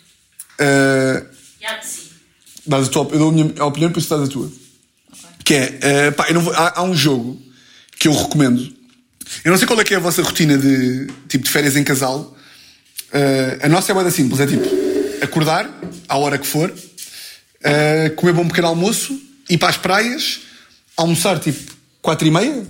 Uh, 0.59 1.27
Yahtzee. 1.61 2.09
dás 2.65 2.87
a 2.87 2.89
tua, 2.91 3.03
eu 3.11 3.19
dou 3.19 3.29
a 3.29 3.31
minha 3.31 3.65
opinião, 3.65 3.89
depois 3.89 4.05
tu 4.05 4.17
dás 4.17 4.27
a 4.27 4.31
tua. 4.31 4.51
Que 5.49 5.55
é, 5.55 5.79
eh, 5.81 6.11
pá, 6.11 6.27
vou- 6.31 6.53
há, 6.53 6.73
há 6.79 6.83
um 6.83 6.95
jogo 6.95 7.41
que 7.99 8.07
eu 8.07 8.13
recomendo. 8.13 8.61
Eu 9.43 9.49
não 9.49 9.57
sei 9.57 9.65
qual 9.65 9.81
é 9.81 9.83
que 9.83 9.95
é 9.95 9.97
a 9.97 9.99
vossa 9.99 10.21
rotina 10.21 10.55
de 10.55 11.07
tipo 11.27 11.43
de 11.43 11.49
férias 11.49 11.75
em 11.75 11.83
casal. 11.83 12.37
Eh, 13.11 13.57
a 13.63 13.67
nossa 13.67 13.91
é 13.91 13.95
bem 13.95 14.11
simples, 14.11 14.39
é 14.39 14.45
tipo 14.45 14.63
acordar 15.23 15.67
à 16.07 16.17
hora 16.19 16.37
que 16.37 16.45
for, 16.45 16.71
eh, 17.63 18.09
comer 18.15 18.33
bom 18.33 18.47
pequeno 18.47 18.67
almoço, 18.67 19.19
ir 19.49 19.57
para 19.57 19.69
as 19.69 19.77
praias, 19.77 20.41
almoçar 20.95 21.39
tipo 21.39 21.73
4 21.99 22.27
e 22.27 22.29
meia, 22.29 22.67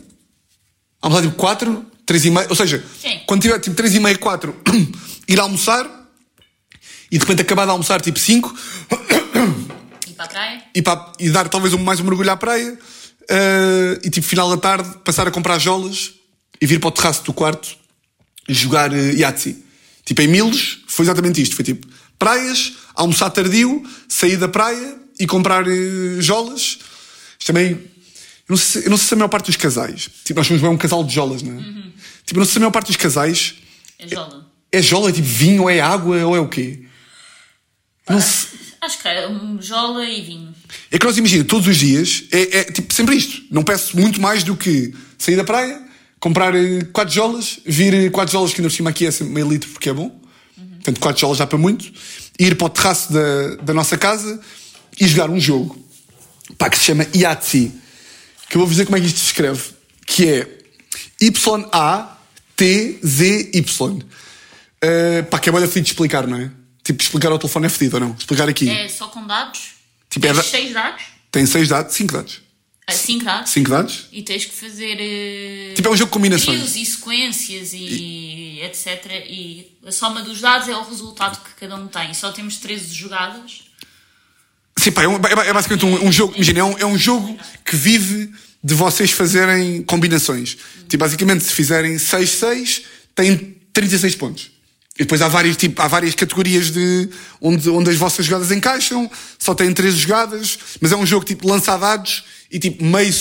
almoçar 1.02 1.24
tipo 1.24 1.36
4, 1.36 1.86
3 2.06 2.24
e 2.28 2.32
meia, 2.32 2.48
ou 2.50 2.56
seja, 2.56 2.82
Sim. 3.02 3.20
quando 3.28 3.42
tiver 3.42 3.60
tipo 3.60 3.76
3 3.76 3.94
e 3.96 4.00
meia, 4.00 4.18
4, 4.18 4.56
ir 5.28 5.38
almoçar 5.38 5.86
e 7.12 7.18
de 7.18 7.20
repente 7.20 7.42
acabar 7.42 7.66
de 7.66 7.72
almoçar 7.72 8.00
tipo 8.00 8.18
5 8.18 8.56
E 8.90 9.69
para 10.20 10.26
a 10.26 10.28
praia? 10.28 10.64
e, 10.76 10.82
pá, 10.82 11.14
e 11.20 11.30
dar 11.30 11.48
talvez 11.48 11.74
um, 11.74 11.78
mais 11.78 12.00
um 12.00 12.04
mergulho 12.04 12.32
à 12.32 12.36
praia 12.38 12.78
eh, 13.30 14.00
e 14.04 14.10
tipo 14.10 14.26
final 14.28 14.50
da 14.50 14.58
tarde 14.58 14.98
passar 15.06 15.28
a 15.28 15.32
comprar 15.32 15.58
jolas 15.60 16.12
e 16.62 16.66
vir 16.66 16.80
para 16.80 16.90
o 16.90 16.92
terraço 16.92 17.24
do 17.24 17.32
quarto 17.34 17.78
jogar 18.48 18.92
uh, 18.92 18.96
Yahtzee. 19.16 19.64
Tipo 20.04 20.22
em 20.24 20.28
Milos 20.28 20.80
foi 20.88 21.06
exatamente 21.06 21.42
isto. 21.42 21.56
Foi 21.56 21.64
tipo 21.64 21.88
praias, 22.18 22.74
almoçar 22.96 23.30
tardio, 23.30 23.82
sair 24.10 24.36
da 24.38 24.48
praia 24.48 24.98
e 25.20 25.26
comprar 25.28 25.66
eh, 25.68 26.20
jolas. 26.20 26.80
Isto 27.40 27.46
também. 27.48 27.72
Eu 27.72 27.80
não, 28.50 28.58
sei, 28.58 28.82
se- 28.82 28.88
eu 28.88 28.90
não 28.92 28.98
sei 28.98 29.08
se 29.08 29.14
a 29.14 29.18
maior 29.18 29.30
parte 29.30 29.46
dos 29.46 29.56
casais. 29.56 30.10
Tipo, 30.26 30.40
nós 30.40 30.48
somos 30.48 30.62
bem 30.62 30.70
um 30.72 30.78
casal 30.78 31.04
de 31.04 31.14
jolas, 31.14 31.42
não 31.44 31.54
é? 31.60 31.64
Tipo, 32.26 32.40
eu 32.40 32.40
não 32.40 32.46
sei 32.46 32.54
se 32.54 32.58
a 32.58 32.62
maior 32.62 32.72
parte 32.72 32.88
dos 32.88 32.96
casais 32.98 33.56
É 34.00 34.08
jola. 34.08 34.46
é 34.72 34.82
jola, 34.82 35.10
é 35.10 35.14
tipo 35.14 35.28
vinho, 35.28 35.62
ou 35.64 35.70
é 35.70 35.80
água, 35.80 36.18
ou 36.26 36.36
é 36.36 36.40
o 36.40 36.48
quê? 36.50 36.84
Não 38.10 38.20
sei. 38.20 38.60
Acho 38.82 39.02
que 39.02 39.08
é 39.08 39.28
um 39.28 39.62
jola 39.62 40.06
e 40.06 40.22
vinho. 40.22 40.56
É 40.90 40.98
que 40.98 41.06
nós 41.06 41.18
imagina, 41.18 41.44
todos 41.44 41.68
os 41.68 41.78
dias, 41.78 42.24
é, 42.32 42.60
é, 42.60 42.64
tipo 42.64 42.94
sempre 42.94 43.16
isto. 43.16 43.44
Não 43.52 43.64
peço 43.64 44.00
muito 44.00 44.22
mais 44.22 44.44
do 44.44 44.56
que 44.56 44.94
sair 45.18 45.36
da 45.36 45.44
praia, 45.44 45.82
comprar 46.20 46.56
eh, 46.56 46.86
quatro 46.94 47.14
jolas, 47.14 47.60
vir 47.66 47.94
eh, 47.94 48.10
quatro 48.10 48.32
jolas, 48.32 48.54
que 48.54 48.62
ainda 48.62 48.70
por 48.70 48.76
cima 48.76 48.90
aqui 48.90 49.06
é 49.06 49.12
meio 49.24 49.50
litro 49.50 49.70
porque 49.72 49.90
é 49.90 49.94
bom. 49.94 50.10
Portanto, 50.76 51.00
quatro 51.00 51.20
jolas 51.20 51.38
já 51.38 51.46
para 51.46 51.58
muito. 51.58 51.92
Ir 52.40 52.56
para 52.56 52.68
o 52.68 52.70
terraço 52.70 53.12
da, 53.12 53.56
da 53.58 53.74
nossa 53.74 53.98
casa 53.98 54.40
e 55.00 55.06
jogar 55.08 55.30
um 55.30 55.40
jogo 55.40 55.78
pá, 56.58 56.70
que 56.70 56.78
se 56.78 56.86
chama 56.86 57.06
Yahtzee. 57.16 57.72
Que 58.50 58.56
eu 58.56 58.62
vou 58.62 58.70
dizer 58.70 58.86
como 58.86 58.98
é 58.98 59.02
que 59.02 59.08
isto 59.08 59.20
se 59.20 59.26
escreve. 59.26 59.62
Que 60.06 60.28
é 60.30 60.48
Y-A-T-Z-Y. 61.22 62.10
Uh, 64.82 65.24
pá, 65.30 65.40
que 65.40 65.50
é 65.50 65.54
fedido 65.54 65.82
de 65.82 65.92
explicar, 65.92 66.26
não 66.26 66.38
é? 66.38 66.50
Tipo, 66.84 67.02
explicar 67.04 67.32
ao 67.32 67.38
telefone 67.40 67.66
é 67.68 67.70
fedido 67.70 67.98
ou 67.98 68.00
não? 68.02 68.16
Explicar 68.18 68.48
aqui. 68.50 68.70
É 68.70 68.88
só 68.90 69.08
com 69.08 69.26
dados? 69.28 69.72
Tipo, 70.10 70.26
é 70.26 70.30
Tens 70.30 70.38
da- 70.38 70.44
seis 70.44 70.74
dados? 70.74 71.04
Tem 71.32 71.46
seis 71.46 71.68
dados, 71.68 71.96
cinco 71.96 72.14
dados. 72.14 72.42
5 72.92 73.24
dados. 73.24 73.52
5 73.52 73.70
dados. 73.70 74.08
E 74.12 74.24
tens 74.24 74.46
que 74.46 74.52
fazer. 74.56 74.98
eh, 75.00 75.74
Tipo, 75.76 75.90
é 75.90 75.92
um 75.92 75.96
jogo 75.96 76.10
de 76.10 76.14
combinações. 76.14 76.58
trios 76.60 76.76
e 76.76 76.84
sequências 76.92 77.70
e, 77.72 78.62
etc. 78.64 79.06
E 79.30 79.78
a 79.86 79.92
soma 79.92 80.24
dos 80.24 80.42
dados 80.42 80.68
é 80.68 80.76
o 80.76 80.82
resultado 80.82 81.40
que 81.44 81.52
cada 81.60 81.76
um 81.76 81.88
tem. 81.88 82.12
Só 82.16 82.32
temos 82.32 82.58
13 82.58 82.92
jogadas. 82.92 83.62
Sim, 84.76 84.92
pá, 84.92 85.04
é, 85.04 85.08
um- 85.08 85.18
é- 85.18 85.50
é 85.50 85.54
basicamente 85.54 85.86
um, 85.86 86.08
um 86.08 86.12
jogo. 86.12 86.34
Imagina, 86.36 86.60
é 86.60 86.64
um, 86.64 86.78
é 86.80 86.86
um 86.88 86.98
jogo 86.98 87.38
que 87.64 87.76
vive 87.76 88.32
de 88.64 88.74
vocês 88.74 89.12
fazerem 89.12 89.84
combinações. 89.84 90.58
Tipo, 90.88 90.98
basicamente, 90.98 91.44
se 91.44 91.52
fizerem 91.54 91.96
6-6, 92.00 92.82
têm 93.14 93.56
36 93.72 94.16
pontos. 94.16 94.50
E 95.00 95.04
depois 95.04 95.22
há 95.22 95.30
várias, 95.30 95.56
tipo, 95.56 95.82
há 95.82 95.88
várias 95.88 96.14
categorias 96.14 96.72
de 96.72 97.08
onde, 97.40 97.70
onde 97.70 97.90
as 97.90 97.96
vossas 97.96 98.26
jogadas 98.26 98.52
encaixam, 98.52 99.10
só 99.40 99.56
têm 99.56 99.74
13 99.74 99.96
jogadas, 99.98 100.60
mas 100.82 100.92
é 100.92 100.98
um 100.98 101.06
jogo 101.06 101.24
tipo 101.24 101.48
lança 101.48 101.78
dados 101.78 102.26
e 102.52 102.60
tipo 102.60 102.84
meio 102.84 103.14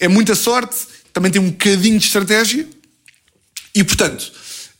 é 0.00 0.08
muita 0.08 0.34
sorte, 0.34 0.76
também 1.12 1.30
tem 1.30 1.42
um 1.42 1.50
bocadinho 1.50 1.98
de 1.98 2.06
estratégia. 2.06 2.66
E 3.74 3.84
portanto, 3.84 4.32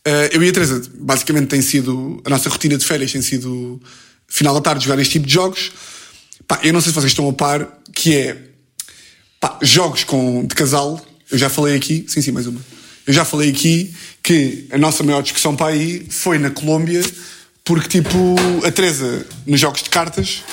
eh, 0.03 0.31
eu 0.33 0.41
e 0.41 0.49
a 0.49 0.51
Teresa, 0.51 0.81
basicamente 0.95 1.49
tem 1.49 1.61
sido, 1.61 2.19
a 2.25 2.29
nossa 2.31 2.49
rotina 2.49 2.77
de 2.77 2.85
férias 2.85 3.11
tem 3.11 3.21
sido 3.21 3.79
final 4.27 4.55
da 4.55 4.61
tarde 4.61 4.83
jogar 4.83 4.99
este 4.99 5.13
tipo 5.13 5.27
de 5.27 5.33
jogos. 5.33 5.71
Pá, 6.47 6.59
eu 6.63 6.73
não 6.73 6.81
sei 6.81 6.91
se 6.91 6.95
vocês 6.95 7.11
estão 7.11 7.29
a 7.29 7.33
par, 7.33 7.79
que 7.93 8.15
é 8.15 8.37
pá, 9.39 9.59
jogos 9.61 10.03
com, 10.03 10.43
de 10.47 10.55
casal. 10.55 10.99
Eu 11.29 11.37
já 11.37 11.47
falei 11.47 11.75
aqui, 11.75 12.05
sim, 12.07 12.23
sim, 12.23 12.31
mais 12.31 12.47
uma. 12.47 12.59
Eu 13.09 13.13
já 13.15 13.25
falei 13.25 13.49
aqui 13.49 13.91
que 14.21 14.67
a 14.69 14.77
nossa 14.77 15.03
maior 15.03 15.23
discussão 15.23 15.55
para 15.55 15.73
aí 15.73 16.05
foi 16.11 16.37
na 16.37 16.51
Colômbia, 16.51 17.03
porque 17.65 17.87
tipo, 17.87 18.35
a 18.63 18.71
Teresa, 18.71 19.25
nos 19.47 19.59
jogos 19.59 19.81
de 19.81 19.89
cartas, 19.89 20.43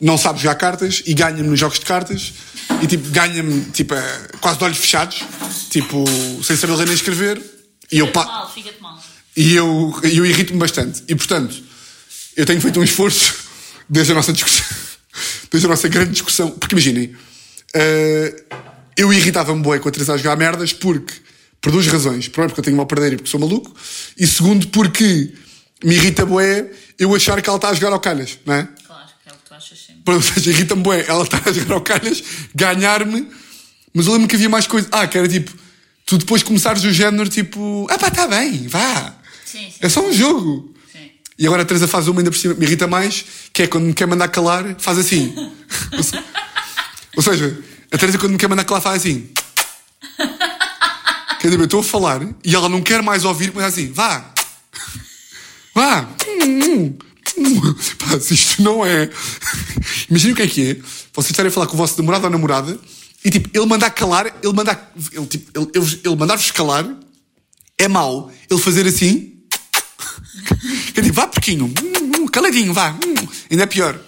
não 0.00 0.16
sabe 0.16 0.38
jogar 0.38 0.54
cartas 0.54 1.02
e 1.06 1.12
ganha-me 1.12 1.42
nos 1.42 1.58
jogos 1.58 1.80
de 1.80 1.84
cartas 1.84 2.32
e 2.80 2.86
tipo, 2.86 3.10
ganha-me 3.10 3.64
tipo, 3.72 3.94
eh, 3.94 4.28
quase 4.40 4.58
de 4.58 4.64
olhos 4.64 4.78
fechados, 4.78 5.24
tipo, 5.70 6.04
sem 6.44 6.54
saber 6.54 6.76
ler 6.76 6.86
nem 6.86 6.94
escrever. 6.94 7.42
E 7.90 7.98
eu, 7.98 8.06
pá, 8.12 8.24
mal, 8.24 8.54
fica-te 8.54 8.80
mal. 8.80 8.96
e 9.36 9.56
eu, 9.56 10.00
eu 10.04 10.24
irrito-me 10.24 10.60
bastante. 10.60 11.02
E 11.08 11.16
portanto, 11.16 11.60
eu 12.36 12.46
tenho 12.46 12.60
feito 12.60 12.78
um 12.78 12.84
esforço 12.84 13.34
desde 13.90 14.12
a 14.12 14.14
nossa 14.14 14.32
discussão, 14.32 14.64
desde 15.50 15.66
a 15.66 15.70
nossa 15.70 15.88
grande 15.88 16.12
discussão. 16.12 16.52
Porque 16.52 16.76
imaginem, 16.76 17.12
eh, 17.74 18.44
eu 18.96 19.12
irritava-me 19.12 19.60
bué 19.60 19.80
com 19.80 19.88
a 19.88 19.90
Teresa 19.90 20.14
a 20.14 20.16
jogar 20.16 20.36
merdas 20.36 20.72
porque, 20.72 21.24
por 21.64 21.72
duas 21.72 21.86
razões. 21.86 22.28
Primeiro, 22.28 22.50
porque 22.50 22.60
eu 22.60 22.64
tenho 22.64 22.76
mal 22.76 22.84
a 22.84 22.86
perder 22.86 23.14
e 23.14 23.16
porque 23.16 23.30
sou 23.30 23.40
maluco. 23.40 23.74
E 24.18 24.26
segundo, 24.26 24.68
porque 24.68 25.32
me 25.82 25.94
irrita 25.94 26.26
bué 26.26 26.70
eu 26.98 27.14
achar 27.14 27.40
que 27.40 27.48
ela 27.48 27.56
está 27.56 27.70
a 27.70 27.74
jogar 27.74 27.90
ao 27.90 28.00
calhas, 28.00 28.38
não 28.44 28.54
é? 28.54 28.68
Claro, 28.86 29.08
que 29.22 29.30
é 29.30 29.32
o 29.32 29.36
que 29.36 29.48
tu 29.48 29.54
achas 29.54 29.78
sempre. 29.78 30.02
Ou 30.12 30.20
seja, 30.20 30.50
irrita-me 30.50 30.82
bué 30.82 31.06
ela 31.08 31.24
está 31.24 31.40
a 31.42 31.50
jogar 31.50 31.76
ao 31.76 31.80
calhas, 31.80 32.22
ganhar-me. 32.54 33.26
Mas 33.94 34.06
eu 34.06 34.12
lembro 34.12 34.28
que 34.28 34.36
havia 34.36 34.50
mais 34.50 34.66
coisa. 34.66 34.86
Ah, 34.92 35.06
que 35.06 35.16
era 35.16 35.26
tipo, 35.26 35.52
tu 36.04 36.18
depois 36.18 36.42
começares 36.42 36.84
o 36.84 36.92
género 36.92 37.30
tipo, 37.30 37.86
ah 37.88 37.96
pá, 37.96 38.08
está 38.08 38.28
bem, 38.28 38.68
vá. 38.68 39.16
Sim, 39.46 39.70
sim. 39.70 39.78
É 39.80 39.88
só 39.88 40.06
um 40.06 40.12
jogo. 40.12 40.70
Sim. 40.92 41.10
E 41.38 41.46
agora 41.46 41.62
a 41.62 41.64
Teresa 41.64 41.88
faz 41.88 42.06
uma 42.08 42.20
ainda 42.20 42.30
por 42.30 42.36
cima, 42.36 42.52
me 42.52 42.66
irrita 42.66 42.86
mais, 42.86 43.24
que 43.54 43.62
é 43.62 43.66
quando 43.66 43.84
me 43.84 43.94
quer 43.94 44.06
mandar 44.06 44.28
calar, 44.28 44.76
faz 44.78 44.98
assim. 44.98 45.34
Ou 47.16 47.22
seja, 47.22 47.58
a 47.90 47.96
Teresa 47.96 48.18
quando 48.18 48.32
me 48.32 48.38
quer 48.38 48.48
mandar 48.48 48.64
calar 48.64 48.82
faz 48.82 48.96
assim. 49.00 49.30
Dizer, 51.44 51.58
eu 51.58 51.64
estou 51.66 51.80
a 51.80 51.84
falar 51.84 52.22
e 52.42 52.54
ela 52.54 52.70
não 52.70 52.80
quer 52.80 53.02
mais 53.02 53.24
ouvir, 53.24 53.52
mas 53.54 53.64
assim, 53.64 53.92
vá. 53.92 54.32
Vá. 55.74 56.08
Pá, 57.98 58.20
se 58.20 58.32
isto 58.32 58.62
não 58.62 58.84
é. 58.84 59.10
Imagina 60.08 60.32
o 60.32 60.36
que 60.36 60.42
é 60.42 60.48
que 60.48 60.70
é. 60.70 60.74
Vocês 61.12 61.30
estarem 61.32 61.50
a 61.50 61.52
falar 61.52 61.66
com 61.66 61.74
o 61.74 61.76
vosso 61.76 61.98
namorado 61.98 62.24
ou 62.24 62.30
namorada 62.30 62.78
e 63.22 63.30
tipo, 63.30 63.50
ele 63.52 63.66
mandar 63.66 63.90
calar, 63.90 64.34
ele 64.42 64.52
mandar. 64.52 64.92
Ele, 65.12 65.26
tipo, 65.26 65.50
ele, 65.58 65.70
ele, 65.74 66.00
ele 66.04 66.16
mandar-vos 66.16 66.50
calar 66.50 66.86
é 67.76 67.88
mau. 67.88 68.32
Ele 68.50 68.60
fazer 68.60 68.86
assim. 68.86 69.34
Eu 70.94 71.02
digo, 71.02 71.14
vá 71.14 71.26
porquinho, 71.26 71.66
hum, 71.66 72.20
hum, 72.20 72.26
caladinho, 72.28 72.72
vá, 72.72 72.92
hum. 72.92 73.28
ainda 73.50 73.64
é 73.64 73.66
pior. 73.66 73.98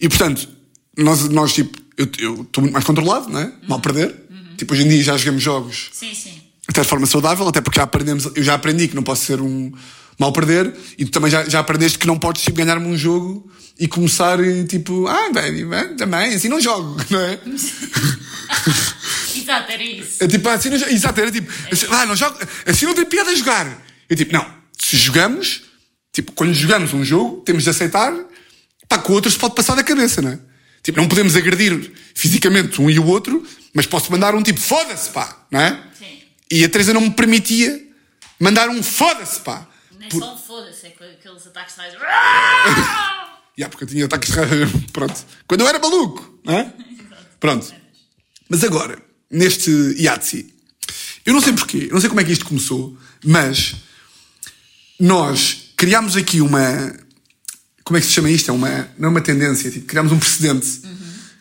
E 0.00 0.08
portanto, 0.08 0.48
nós, 0.96 1.28
nós 1.28 1.52
tipo, 1.52 1.78
eu 1.96 2.42
estou 2.42 2.62
muito 2.62 2.72
mais 2.72 2.84
controlado, 2.84 3.28
não 3.28 3.40
é? 3.40 3.52
Mal 3.66 3.80
perder. 3.80 4.14
Tipo, 4.56 4.74
hoje 4.74 4.82
em 4.82 4.88
dia 4.88 5.02
já 5.02 5.16
jogamos 5.16 5.42
jogos 5.42 5.88
Sim, 5.92 6.14
sim. 6.14 6.49
Até 6.68 6.82
de 6.82 6.88
forma 6.88 7.06
saudável, 7.06 7.48
até 7.48 7.60
porque 7.60 7.78
já 7.78 7.84
aprendemos, 7.84 8.30
eu 8.34 8.42
já 8.42 8.54
aprendi 8.54 8.88
que 8.88 8.94
não 8.94 9.02
posso 9.02 9.24
ser 9.24 9.40
um 9.40 9.72
mal 10.18 10.32
perder, 10.32 10.72
e 10.98 11.04
tu 11.06 11.10
também 11.10 11.30
já, 11.30 11.48
já 11.48 11.60
aprendeste 11.60 11.98
que 11.98 12.06
não 12.06 12.18
podes 12.18 12.42
tipo, 12.42 12.58
ganhar-me 12.58 12.86
um 12.86 12.96
jogo 12.96 13.50
e 13.78 13.88
começar 13.88 14.38
eh, 14.38 14.64
tipo, 14.64 15.06
ah, 15.06 15.30
baby, 15.32 15.64
bem, 15.64 15.96
também, 15.96 16.34
assim 16.34 16.48
não 16.48 16.60
jogo, 16.60 16.96
não 17.08 17.20
é? 17.20 17.40
Exato, 19.34 19.72
era 19.72 19.82
isso. 19.82 20.22
É 20.22 20.28
tipo, 20.28 20.46
ah, 20.48 20.52
assim 20.52 20.68
não 20.68 20.76
jogo. 20.76 20.92
Exato, 20.92 21.20
era 21.20 21.32
tipo, 21.32 21.50
assim, 21.72 21.86
ah, 21.90 22.04
não 22.04 22.14
jogo, 22.14 22.36
assim 22.66 22.84
não 22.84 22.94
tem 22.94 23.06
piada 23.06 23.30
a 23.30 23.34
jogar. 23.34 23.82
Eu 24.08 24.16
tipo, 24.16 24.32
não, 24.32 24.46
se 24.78 24.96
jogamos, 24.98 25.62
tipo, 26.12 26.32
quando 26.32 26.52
jogamos 26.52 26.92
um 26.92 27.02
jogo, 27.02 27.40
temos 27.42 27.64
de 27.64 27.70
aceitar, 27.70 28.12
pá, 28.86 28.98
que 28.98 29.10
o 29.10 29.14
outro 29.14 29.30
se 29.30 29.38
pode 29.38 29.54
passar 29.54 29.74
da 29.74 29.82
cabeça, 29.82 30.20
não 30.20 30.32
é? 30.32 30.38
Tipo, 30.82 31.00
não 31.00 31.08
podemos 31.08 31.36
agredir 31.36 31.92
fisicamente 32.14 32.80
um 32.80 32.90
e 32.90 32.98
o 32.98 33.06
outro, 33.06 33.46
mas 33.72 33.86
posso 33.86 34.10
mandar 34.12 34.34
um 34.34 34.42
tipo, 34.42 34.60
foda-se, 34.60 35.10
pá, 35.10 35.46
não 35.50 35.60
é? 35.60 35.82
Sim. 35.98 36.19
E 36.50 36.64
a 36.64 36.68
Teresa 36.68 36.92
não 36.92 37.00
me 37.02 37.10
permitia 37.10 37.86
mandar 38.38 38.68
um 38.68 38.82
foda-se, 38.82 39.40
pá. 39.40 39.68
Não 39.98 40.06
é 40.06 40.08
Por- 40.08 40.20
só 40.20 40.34
um 40.34 40.38
foda-se, 40.38 40.86
é 40.86 40.88
aqueles 40.90 41.46
ataques 41.46 41.74
tais. 41.76 41.94
Ya, 43.58 43.68
porque 43.68 43.84
eu 43.84 43.88
tinha 43.88 44.06
ataques 44.06 44.30
pronto. 44.92 45.26
Quando 45.46 45.60
eu 45.60 45.68
era 45.68 45.78
maluco, 45.78 46.40
não 46.44 46.54
é? 46.54 46.72
Pronto. 47.38 47.74
Mas 48.48 48.64
agora, 48.64 49.02
neste 49.30 49.70
Yahtzee, 49.98 50.54
eu 51.26 51.34
não 51.34 51.40
sei 51.42 51.52
porquê, 51.52 51.88
eu 51.88 51.92
não 51.92 52.00
sei 52.00 52.08
como 52.08 52.20
é 52.22 52.24
que 52.24 52.32
isto 52.32 52.46
começou, 52.46 52.96
mas 53.22 53.74
nós 54.98 55.72
criámos 55.76 56.16
aqui 56.16 56.40
uma. 56.40 56.94
Como 57.84 57.98
é 57.98 58.00
que 58.00 58.06
se 58.06 58.12
chama 58.12 58.30
isto? 58.30 58.50
É 58.50 58.54
uma, 58.54 58.88
não 58.98 59.08
é 59.08 59.10
uma 59.10 59.20
tendência, 59.20 59.70
tipo, 59.70 59.84
criámos 59.86 60.12
um 60.12 60.18
precedente 60.18 60.80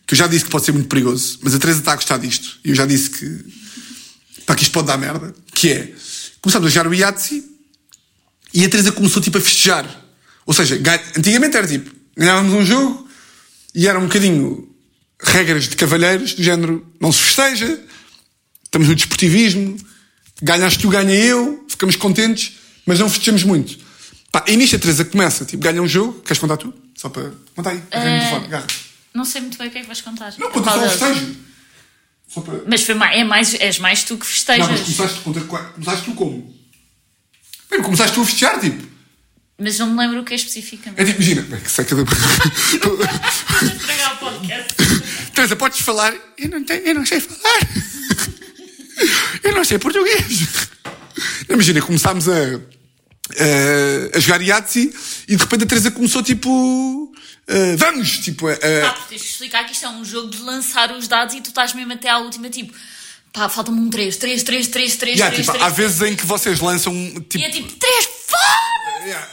que 0.05 0.13
eu 0.13 0.17
já 0.17 0.27
disse 0.27 0.43
que 0.45 0.51
pode 0.51 0.65
ser 0.65 0.71
muito 0.71 0.87
perigoso, 0.89 1.39
mas 1.43 1.53
a 1.53 1.59
Teresa 1.59 1.79
está 1.79 1.93
a 1.93 1.95
gostar 1.95 2.17
disto. 2.17 2.59
E 2.65 2.69
eu 2.69 2.75
já 2.75 2.85
disse 2.85 3.11
que, 3.11 3.45
pá, 4.49 4.55
que 4.55 4.63
isto 4.63 4.71
pode 4.71 4.87
dar 4.87 4.97
merda. 4.97 5.31
Que 5.53 5.71
é, 5.71 5.93
começámos 6.41 6.67
a 6.67 6.69
jogar 6.71 6.89
o 6.89 6.93
Yahtzee 6.93 7.43
e 8.51 8.65
a 8.65 8.69
Teresa 8.69 8.91
começou 8.91 9.21
tipo 9.21 9.37
a 9.37 9.41
festejar. 9.41 9.85
Ou 10.43 10.53
seja, 10.55 10.75
ga- 10.77 10.99
antigamente 11.15 11.55
era 11.55 11.67
tipo, 11.67 11.91
ganhávamos 12.17 12.53
um 12.53 12.65
jogo 12.65 13.07
e 13.75 13.87
era 13.87 13.99
um 13.99 14.07
bocadinho 14.07 14.67
regras 15.21 15.67
de 15.67 15.75
cavalheiros, 15.75 16.33
do 16.33 16.41
género, 16.41 16.83
não 16.99 17.11
se 17.11 17.21
festeja, 17.21 17.79
estamos 18.63 18.87
no 18.87 18.95
desportivismo, 18.95 19.77
ganhaste 20.41 20.79
tu, 20.79 20.89
ganha 20.89 21.13
eu, 21.13 21.63
ficamos 21.69 21.95
contentes, 21.95 22.53
mas 22.87 22.97
não 22.99 23.07
festejamos 23.07 23.43
muito. 23.43 23.77
Pá, 24.31 24.43
e 24.47 24.55
nisto 24.55 24.75
a 24.77 24.79
Teresa 24.79 25.05
começa, 25.05 25.45
tipo, 25.45 25.61
ganha 25.61 25.79
um 25.81 25.87
jogo, 25.87 26.21
queres 26.21 26.39
contar 26.39 26.57
tu? 26.57 26.73
Só 26.95 27.09
para. 27.09 27.31
Conta 27.55 27.69
aí, 27.69 27.77
uh... 27.77 28.13
microfone, 28.13 28.45
agarra. 28.45 28.67
Não 29.13 29.25
sei 29.25 29.41
muito 29.41 29.57
bem 29.59 29.67
o 29.67 29.71
que 29.71 29.77
é 29.77 29.81
que 29.81 29.87
vais 29.87 30.01
contar. 30.01 30.33
Não, 30.39 30.49
conta 30.51 30.71
só 30.71 30.77
o 30.77 30.79
deles? 30.81 30.93
festejo. 30.99 31.35
Para. 32.33 32.63
Mas 32.67 32.83
foi 32.83 32.95
mais, 32.95 33.17
é 33.17 33.23
mais, 33.23 33.53
és 33.55 33.79
mais 33.79 34.03
tu 34.03 34.17
que 34.17 34.25
festejas. 34.25 34.67
Não, 34.67 34.71
mas 34.71 34.81
começaste, 34.81 35.19
começaste 35.21 36.05
tu 36.05 36.13
como? 36.13 36.55
Bem, 37.71 37.81
começaste 37.81 38.13
tu 38.13 38.21
a 38.21 38.25
festejar, 38.25 38.59
tipo. 38.59 38.87
Mas 39.57 39.77
não 39.77 39.89
me 39.89 39.97
lembro 39.97 40.21
o 40.21 40.23
que 40.23 40.33
é 40.33 40.35
especificamente. 40.35 41.01
É 41.01 41.05
tipo, 41.05 41.21
imagina, 41.21 41.41
bem, 41.41 41.59
que 41.59 41.69
seca 41.69 41.95
da. 41.95 42.01
Estragar 42.01 44.13
o 44.13 44.17
podcast. 44.17 44.75
Teresa, 45.33 45.55
podes 45.55 45.81
falar? 45.81 46.13
Eu 46.37 46.49
não, 46.49 46.63
tenho, 46.63 46.81
eu 46.81 46.95
não 46.95 47.05
sei 47.05 47.19
falar. 47.19 47.67
Eu 49.41 49.53
não 49.53 49.63
sei 49.63 49.79
português. 49.79 50.67
Imagina, 51.49 51.81
começámos 51.81 52.27
a, 52.27 52.59
a, 53.37 54.17
a 54.17 54.19
jogar 54.19 54.41
Yahtzee 54.41 54.93
e 55.27 55.35
de 55.35 55.41
repente 55.43 55.63
a 55.63 55.67
Teresa 55.67 55.91
começou 55.91 56.23
tipo. 56.23 57.13
a, 57.47 57.75
vamos! 57.77 58.17
Tipo, 58.19 58.47
a, 58.47 58.55
Pá, 58.55 58.93
porque 58.93 59.09
tens 59.09 59.21
que 59.21 59.27
explicar 59.29 59.65
que 59.65 59.73
isto 59.73 59.85
é 59.85 59.89
um 59.89 60.03
jogo 60.03 60.29
de 60.29 60.41
lançar 60.41 60.91
os 60.91 61.07
dados 61.07 61.35
e 61.35 61.41
tu 61.41 61.49
estás 61.49 61.73
mesmo 61.73 61.93
até 61.93 62.09
à 62.09 62.17
última, 62.19 62.49
tipo, 62.49 62.73
pá, 63.31 63.47
falta-me 63.49 63.79
um 63.79 63.89
3, 63.89 64.17
3, 64.17 64.43
3, 64.43 64.67
3, 64.67 64.95
3, 64.95 65.15
yeah, 65.17 65.33
3, 65.33 65.45
tipo, 65.45 65.57
3. 65.57 65.65
há 65.65 65.73
vezes 65.73 66.01
em 66.01 66.15
que 66.15 66.25
vocês 66.25 66.59
lançam. 66.59 66.93
Tipo, 67.29 67.37
E 67.37 67.43
é 67.43 67.49
tipo, 67.49 67.71
3, 67.71 68.05
foda 68.27 69.05
yeah, 69.05 69.27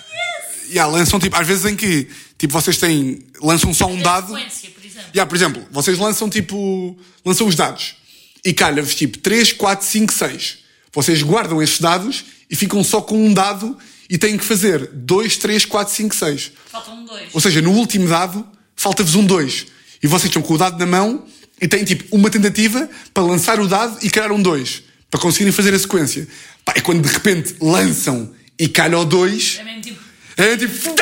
yeah, 0.68 0.92
lançam 0.92 1.18
tipo, 1.18 1.36
às 1.36 1.47
vezes 1.47 1.64
em 1.64 1.76
que 1.76 2.09
tipo, 2.38 2.53
vocês 2.53 2.76
têm. 2.76 3.24
lançam 3.40 3.72
só 3.72 3.86
um 3.86 4.01
dado. 4.01 4.28
por 4.28 4.38
exemplo. 4.38 5.11
Yeah, 5.14 5.26
por 5.26 5.36
exemplo, 5.36 5.66
vocês 5.70 5.99
lançam 5.99 6.28
tipo. 6.28 6.99
lançam 7.24 7.47
os 7.47 7.55
dados 7.55 7.97
e 8.44 8.53
calha-vos 8.53 8.94
tipo 8.94 9.18
3, 9.18 9.53
4, 9.55 9.86
5, 9.86 10.12
6. 10.12 10.59
Vocês 10.92 11.22
guardam 11.22 11.62
estes 11.62 11.80
dados 11.80 12.24
e 12.51 12.57
ficam 12.57 12.82
só 12.82 13.01
com 13.01 13.26
um 13.26 13.32
dado 13.32 13.76
e 14.09 14.16
têm 14.16 14.36
que 14.36 14.44
fazer 14.44 14.86
2, 14.92 15.36
3, 15.36 15.64
4, 15.64 15.94
5, 15.94 16.14
6. 16.14 16.53
Falta 16.70 16.90
um 16.90 17.05
2. 17.05 17.28
Ou 17.32 17.40
seja, 17.40 17.61
no 17.61 17.72
último 17.72 18.09
dado, 18.09 18.47
falta-vos 18.74 19.14
um 19.14 19.24
2. 19.24 19.66
E 20.03 20.07
vocês 20.07 20.26
estão 20.26 20.42
com 20.42 20.55
o 20.55 20.59
dado 20.59 20.78
na 20.78 20.86
mão 20.86 21.26
e 21.61 21.66
têm 21.66 21.84
tipo 21.84 22.14
uma 22.14 22.30
tentativa 22.30 22.88
para 23.12 23.24
lançar 23.24 23.59
o 23.61 23.66
dado 23.66 23.99
e 24.03 24.11
criar 24.11 24.30
um 24.30 24.40
2. 24.40 24.82
Para 25.11 25.20
conseguirem 25.20 25.53
fazer 25.53 25.74
a 25.74 25.78
sequência. 25.78 26.28
Pá, 26.64 26.74
é 26.76 26.80
quando 26.80 27.03
de 27.03 27.12
repente 27.12 27.57
lançam 27.61 28.32
e 28.59 28.68
calha 28.68 28.99
o 28.99 29.05
2. 29.05 29.59
É 29.59 29.64
mesmo 29.64 29.80
tipo, 29.82 30.01
É 30.36 30.57
tipo. 30.57 30.94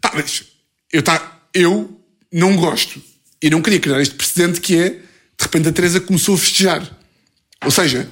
Pá, 0.00 0.12
mas 0.14 0.44
eu, 0.92 1.02
tá, 1.02 1.40
eu 1.54 2.00
não 2.32 2.56
gosto 2.56 3.02
E 3.42 3.50
não 3.50 3.62
queria 3.62 3.80
criar 3.80 4.00
este 4.00 4.14
precedente 4.14 4.60
que 4.60 4.76
é, 4.76 4.88
de 4.90 5.00
repente 5.40 5.68
a 5.68 5.72
Teresa 5.72 6.00
começou 6.00 6.34
a 6.34 6.38
festejar. 6.38 6.96
Ou 7.64 7.70
seja, 7.70 8.08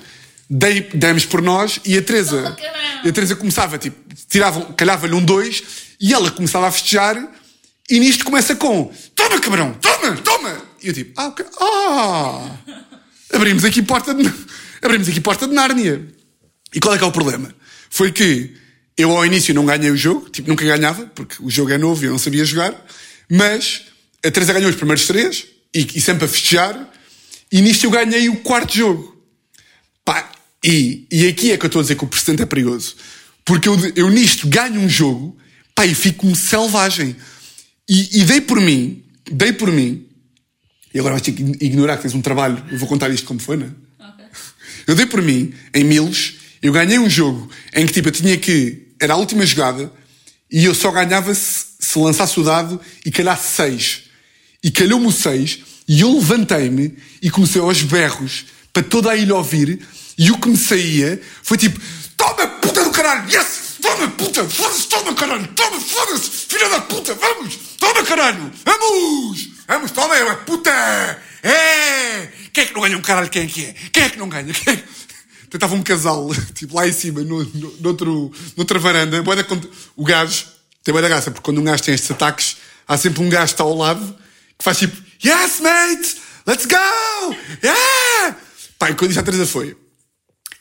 dei, 0.49 0.83
demos 0.95 1.25
por 1.25 1.43
nós 1.43 1.81
e 1.85 1.97
a 1.97 2.03
Teresa, 2.03 2.57
a 3.05 3.13
Teresa 3.13 3.37
começava, 3.37 3.79
tipo, 3.79 3.97
tirava, 4.29 4.73
calhava-lhe 4.75 5.15
um 5.15 5.25
dois 5.25 5.63
e 6.01 6.15
ela 6.15 6.31
começava 6.31 6.69
a 6.69 6.73
festejar 6.73 7.17
e 7.89 7.99
nisto 7.99 8.25
começa 8.25 8.55
com 8.55 8.93
toma 9.15 9.41
cabrão, 9.41 9.75
toma, 9.75 10.17
toma. 10.17 10.63
E 10.83 10.89
eu 10.89 10.95
tipo, 10.95 11.21
ah, 11.21 11.29
ok, 11.29 11.45
ah, 11.61 12.57
abrimos 13.33 13.65
aqui 13.65 13.83
porta 13.83 14.15
de, 14.15 14.23
abrimos 14.83 15.09
aqui 15.09 15.21
porta 15.21 15.47
de 15.47 15.55
Nárnia. 15.55 16.07
E 16.73 16.81
qual 16.81 16.95
é 16.95 16.99
que 16.99 17.05
é 17.05 17.07
o 17.07 17.13
problema? 17.13 17.55
Foi 17.91 18.13
que 18.13 18.55
eu 18.97 19.17
ao 19.17 19.25
início 19.25 19.55
não 19.55 19.65
ganhei 19.65 19.91
o 19.91 19.97
jogo, 19.97 20.29
tipo, 20.29 20.49
nunca 20.49 20.65
ganhava, 20.65 21.07
porque 21.15 21.37
o 21.41 21.51
jogo 21.51 21.73
é 21.73 21.79
novo 21.79 22.03
e 22.03 22.07
eu 22.07 22.11
não 22.11 22.19
sabia 22.19 22.45
jogar, 22.45 22.75
mas 23.31 23.85
a 24.25 24.31
Teresa 24.31 24.53
ganhou 24.53 24.69
os 24.69 24.77
primeiros 24.77 25.07
três, 25.07 25.47
e, 25.75 25.87
e 25.95 26.01
sempre 26.01 26.25
a 26.25 26.29
festejar, 26.29 26.91
e 27.51 27.63
nisto 27.63 27.85
eu 27.85 27.91
ganhei 27.91 28.29
o 28.29 28.37
quarto 28.41 28.77
jogo. 28.77 29.17
Pá, 30.05 30.31
e, 30.65 31.07
e 31.11 31.27
aqui 31.29 31.53
é 31.53 31.57
que 31.57 31.65
eu 31.65 31.69
estou 31.69 31.81
a 31.81 31.83
dizer 31.83 31.97
que 31.97 32.05
o 32.05 32.09
precedente 32.09 32.43
é 32.43 32.47
perigoso. 32.47 32.97
Porque 33.45 33.69
eu, 33.69 33.77
eu 33.95 34.11
nisto 34.11 34.49
ganho 34.49 34.81
um 34.81 34.89
jogo, 34.89 35.37
pá, 35.75 35.87
e 35.87 35.95
fico-me 35.95 36.35
selvagem. 36.35 37.17
E, 37.89 38.21
e 38.21 38.25
dei 38.25 38.41
por 38.41 38.61
mim, 38.61 39.03
dei 39.31 39.53
por 39.53 39.71
mim, 39.71 40.07
e 40.93 40.99
agora 40.99 41.15
vais 41.15 41.23
ter 41.23 41.33
que 41.33 41.43
ignorar 41.65 41.97
que 41.97 42.03
tens 42.03 42.15
um 42.15 42.21
trabalho, 42.21 42.63
eu 42.71 42.79
vou 42.79 42.89
contar 42.89 43.09
isto 43.11 43.27
como 43.27 43.41
foi, 43.41 43.57
não 43.57 43.67
é? 43.67 44.09
Ok. 44.11 44.25
Eu 44.87 44.95
dei 44.95 45.07
por 45.07 45.23
mim, 45.23 45.55
em 45.73 45.85
Milos, 45.85 46.35
eu 46.61 46.73
ganhei 46.73 46.99
um 46.99 47.09
jogo 47.09 47.49
em 47.75 47.87
que 47.87 47.93
tipo 47.93 48.09
eu 48.09 48.13
tinha 48.13 48.37
que. 48.37 48.89
Era 49.01 49.15
a 49.15 49.17
última 49.17 49.47
jogada 49.47 49.93
e 50.51 50.65
eu 50.65 50.75
só 50.75 50.91
ganhava 50.91 51.33
se, 51.33 51.67
se 51.79 51.99
lançasse 51.99 52.39
o 52.41 52.43
dado 52.43 52.81
e 53.07 53.11
calhasse 53.11 53.55
seis. 53.55 54.03
E 54.63 54.71
calhou-me 54.71 55.07
o 55.07 55.13
seis 55.13 55.61
e 55.87 56.01
eu 56.01 56.13
levantei-me 56.15 56.97
e 57.23 57.31
comecei 57.31 57.61
aos 57.61 57.81
berros 57.83 58.47
para 58.73 58.83
toda 58.83 59.11
a 59.11 59.17
ilha 59.17 59.37
ouvir 59.37 59.81
e 60.19 60.31
o 60.31 60.39
que 60.39 60.49
me 60.49 60.57
saía 60.57 61.21
foi 61.43 61.57
tipo: 61.57 61.81
Toma 62.17 62.47
puta 62.47 62.85
do 62.85 62.91
caralho, 62.91 63.31
yes! 63.31 63.69
Toma 63.81 64.09
puta, 64.09 64.45
foda-se, 64.49 64.89
toma 64.89 65.15
caralho, 65.15 65.47
toma, 65.55 65.81
foda-se, 65.81 66.29
filha 66.49 66.69
da 66.69 66.81
puta, 66.81 67.15
vamos, 67.15 67.57
toma 67.79 68.03
caralho, 68.03 68.53
vamos, 68.65 69.49
vamos, 69.69 69.91
toma, 69.93 70.17
é, 70.17 70.35
puta, 70.35 70.71
é, 71.43 72.29
quem 72.53 72.65
é 72.65 72.67
que 72.67 72.75
não 72.75 72.83
ganha 72.83 72.99
um 72.99 73.01
caralho, 73.01 73.31
quem 73.31 73.45
é 73.45 73.47
que 73.47 73.65
é? 73.67 73.73
Quem 73.93 74.03
é 74.03 74.11
que 74.11 74.19
não 74.19 74.29
ganha? 74.29 74.53
Quem 74.53 74.73
é 74.75 74.77
que... 74.77 74.85
Tentava 75.49 75.75
um 75.77 75.83
casal, 75.83 76.29
tipo, 76.55 76.75
lá 76.77 76.87
em 76.89 76.93
cima, 76.93 77.21
no, 77.23 77.43
no, 77.45 77.77
noutro, 77.81 78.33
noutra 78.57 78.79
varanda. 78.79 79.23
Cont- 79.45 79.71
O 79.97 80.05
gajo 80.05 80.45
tem 80.85 80.93
bué 80.93 81.01
da 81.01 81.09
graça, 81.09 81.31
porque 81.31 81.45
quando 81.45 81.59
um 81.61 81.65
gajo 81.65 81.83
tem 81.85 81.95
estes 81.95 82.11
ataques, 82.11 82.57
há 82.87 82.99
sempre 82.99 83.23
um 83.23 83.29
gajo 83.31 83.47
que 83.47 83.53
está 83.53 83.65
ao 83.65 83.75
lado 83.77 84.19
que 84.59 84.65
faz 84.65 84.79
tipo, 84.79 85.01
Yes, 85.25 85.61
mate! 85.61 86.17
Let's 86.47 86.67
go! 86.67 87.35
Yeah! 87.63 88.37
Pá, 88.79 88.91
e 88.91 88.95
quando 88.95 89.13
isso 89.13 89.21
à 89.21 89.23
Teresa 89.23 89.47
foi, 89.47 89.77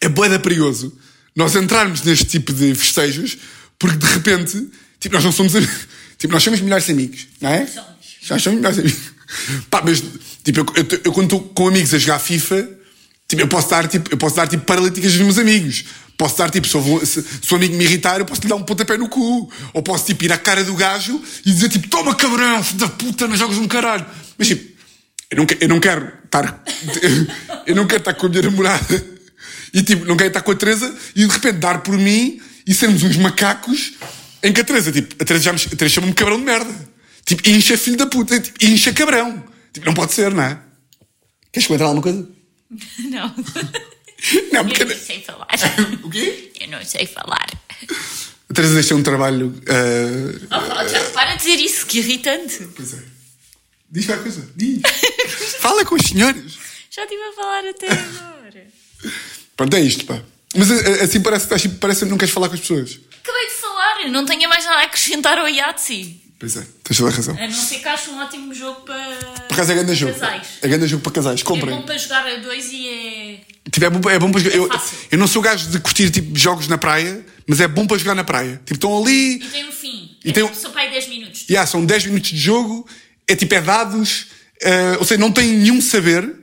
é 0.01 0.09
bué 0.09 0.29
da 0.29 0.39
perigoso 0.39 0.97
nós 1.37 1.55
entrarmos 1.55 2.01
neste 2.01 2.25
tipo 2.25 2.51
de 2.51 2.73
festejos, 2.73 3.37
porque 3.77 3.95
de 3.95 4.07
repente, 4.07 4.67
tipo, 4.99 5.13
nós 5.13 5.23
não 5.23 5.31
somos, 5.31 5.53
tipo, 6.17 6.33
nós 6.33 6.41
somos 6.41 6.59
melhores 6.59 6.89
amigos, 6.89 7.27
não 7.39 7.51
é? 7.51 7.67
Somos. 7.67 7.87
Já 8.23 8.39
somos 8.39 8.57
melhores 8.59 8.79
amigos. 8.79 8.99
Pá, 9.69 9.83
mas, 9.85 10.03
tipo, 10.43 10.61
eu, 10.61 10.65
eu, 10.75 11.01
eu 11.03 11.11
quando 11.13 11.25
estou 11.25 11.41
com 11.49 11.67
amigos 11.67 11.93
a 11.93 11.99
jogar 11.99 12.17
FIFA, 12.17 12.67
tipo, 13.27 13.39
eu 13.43 13.47
posso 13.47 13.69
dar, 13.69 13.87
tipo, 13.87 14.11
eu 14.11 14.17
posso 14.17 14.35
dar, 14.35 14.47
tipo, 14.47 14.65
paralíticas 14.65 15.11
aos 15.11 15.21
meus 15.21 15.37
amigos. 15.37 15.85
Posso 16.17 16.35
dar, 16.39 16.49
tipo, 16.49 16.67
se, 16.67 16.75
houve- 16.75 17.05
se, 17.05 17.21
se 17.21 17.53
o 17.53 17.55
amigo 17.55 17.75
me 17.75 17.83
irritar, 17.83 18.19
eu 18.19 18.25
posso 18.25 18.41
lhe 18.41 18.47
dar 18.47 18.55
um 18.55 18.63
pontapé 18.63 18.97
no 18.97 19.07
cu. 19.07 19.47
Ou 19.75 19.83
posso, 19.83 20.07
tipo, 20.07 20.23
ir 20.25 20.31
à 20.33 20.39
cara 20.39 20.63
do 20.63 20.73
gajo 20.73 21.21
e 21.45 21.51
dizer, 21.51 21.69
tipo, 21.69 21.87
toma 21.87 22.15
cabrão, 22.15 22.63
filho 22.63 22.79
da 22.79 22.89
puta, 22.89 23.27
não 23.27 23.37
jogas 23.37 23.57
um 23.59 23.67
caralho. 23.67 24.07
Mas, 24.39 24.47
tipo, 24.47 24.75
eu 25.29 25.37
não, 25.37 25.45
eu 25.61 25.67
não 25.69 25.79
quero 25.79 26.11
estar, 26.25 26.63
eu 27.67 27.75
não 27.75 27.85
quero 27.85 27.99
estar 28.01 28.15
com 28.15 28.25
a 28.25 28.29
minha 28.29 28.41
namorada 28.41 29.16
e, 29.78 29.84
tipo, 29.84 30.05
não 30.05 30.17
quero 30.17 30.30
estar 30.30 30.41
com 30.41 30.51
a 30.51 30.55
Teresa 30.55 30.91
e, 31.15 31.23
de 31.23 31.32
repente, 31.32 31.59
dar 31.59 31.84
por 31.84 31.95
mim 31.95 32.41
e 32.65 32.73
sermos 32.73 33.03
uns 33.03 33.15
macacos 33.17 33.93
em 34.41 34.51
que 34.51 34.61
a 34.61 34.63
Teresa, 34.63 34.91
tipo, 34.91 35.21
a 35.21 35.23
Teresa, 35.23 35.45
já 35.45 35.53
me, 35.53 35.59
a 35.59 35.75
Teresa 35.75 35.93
chama-me 35.93 36.13
cabrão 36.13 36.39
de 36.39 36.45
merda. 36.45 36.89
Tipo, 37.23 37.47
incha 37.47 37.78
filho 37.78 37.95
da 37.95 38.07
puta, 38.07 38.39
tipo, 38.39 38.57
incha 38.65 38.91
cabrão. 38.91 39.43
Tipo, 39.71 39.86
não 39.86 39.93
pode 39.93 40.13
ser, 40.13 40.34
não 40.34 40.41
é? 40.41 40.59
Queres 41.51 41.67
comentar 41.67 41.88
alguma 41.88 42.01
coisa? 42.01 42.28
Não. 43.07 43.36
Não, 44.51 44.65
porque... 44.65 44.82
Eu 44.82 44.88
não 44.88 44.97
sei 44.97 45.21
falar. 45.21 45.47
O 46.03 46.09
quê? 46.09 46.51
Eu 46.59 46.67
não 46.69 46.84
sei 46.84 47.05
falar. 47.05 47.47
A 48.49 48.53
Teresa 48.53 48.73
deixou 48.73 48.97
um 48.97 49.03
trabalho... 49.03 49.53
ah, 50.49 50.82
Oh, 50.82 50.88
já, 50.89 51.03
para 51.11 51.36
de 51.36 51.43
dizer 51.43 51.59
isso, 51.63 51.86
que 51.86 51.99
irritante. 51.99 52.67
Pois 52.75 52.95
é. 52.95 53.03
Diz 53.91 54.07
qualquer 54.07 54.23
coisa. 54.23 54.49
Diz. 54.55 54.82
Fala 55.59 55.86
com 55.86 55.93
os 55.93 56.01
senhores. 56.01 56.57
Já 56.89 57.03
estive 57.03 57.21
a 57.21 57.34
falar 57.34 57.63
até 57.69 57.91
agora. 57.91 58.67
Pronto, 59.57 59.75
é 59.75 59.81
isto, 59.81 60.05
pá. 60.05 60.21
Mas 60.55 60.71
ah, 60.71 61.03
assim 61.03 61.19
parece, 61.19 61.47
parece, 61.47 61.69
parece 61.69 62.05
que 62.05 62.09
não 62.11 62.17
queres 62.17 62.33
falar 62.33 62.47
com 62.47 62.55
as 62.55 62.61
pessoas. 62.61 62.99
Acabei 63.21 63.47
de 63.47 63.53
falar, 63.53 64.09
não 64.09 64.25
tenho 64.25 64.47
mais 64.47 64.63
nada 64.63 64.77
a 64.79 64.83
acrescentar 64.83 65.37
ao 65.37 65.47
Yahtzee. 65.49 66.21
Pois 66.39 66.55
é, 66.55 66.63
tens 66.83 66.97
toda 66.97 67.09
a 67.09 67.13
razão. 67.13 67.35
A 67.35 67.47
não 67.47 67.51
ser 67.51 67.79
que 67.79 67.87
acho 67.87 68.11
um 68.11 68.19
ótimo 68.21 68.53
jogo 68.53 68.81
para. 68.81 69.17
Por 69.47 69.53
acaso 69.53 69.71
é 69.71 69.75
grande 69.75 69.95
jogo. 69.95 70.13
Casais. 70.13 70.47
É 70.61 70.67
grande 70.67 70.87
jogo 70.87 71.01
para 71.01 71.11
casais. 71.11 71.41
É 71.41 71.43
Comprem. 71.43 71.75
bom 71.75 71.81
para 71.81 71.97
jogar 71.97 72.27
a 72.27 72.35
dois 72.35 72.71
e 72.71 72.87
é. 72.87 73.39
Tipo, 73.71 73.85
é 73.85 73.89
bom, 73.89 74.09
é 74.09 74.19
bom 74.19 74.31
para 74.31 74.41
jogar. 74.41 74.55
eu, 74.55 74.67
fácil. 74.67 74.97
eu 75.11 75.17
não 75.17 75.25
sou 75.27 75.41
gajo 75.41 75.67
de 75.67 75.79
curtir 75.79 76.11
tipo, 76.11 76.37
jogos 76.37 76.67
na 76.67 76.77
praia, 76.77 77.25
mas 77.47 77.59
é 77.59 77.67
bom 77.67 77.87
para 77.87 77.97
jogar 77.97 78.13
na 78.13 78.23
praia. 78.23 78.61
Tipo, 78.63 78.75
estão 78.75 78.97
ali, 79.01 79.37
E 79.37 79.39
tem 79.39 79.67
um 79.67 79.71
fim. 79.71 80.15
E 80.23 80.29
é 80.29 80.31
tem 80.31 80.45
tipo, 80.45 80.55
só 80.55 80.69
para 80.69 80.83
aí 80.83 80.91
10 80.91 81.07
minutos. 81.07 81.45
yeah, 81.49 81.65
são 81.67 81.83
10 81.83 82.05
minutos 82.05 82.29
de 82.29 82.37
jogo, 82.37 82.87
é 83.27 83.35
tipo, 83.35 83.55
é 83.55 83.61
dados, 83.61 84.27
eh, 84.61 84.95
ou 84.99 85.05
seja, 85.05 85.19
não 85.19 85.31
tem 85.31 85.47
nenhum 85.47 85.81
saber. 85.81 86.35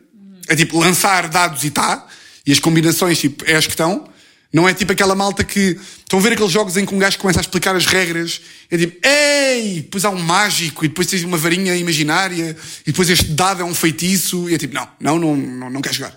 É 0.49 0.57
tipo, 0.57 0.79
lançar 0.79 1.29
dados 1.29 1.63
e 1.65 1.71
tá. 1.71 2.07
E 2.47 2.53
as 2.53 2.59
combinações, 2.59 3.19
tipo, 3.19 3.45
é 3.47 3.55
as 3.57 3.67
que 3.67 3.73
estão. 3.73 4.09
Não 4.53 4.69
é 4.69 4.75
tipo 4.75 4.93
aquela 4.93 5.15
malta 5.15 5.43
que. 5.43 5.79
Estão 5.99 6.19
a 6.19 6.23
ver 6.23 6.33
aqueles 6.35 6.53
jogos 6.53 6.77
em 6.77 6.87
que 6.87 6.95
um 6.95 6.99
gajo 6.99 7.19
começa 7.19 7.41
a 7.41 7.43
explicar 7.43 7.75
as 7.75 7.87
regras. 7.87 8.41
É 8.71 8.79
tipo, 8.79 9.05
ei, 9.07 9.81
depois 9.83 10.05
há 10.05 10.11
um 10.11 10.19
mágico, 10.21 10.85
e 10.85 10.89
depois 10.89 11.09
tens 11.09 11.25
uma 11.25 11.37
varinha 11.37 11.75
imaginária, 11.75 12.57
e 12.87 12.93
depois 12.93 13.11
este 13.11 13.25
dado 13.33 13.63
é 13.63 13.65
um 13.65 13.75
feitiço. 13.75 14.49
E 14.49 14.55
é 14.55 14.59
tipo, 14.59 14.75
não, 14.75 14.89
não, 15.01 15.19
não, 15.19 15.37
não, 15.37 15.71
não 15.71 15.83
quer 15.83 15.93
jogar. 15.93 16.15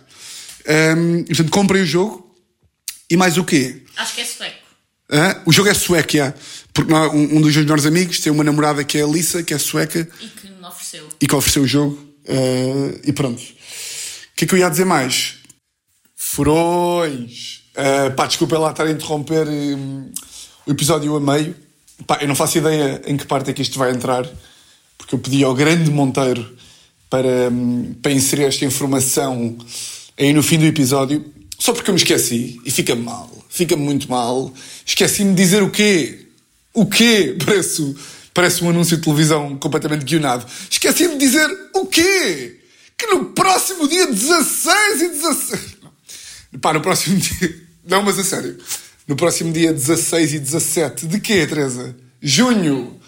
E, 0.66 1.26
portanto, 1.28 1.50
comprem 1.50 1.82
o 1.84 1.86
jogo. 1.86 2.36
E 3.10 3.16
mais 3.16 3.38
o 3.38 3.44
quê? 3.44 3.84
Acho 3.96 4.16
que 4.16 4.22
é 4.22 4.26
sueco. 4.26 4.58
O 5.46 5.52
jogo 5.54 5.70
é 5.70 5.74
sueco, 5.74 6.12
já. 6.12 6.34
Porque 6.74 6.94
um, 6.94 7.38
um 7.38 7.42
dos 7.42 7.54
meus 7.54 7.56
melhores 7.56 7.86
amigos 7.86 8.20
tem 8.20 8.32
uma 8.32 8.44
namorada 8.44 8.84
que 8.84 8.98
é 8.98 9.04
a 9.04 9.08
Lisa, 9.08 9.42
que 9.42 9.54
é 9.54 9.58
sueca, 9.58 10.08
E 10.22 10.28
que 10.28 10.48
me 10.48 10.66
ofereceu. 10.68 11.08
e 11.22 11.26
que 11.28 11.34
ofereceu 11.34 11.64
o 11.64 11.68
jogo. 11.68 11.98
eh, 12.28 13.00
e 13.06 13.14
pronto. 13.14 13.42
O 13.42 13.46
que 14.36 14.44
é 14.44 14.48
que 14.48 14.54
eu 14.54 14.60
ia 14.60 14.70
dizer 14.70 14.86
mais? 14.86 15.37
Furões. 16.20 17.62
Uh, 17.78 18.12
pá, 18.16 18.26
desculpa 18.26 18.58
lá 18.58 18.72
estar 18.72 18.88
a 18.88 18.92
interromper 18.92 19.48
hum, 19.48 20.12
o 20.66 20.72
episódio 20.72 21.16
a 21.16 21.20
meio. 21.20 21.56
Pá, 22.08 22.18
eu 22.20 22.28
não 22.28 22.34
faço 22.34 22.58
ideia 22.58 23.00
em 23.06 23.16
que 23.16 23.26
parte 23.26 23.52
é 23.52 23.54
que 23.54 23.62
isto 23.62 23.78
vai 23.78 23.92
entrar, 23.92 24.28
porque 24.98 25.14
eu 25.14 25.20
pedi 25.20 25.44
ao 25.44 25.54
grande 25.54 25.92
Monteiro 25.92 26.58
para, 27.08 27.50
hum, 27.52 27.94
para 28.02 28.12
inserir 28.12 28.46
esta 28.46 28.66
informação 28.66 29.56
aí 30.18 30.34
no 30.34 30.42
fim 30.42 30.58
do 30.58 30.66
episódio, 30.66 31.24
só 31.60 31.72
porque 31.72 31.92
eu 31.92 31.94
me 31.94 32.00
esqueci 32.00 32.60
e 32.66 32.72
fica 32.72 32.96
mal, 32.96 33.32
fica 33.48 33.78
muito 33.78 34.10
mal. 34.10 34.52
Esqueci-me 34.84 35.36
de 35.36 35.44
dizer 35.44 35.62
o 35.62 35.70
quê? 35.70 36.26
O 36.74 36.88
quê? 36.88 37.38
Parece, 37.46 37.96
parece 38.34 38.64
um 38.64 38.70
anúncio 38.72 38.98
de 38.98 39.04
televisão 39.04 39.56
completamente 39.58 40.04
guionado. 40.04 40.48
Esqueci-me 40.70 41.14
de 41.14 41.20
dizer 41.20 41.48
o 41.76 41.86
quê? 41.86 42.60
Que 42.98 43.06
no 43.06 43.26
próximo 43.26 43.88
dia 43.88 44.08
16 44.08 45.02
e 45.02 45.08
17. 45.10 45.77
Pá, 46.62 46.74
no 46.74 46.82
próximo 46.82 47.18
dia. 47.20 47.56
Não, 47.88 48.02
mas 48.04 48.18
a 48.20 48.24
sério. 48.24 48.58
No 49.08 49.16
próximo 49.16 49.54
dia 49.54 49.72
16 49.74 50.34
e 50.34 50.40
17. 50.40 51.08
De 51.08 51.20
quê, 51.20 51.46
Teresa? 51.48 51.96
Junho. 52.22 53.00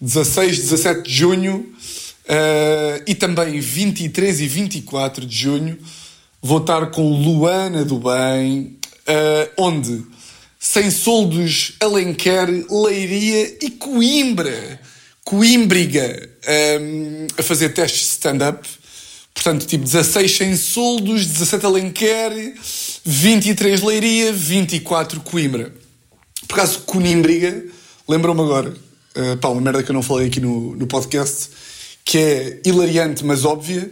16, 0.00 0.58
17 0.58 1.02
de 1.08 1.14
junho. 1.16 1.72
eh, 2.26 3.02
e 3.06 3.14
também 3.14 3.60
23 3.60 4.40
e 4.40 4.46
24 4.48 5.26
de 5.26 5.36
junho. 5.36 5.78
Vou 6.42 6.58
estar 6.58 6.86
com 6.90 7.10
Luana 7.22 7.84
do 7.84 7.98
Bem. 8.00 8.76
eh, 9.06 9.50
onde? 9.58 10.04
Sem 10.58 10.90
soldos, 10.90 11.72
Alenquer, 11.80 12.48
Leiria 12.70 13.56
e 13.62 13.70
Coimbra. 13.70 14.80
Coímbriga. 15.24 16.28
ehm, 16.46 17.26
a 17.38 17.42
fazer 17.42 17.70
testes 17.70 18.00
de 18.00 18.06
stand-up. 18.08 18.68
Portanto, 19.34 19.66
tipo 19.66 19.84
16 19.84 20.36
sem 20.36 20.56
soldos, 20.56 21.26
17 21.26 21.64
Alenquer, 21.64 22.54
23 23.04 23.80
Leiria, 23.82 24.32
24 24.32 25.20
Coimbra. 25.20 25.72
Por 26.46 26.54
acaso, 26.54 26.80
Conímbriga, 26.80 27.64
lembram-me 28.08 28.40
agora, 28.42 28.70
uh, 29.16 29.36
pá, 29.38 29.48
uma 29.48 29.60
merda 29.60 29.82
que 29.82 29.90
eu 29.90 29.94
não 29.94 30.02
falei 30.02 30.26
aqui 30.26 30.40
no, 30.40 30.74
no 30.76 30.86
podcast, 30.86 31.48
que 32.04 32.18
é 32.18 32.60
hilariante, 32.66 33.24
mas 33.24 33.44
óbvia, 33.44 33.90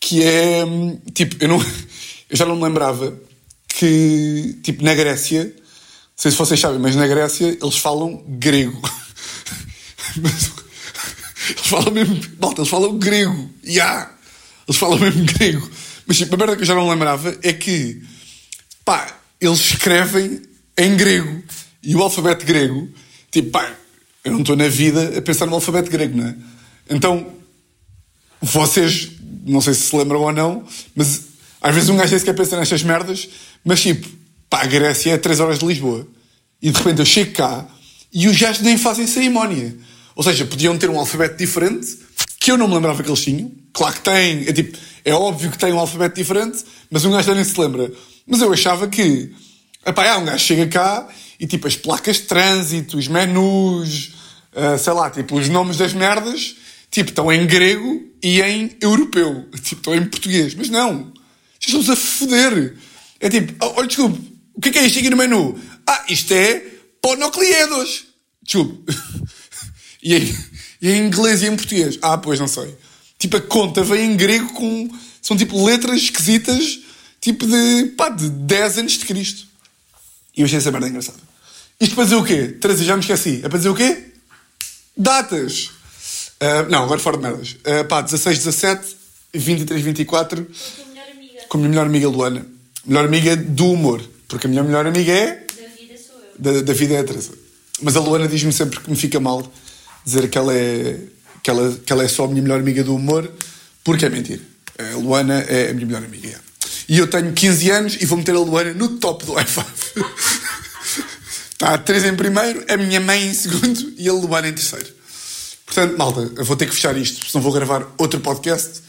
que 0.00 0.22
é, 0.22 0.64
hum, 0.64 0.98
tipo, 1.14 1.36
eu, 1.42 1.48
não, 1.48 1.58
eu 2.28 2.36
já 2.36 2.44
não 2.44 2.56
me 2.56 2.64
lembrava 2.64 3.16
que, 3.68 4.58
tipo, 4.62 4.84
na 4.84 4.94
Grécia, 4.94 5.44
não 5.44 5.52
sei 6.16 6.30
se 6.30 6.36
vocês 6.36 6.60
sabem, 6.60 6.78
mas 6.78 6.96
na 6.96 7.06
Grécia 7.06 7.56
eles 7.60 7.78
falam 7.78 8.22
grego. 8.26 8.80
mas, 10.20 10.50
Eles 11.48 11.66
falam 11.66 11.90
mesmo. 11.90 12.20
Malta, 12.40 12.60
eles 12.60 12.70
falam 12.70 12.98
grego. 12.98 13.50
Ya! 13.64 14.11
Eles 14.66 14.78
falam 14.78 14.98
mesmo 14.98 15.24
grego. 15.24 15.68
Mas 16.06 16.18
tipo, 16.18 16.34
a 16.34 16.38
merda 16.38 16.56
que 16.56 16.62
eu 16.62 16.66
já 16.66 16.74
não 16.74 16.88
lembrava 16.88 17.36
é 17.42 17.52
que. 17.52 18.02
Pá, 18.84 19.18
eles 19.40 19.58
escrevem 19.58 20.42
em 20.78 20.96
grego. 20.96 21.42
E 21.82 21.94
o 21.94 22.02
alfabeto 22.02 22.44
grego. 22.44 22.88
Tipo, 23.30 23.50
pá, 23.50 23.74
eu 24.24 24.32
não 24.32 24.40
estou 24.40 24.56
na 24.56 24.68
vida 24.68 25.18
a 25.18 25.22
pensar 25.22 25.46
no 25.46 25.54
alfabeto 25.54 25.90
grego, 25.90 26.16
não 26.16 26.26
é? 26.26 26.36
Então, 26.88 27.26
vocês, 28.40 29.10
não 29.46 29.60
sei 29.60 29.74
se 29.74 29.82
se 29.82 29.96
lembram 29.96 30.20
ou 30.20 30.32
não, 30.32 30.64
mas 30.94 31.22
às 31.60 31.74
vezes 31.74 31.88
um 31.88 31.96
gajo 31.96 32.10
nem 32.10 32.18
sequer 32.18 32.34
pensa 32.34 32.58
nestas 32.58 32.82
merdas, 32.82 33.28
mas 33.64 33.80
tipo, 33.80 34.08
pá, 34.50 34.62
a 34.62 34.66
Grécia 34.66 35.12
é 35.12 35.18
3 35.18 35.40
horas 35.40 35.58
de 35.60 35.66
Lisboa. 35.66 36.06
E 36.60 36.70
de 36.70 36.78
repente 36.78 36.98
eu 37.00 37.06
chego 37.06 37.32
cá 37.32 37.66
e 38.12 38.28
os 38.28 38.36
gajos 38.36 38.62
nem 38.62 38.76
fazem 38.76 39.06
cerimónia. 39.06 39.74
Ou 40.14 40.22
seja, 40.22 40.44
podiam 40.44 40.76
ter 40.76 40.90
um 40.90 40.98
alfabeto 40.98 41.36
diferente, 41.36 41.98
que 42.42 42.50
eu 42.50 42.58
não 42.58 42.66
me 42.66 42.74
lembrava 42.74 43.04
que 43.04 43.08
eles 43.08 43.22
tinham. 43.22 43.52
Claro 43.72 43.94
que 43.94 44.00
têm, 44.00 44.48
é 44.48 44.52
tipo, 44.52 44.76
é 45.04 45.14
óbvio 45.14 45.48
que 45.48 45.56
têm 45.56 45.72
um 45.72 45.78
alfabeto 45.78 46.16
diferente, 46.16 46.64
mas 46.90 47.04
um 47.04 47.12
gajo 47.12 47.32
nem 47.34 47.44
se 47.44 47.58
lembra. 47.58 47.92
Mas 48.26 48.40
eu 48.40 48.52
achava 48.52 48.88
que, 48.88 49.32
epá, 49.86 50.04
é, 50.04 50.16
um 50.16 50.24
gajo 50.24 50.44
chega 50.44 50.66
cá 50.66 51.08
e 51.38 51.46
tipo, 51.46 51.68
as 51.68 51.76
placas 51.76 52.16
de 52.16 52.22
trânsito, 52.22 52.98
os 52.98 53.06
menus, 53.06 54.12
uh, 54.54 54.76
sei 54.76 54.92
lá, 54.92 55.08
tipo, 55.08 55.36
os 55.36 55.48
nomes 55.48 55.76
das 55.76 55.92
merdas, 55.92 56.56
tipo, 56.90 57.10
estão 57.10 57.32
em 57.32 57.46
grego 57.46 58.02
e 58.20 58.42
em 58.42 58.76
europeu. 58.80 59.48
Tipo, 59.62 59.76
estão 59.76 59.94
em 59.94 60.04
português. 60.04 60.56
Mas 60.56 60.68
não. 60.68 61.12
Estamos 61.60 61.88
a 61.90 61.94
foder. 61.94 62.76
É 63.20 63.28
tipo, 63.28 63.54
oh, 63.64 63.74
olha, 63.76 63.86
desculpe, 63.86 64.20
o 64.52 64.60
que 64.60 64.68
é 64.70 64.72
que 64.72 64.78
é 64.80 64.86
isto 64.86 64.98
aqui 64.98 65.10
no 65.10 65.16
menu? 65.16 65.56
Ah, 65.86 66.04
isto 66.08 66.34
é 66.34 66.60
ponocliedos. 67.00 68.06
Desculpe. 68.42 68.92
E 70.04 70.16
em, 70.16 70.36
e 70.82 70.90
em 70.90 71.06
inglês 71.06 71.42
e 71.42 71.46
em 71.46 71.54
português? 71.54 71.96
Ah, 72.02 72.18
pois 72.18 72.40
não 72.40 72.48
sei. 72.48 72.76
Tipo, 73.16 73.36
a 73.36 73.40
conta 73.40 73.84
vem 73.84 74.12
em 74.12 74.16
grego 74.16 74.52
com. 74.52 74.90
São 75.22 75.36
tipo 75.36 75.64
letras 75.64 76.02
esquisitas, 76.02 76.80
tipo 77.20 77.46
de. 77.46 77.92
pá, 77.96 78.08
de 78.08 78.28
10 78.28 78.78
antes 78.78 78.98
de 78.98 79.06
Cristo. 79.06 79.46
E 80.36 80.40
eu 80.40 80.46
achei 80.46 80.58
essa 80.58 80.72
merda 80.72 80.88
engraçada. 80.88 81.18
Isto 81.80 81.94
para 81.94 82.04
dizer 82.04 82.16
o 82.16 82.24
quê? 82.24 82.48
Teresa, 82.48 82.82
já 82.82 82.96
me 82.96 83.00
esqueci. 83.00 83.40
É 83.44 83.48
para 83.48 83.58
dizer 83.58 83.68
o 83.68 83.76
quê? 83.76 84.06
Datas. 84.96 85.70
Uh, 86.40 86.68
não, 86.68 86.82
agora 86.82 86.98
fora 86.98 87.16
de 87.16 87.22
merdas. 87.22 87.52
Uh, 87.52 87.84
pá, 87.88 88.00
16, 88.00 88.38
17, 88.38 88.96
23, 89.32 89.82
24. 89.82 90.44
Com 90.44 90.82
a 90.82 90.86
melhor 90.88 91.10
amiga. 91.10 91.40
Com 91.48 91.56
a 91.56 91.60
minha 91.60 91.70
melhor 91.70 91.86
amiga 91.86 92.08
Luana. 92.08 92.46
Melhor 92.84 93.04
amiga 93.04 93.36
do 93.36 93.70
humor. 93.70 94.02
Porque 94.26 94.48
a 94.48 94.50
minha 94.50 94.64
melhor 94.64 94.84
amiga 94.84 95.12
é. 95.12 95.46
Da 95.46 95.68
vida 95.76 95.94
sou 95.98 96.16
eu. 96.18 96.54
Da, 96.54 96.62
da 96.62 96.72
vida 96.72 96.94
é 96.94 96.98
a 96.98 97.04
Teresa. 97.04 97.32
Mas 97.80 97.96
a 97.96 98.00
Luana 98.00 98.26
diz-me 98.26 98.52
sempre 98.52 98.80
que 98.80 98.90
me 98.90 98.96
fica 98.96 99.20
mal 99.20 99.48
dizer 100.04 100.28
que 100.28 100.38
ela 100.38 100.54
é, 100.54 100.98
que 101.42 101.50
ela, 101.50 101.78
que 101.84 101.92
ela 101.92 102.04
é 102.04 102.08
só 102.08 102.24
a 102.24 102.28
minha 102.28 102.42
melhor 102.42 102.60
amiga 102.60 102.84
do 102.84 102.94
humor, 102.94 103.30
porque 103.84 104.06
é 104.06 104.08
mentira. 104.08 104.40
A 104.78 104.96
Luana 104.96 105.40
é 105.40 105.70
a 105.70 105.74
minha 105.74 105.86
melhor 105.86 106.04
amiga. 106.04 106.40
E 106.88 106.98
eu 106.98 107.06
tenho 107.06 107.32
15 107.32 107.70
anos 107.70 107.96
e 108.00 108.06
vou 108.06 108.18
meter 108.18 108.34
a 108.34 108.38
Luana 108.38 108.72
no 108.74 108.98
top 108.98 109.24
do 109.24 109.32
F5. 109.34 109.64
Está 111.52 111.74
a 111.74 111.78
Teresa 111.78 112.08
em 112.08 112.16
primeiro, 112.16 112.64
a 112.68 112.76
minha 112.76 113.00
mãe 113.00 113.28
em 113.28 113.34
segundo 113.34 113.92
e 113.96 114.08
a 114.08 114.12
Luana 114.12 114.48
em 114.48 114.52
terceiro. 114.52 114.88
Portanto, 115.64 115.96
malta, 115.96 116.44
vou 116.44 116.56
ter 116.56 116.66
que 116.66 116.74
fechar 116.74 116.96
isto, 116.96 117.24
senão 117.30 117.42
vou 117.42 117.52
gravar 117.52 117.86
outro 117.96 118.20
podcast. 118.20 118.82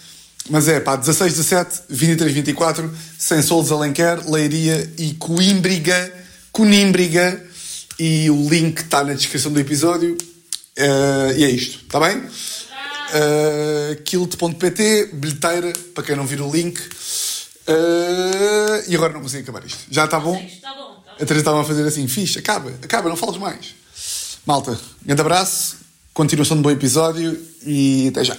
Mas 0.50 0.68
é, 0.68 0.80
pá, 0.80 0.96
16, 0.96 1.34
17, 1.34 1.82
23, 1.90 2.34
24, 2.34 2.92
sem 3.18 3.42
Solos 3.42 3.72
Alenquer, 3.72 4.30
Leiria 4.30 4.92
e 4.98 5.14
Coímbriga, 5.14 6.14
Conímbriga. 6.52 7.42
E 7.98 8.30
o 8.30 8.50
link 8.50 8.80
está 8.80 9.04
na 9.04 9.14
descrição 9.14 9.52
do 9.52 9.60
episódio. 9.60 10.18
Eh, 10.76 11.34
e 11.38 11.44
é 11.44 11.50
isto, 11.50 11.84
está 11.86 12.00
bem? 12.00 12.18
Uh, 13.16 14.02
Kilt.pt, 14.04 15.12
bilheteira, 15.14 15.72
para 15.94 16.04
quem 16.04 16.16
não 16.16 16.26
vir 16.26 16.42
o 16.42 16.52
link. 16.52 16.80
Eh, 17.68 18.84
e 18.88 18.96
agora 18.96 19.14
não 19.14 19.22
consigo 19.22 19.44
acabar 19.44 19.66
isto. 19.66 19.84
Já 19.92 20.06
está 20.06 20.20
bom? 20.20 20.36
Está 20.36 20.74
bom, 20.74 21.04
A. 21.08 21.18
Teresa 21.20 21.40
estava 21.40 21.62
a 21.62 21.64
fazer 21.64 21.88
assim, 21.88 22.08
fixe, 22.08 22.40
acaba, 22.40 22.72
acaba, 22.84 23.10
não 23.10 23.16
fales 23.16 23.38
mais. 23.38 23.76
Malta, 24.46 24.78
grande 25.04 25.22
abraço, 25.22 25.78
continuação 26.14 26.58
de 26.58 26.64
bom 26.64 26.72
episódio 26.72 27.40
e 27.66 28.08
até 28.10 28.24
já. 28.24 28.38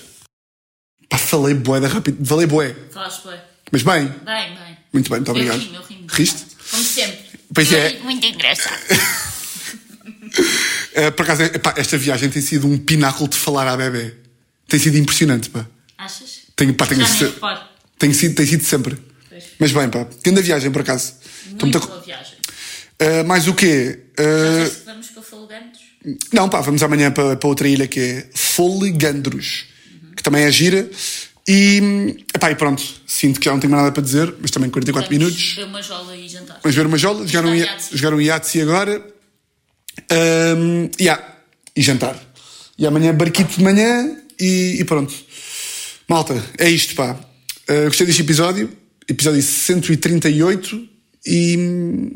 Pá, 1.08 1.18
falei 1.18 1.54
bué 1.54 1.78
da 1.80 1.86
rápido, 1.88 2.24
falei 2.26 2.46
bué, 2.46 2.74
Falaste 2.90 3.26
bem. 3.28 3.40
mas 3.70 3.82
bem, 3.82 4.08
Bem, 4.08 4.54
bem. 4.56 4.76
muito 4.92 5.08
bem, 5.08 5.20
muito 5.20 5.28
Eu 5.28 5.34
obrigado. 5.34 5.58
rimo, 5.60 5.76
eu 5.76 5.82
rimo. 5.82 6.06
Riste? 6.10 6.46
Como 6.70 6.82
sempre. 6.82 7.18
Pois 7.54 7.70
Eu 7.72 7.78
é. 7.78 7.98
Muito 8.00 8.26
engraçado. 8.26 8.74
Eh, 10.94 11.10
por 11.10 11.24
acaso, 11.24 11.42
epá, 11.42 11.74
esta 11.76 11.98
viagem 11.98 12.30
tem 12.30 12.40
sido 12.40 12.66
um 12.68 12.78
pináculo 12.78 13.28
de 13.28 13.36
falar 13.36 13.66
à 13.66 13.76
bebê. 13.76 14.14
Tem 14.68 14.78
sido 14.78 14.96
impressionante, 14.96 15.50
pá. 15.50 15.66
Achas? 15.98 16.44
Tenho, 16.56 16.72
pá, 16.74 16.86
tenho 16.86 17.04
reparo. 17.04 17.60
Tem 17.98 18.12
sido, 18.12 18.34
tem 18.36 18.46
sido 18.46 18.64
sempre. 18.64 18.96
Pois. 19.28 19.44
Mas 19.58 19.72
bem, 19.72 19.88
pá, 19.90 20.06
tendo 20.22 20.38
a 20.38 20.42
viagem, 20.42 20.70
por 20.70 20.82
acaso. 20.82 21.14
Muito 21.60 21.78
a- 21.78 21.80
boa 21.80 22.00
viagem. 22.00 22.34
Uh, 23.02 23.24
mais 23.26 23.48
o 23.48 23.54
quê? 23.54 24.00
Uh, 24.18 24.68
se 24.70 24.84
vamos 24.86 25.08
para 25.08 25.22
Falugantes. 25.22 25.80
não, 26.32 26.48
pá, 26.48 26.60
vamos 26.60 26.80
amanhã 26.82 27.10
para, 27.10 27.36
para 27.36 27.48
outra 27.48 27.68
ilha 27.68 27.88
que 27.88 27.98
é 27.98 28.28
Folegandros, 28.32 29.64
que 30.16 30.22
também 30.22 30.44
é 30.44 30.50
gira. 30.50 30.88
E, 31.46 32.16
epá, 32.34 32.50
e 32.52 32.54
pronto, 32.54 32.82
sinto 33.06 33.38
que 33.40 33.44
já 33.46 33.52
não 33.52 33.58
tenho 33.60 33.70
mais 33.72 33.82
nada 33.82 33.92
para 33.92 34.02
dizer, 34.02 34.32
mas 34.40 34.50
também 34.50 34.70
44 34.70 35.10
Vamos 35.10 35.18
minutos. 35.24 35.54
Ver 35.56 35.64
uma 35.64 35.82
jola 35.82 36.16
e 36.16 36.28
jantar. 36.28 36.60
Vamos 36.62 36.76
ver 36.76 36.86
uma 36.86 36.96
jola, 36.96 37.26
jogar 37.26 37.48
um, 37.48 37.64
Jogar 37.92 38.14
um 38.14 38.20
Yahtzee 38.20 38.62
agora. 38.62 39.13
Um, 40.10 40.90
yeah, 41.00 41.22
e 41.76 41.82
jantar. 41.82 42.16
E 42.78 42.86
amanhã 42.86 43.14
barquito 43.14 43.56
de 43.56 43.62
manhã 43.62 44.16
e, 44.38 44.76
e 44.80 44.84
pronto. 44.84 45.12
Malta, 46.08 46.42
é 46.58 46.68
isto, 46.68 46.94
pá. 46.94 47.18
Uh, 47.68 47.84
gostei 47.86 48.06
deste 48.06 48.22
episódio, 48.22 48.70
episódio 49.08 49.42
138 49.42 50.88
e, 51.26 52.12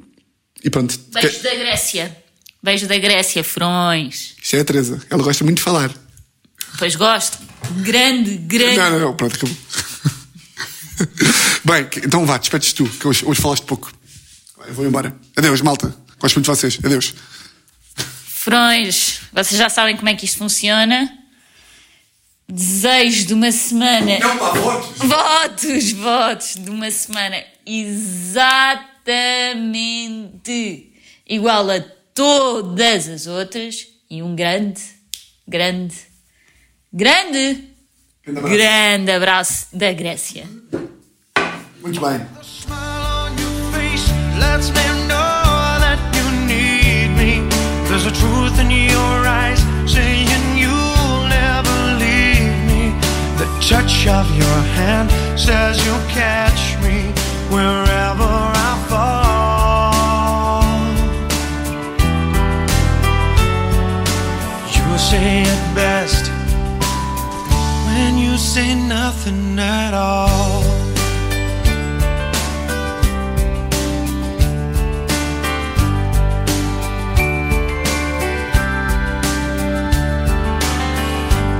e 0.65 0.71
pronto. 0.71 0.99
Beijo 1.13 1.43
da 1.43 1.55
Grécia. 1.55 2.17
Beijo 2.63 2.87
da 2.87 2.99
Grécia, 2.99 3.45
Frões. 3.45 4.35
Isto 4.43 4.57
é 4.57 4.61
a 4.61 4.65
Teresa, 4.65 5.01
ela 5.09 5.23
gosta 5.23 5.45
muito 5.45 5.59
de 5.59 5.63
falar. 5.63 5.93
Pois 6.79 6.97
gosto. 6.97 7.39
Grande, 7.83 8.37
grande. 8.37 8.77
Não, 8.77 8.91
não, 8.91 8.99
não, 9.01 9.17
pronto, 9.17 9.37
acabou. 9.37 9.57
Bem, 11.65 11.89
que- 11.89 12.01
então 12.01 12.27
vá, 12.27 12.39
despedes 12.39 12.73
tu, 12.73 12.85
que 12.85 13.07
hoje, 13.07 13.25
hoje 13.25 13.41
falaste 13.41 13.65
pouco. 13.65 13.93
Vou 14.71 14.87
embora. 14.87 15.15
Adeus, 15.37 15.61
malta. 15.61 15.95
Gosto 16.19 16.37
muito 16.37 16.51
de 16.53 16.61
vocês. 16.61 16.79
Adeus. 16.85 17.15
Frões, 18.53 19.21
vocês 19.31 19.59
já 19.59 19.69
sabem 19.69 19.95
como 19.95 20.09
é 20.09 20.15
que 20.15 20.25
isto 20.25 20.39
funciona. 20.39 21.13
Desejo 22.49 23.27
de 23.27 23.35
uma 23.35 23.53
semana. 23.53 24.19
Não, 24.19 24.39
pá, 24.39 24.53
votos. 24.53 24.99
Votos, 25.01 25.93
votos 25.93 26.55
de 26.55 26.71
uma 26.71 26.91
semana 26.91 27.45
exatamente 27.67 28.47
igual 31.29 31.69
a 31.71 31.79
todas 32.15 33.07
as 33.07 33.27
outras 33.27 33.87
e 34.09 34.23
um 34.23 34.35
grande, 34.35 34.81
grande, 35.47 35.95
grande, 36.91 37.65
Grande 38.25 38.39
abraço. 38.39 38.57
grande 38.57 39.11
abraço 39.11 39.67
da 39.77 39.93
Grécia. 39.93 40.49
Muito 41.83 42.01
bem. 42.01 42.27
Touch 53.69 54.07
of 54.07 54.27
your 54.35 54.61
hand 54.79 55.11
says 55.39 55.77
you'll 55.85 56.09
catch 56.09 56.75
me 56.83 57.13
wherever 57.51 58.31
I 58.69 58.73
fall. 58.89 60.65
You 64.75 64.99
say 64.99 65.43
it 65.43 65.75
best 65.75 66.31
when 67.89 68.17
you 68.17 68.39
say 68.39 68.75
nothing 68.75 69.59
at 69.59 69.93
all. 69.93 70.65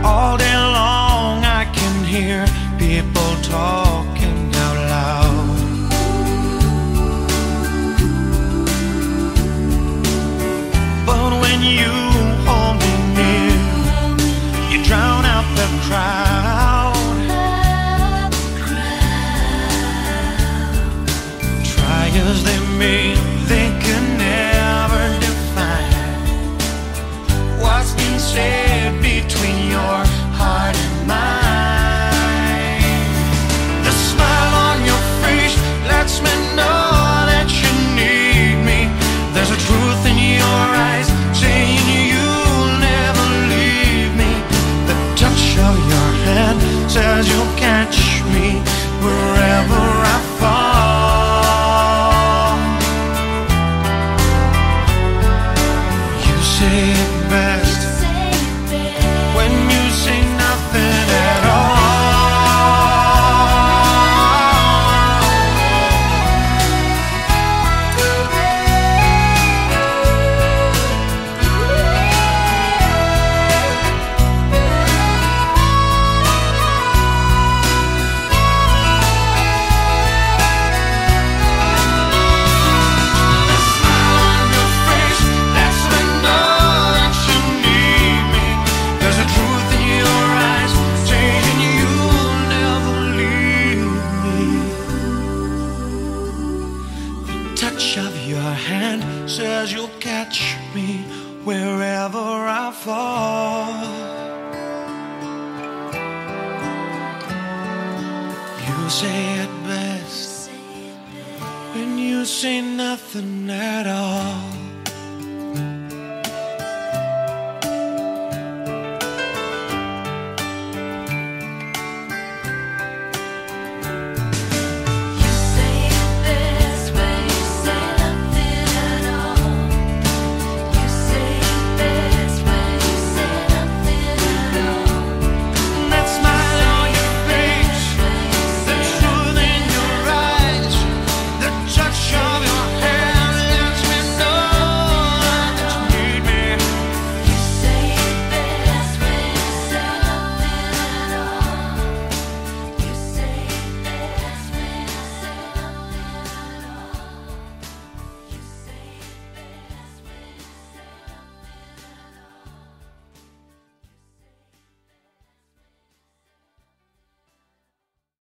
All 0.03 0.39
day 0.39 0.57
long 0.57 0.78
talking 3.49 4.55
out 4.55 4.77
loud. 4.93 5.59
But 11.07 11.31
when 11.43 11.61
you 11.63 11.93
hold 12.47 12.77
me 12.83 12.93
near, 13.17 13.57
you 14.71 14.79
drown 14.85 15.25
out 15.25 15.49
the 15.61 15.69
crowd. 15.87 16.95
Try 21.73 22.05
as 22.27 22.45
they 22.45 22.61
may, 22.79 23.15
they 23.53 23.69
can 23.85 24.05
never 24.19 25.05
define 25.21 25.99
said 28.19 28.93
between 29.01 29.71
your 29.71 30.05
over 49.09 49.38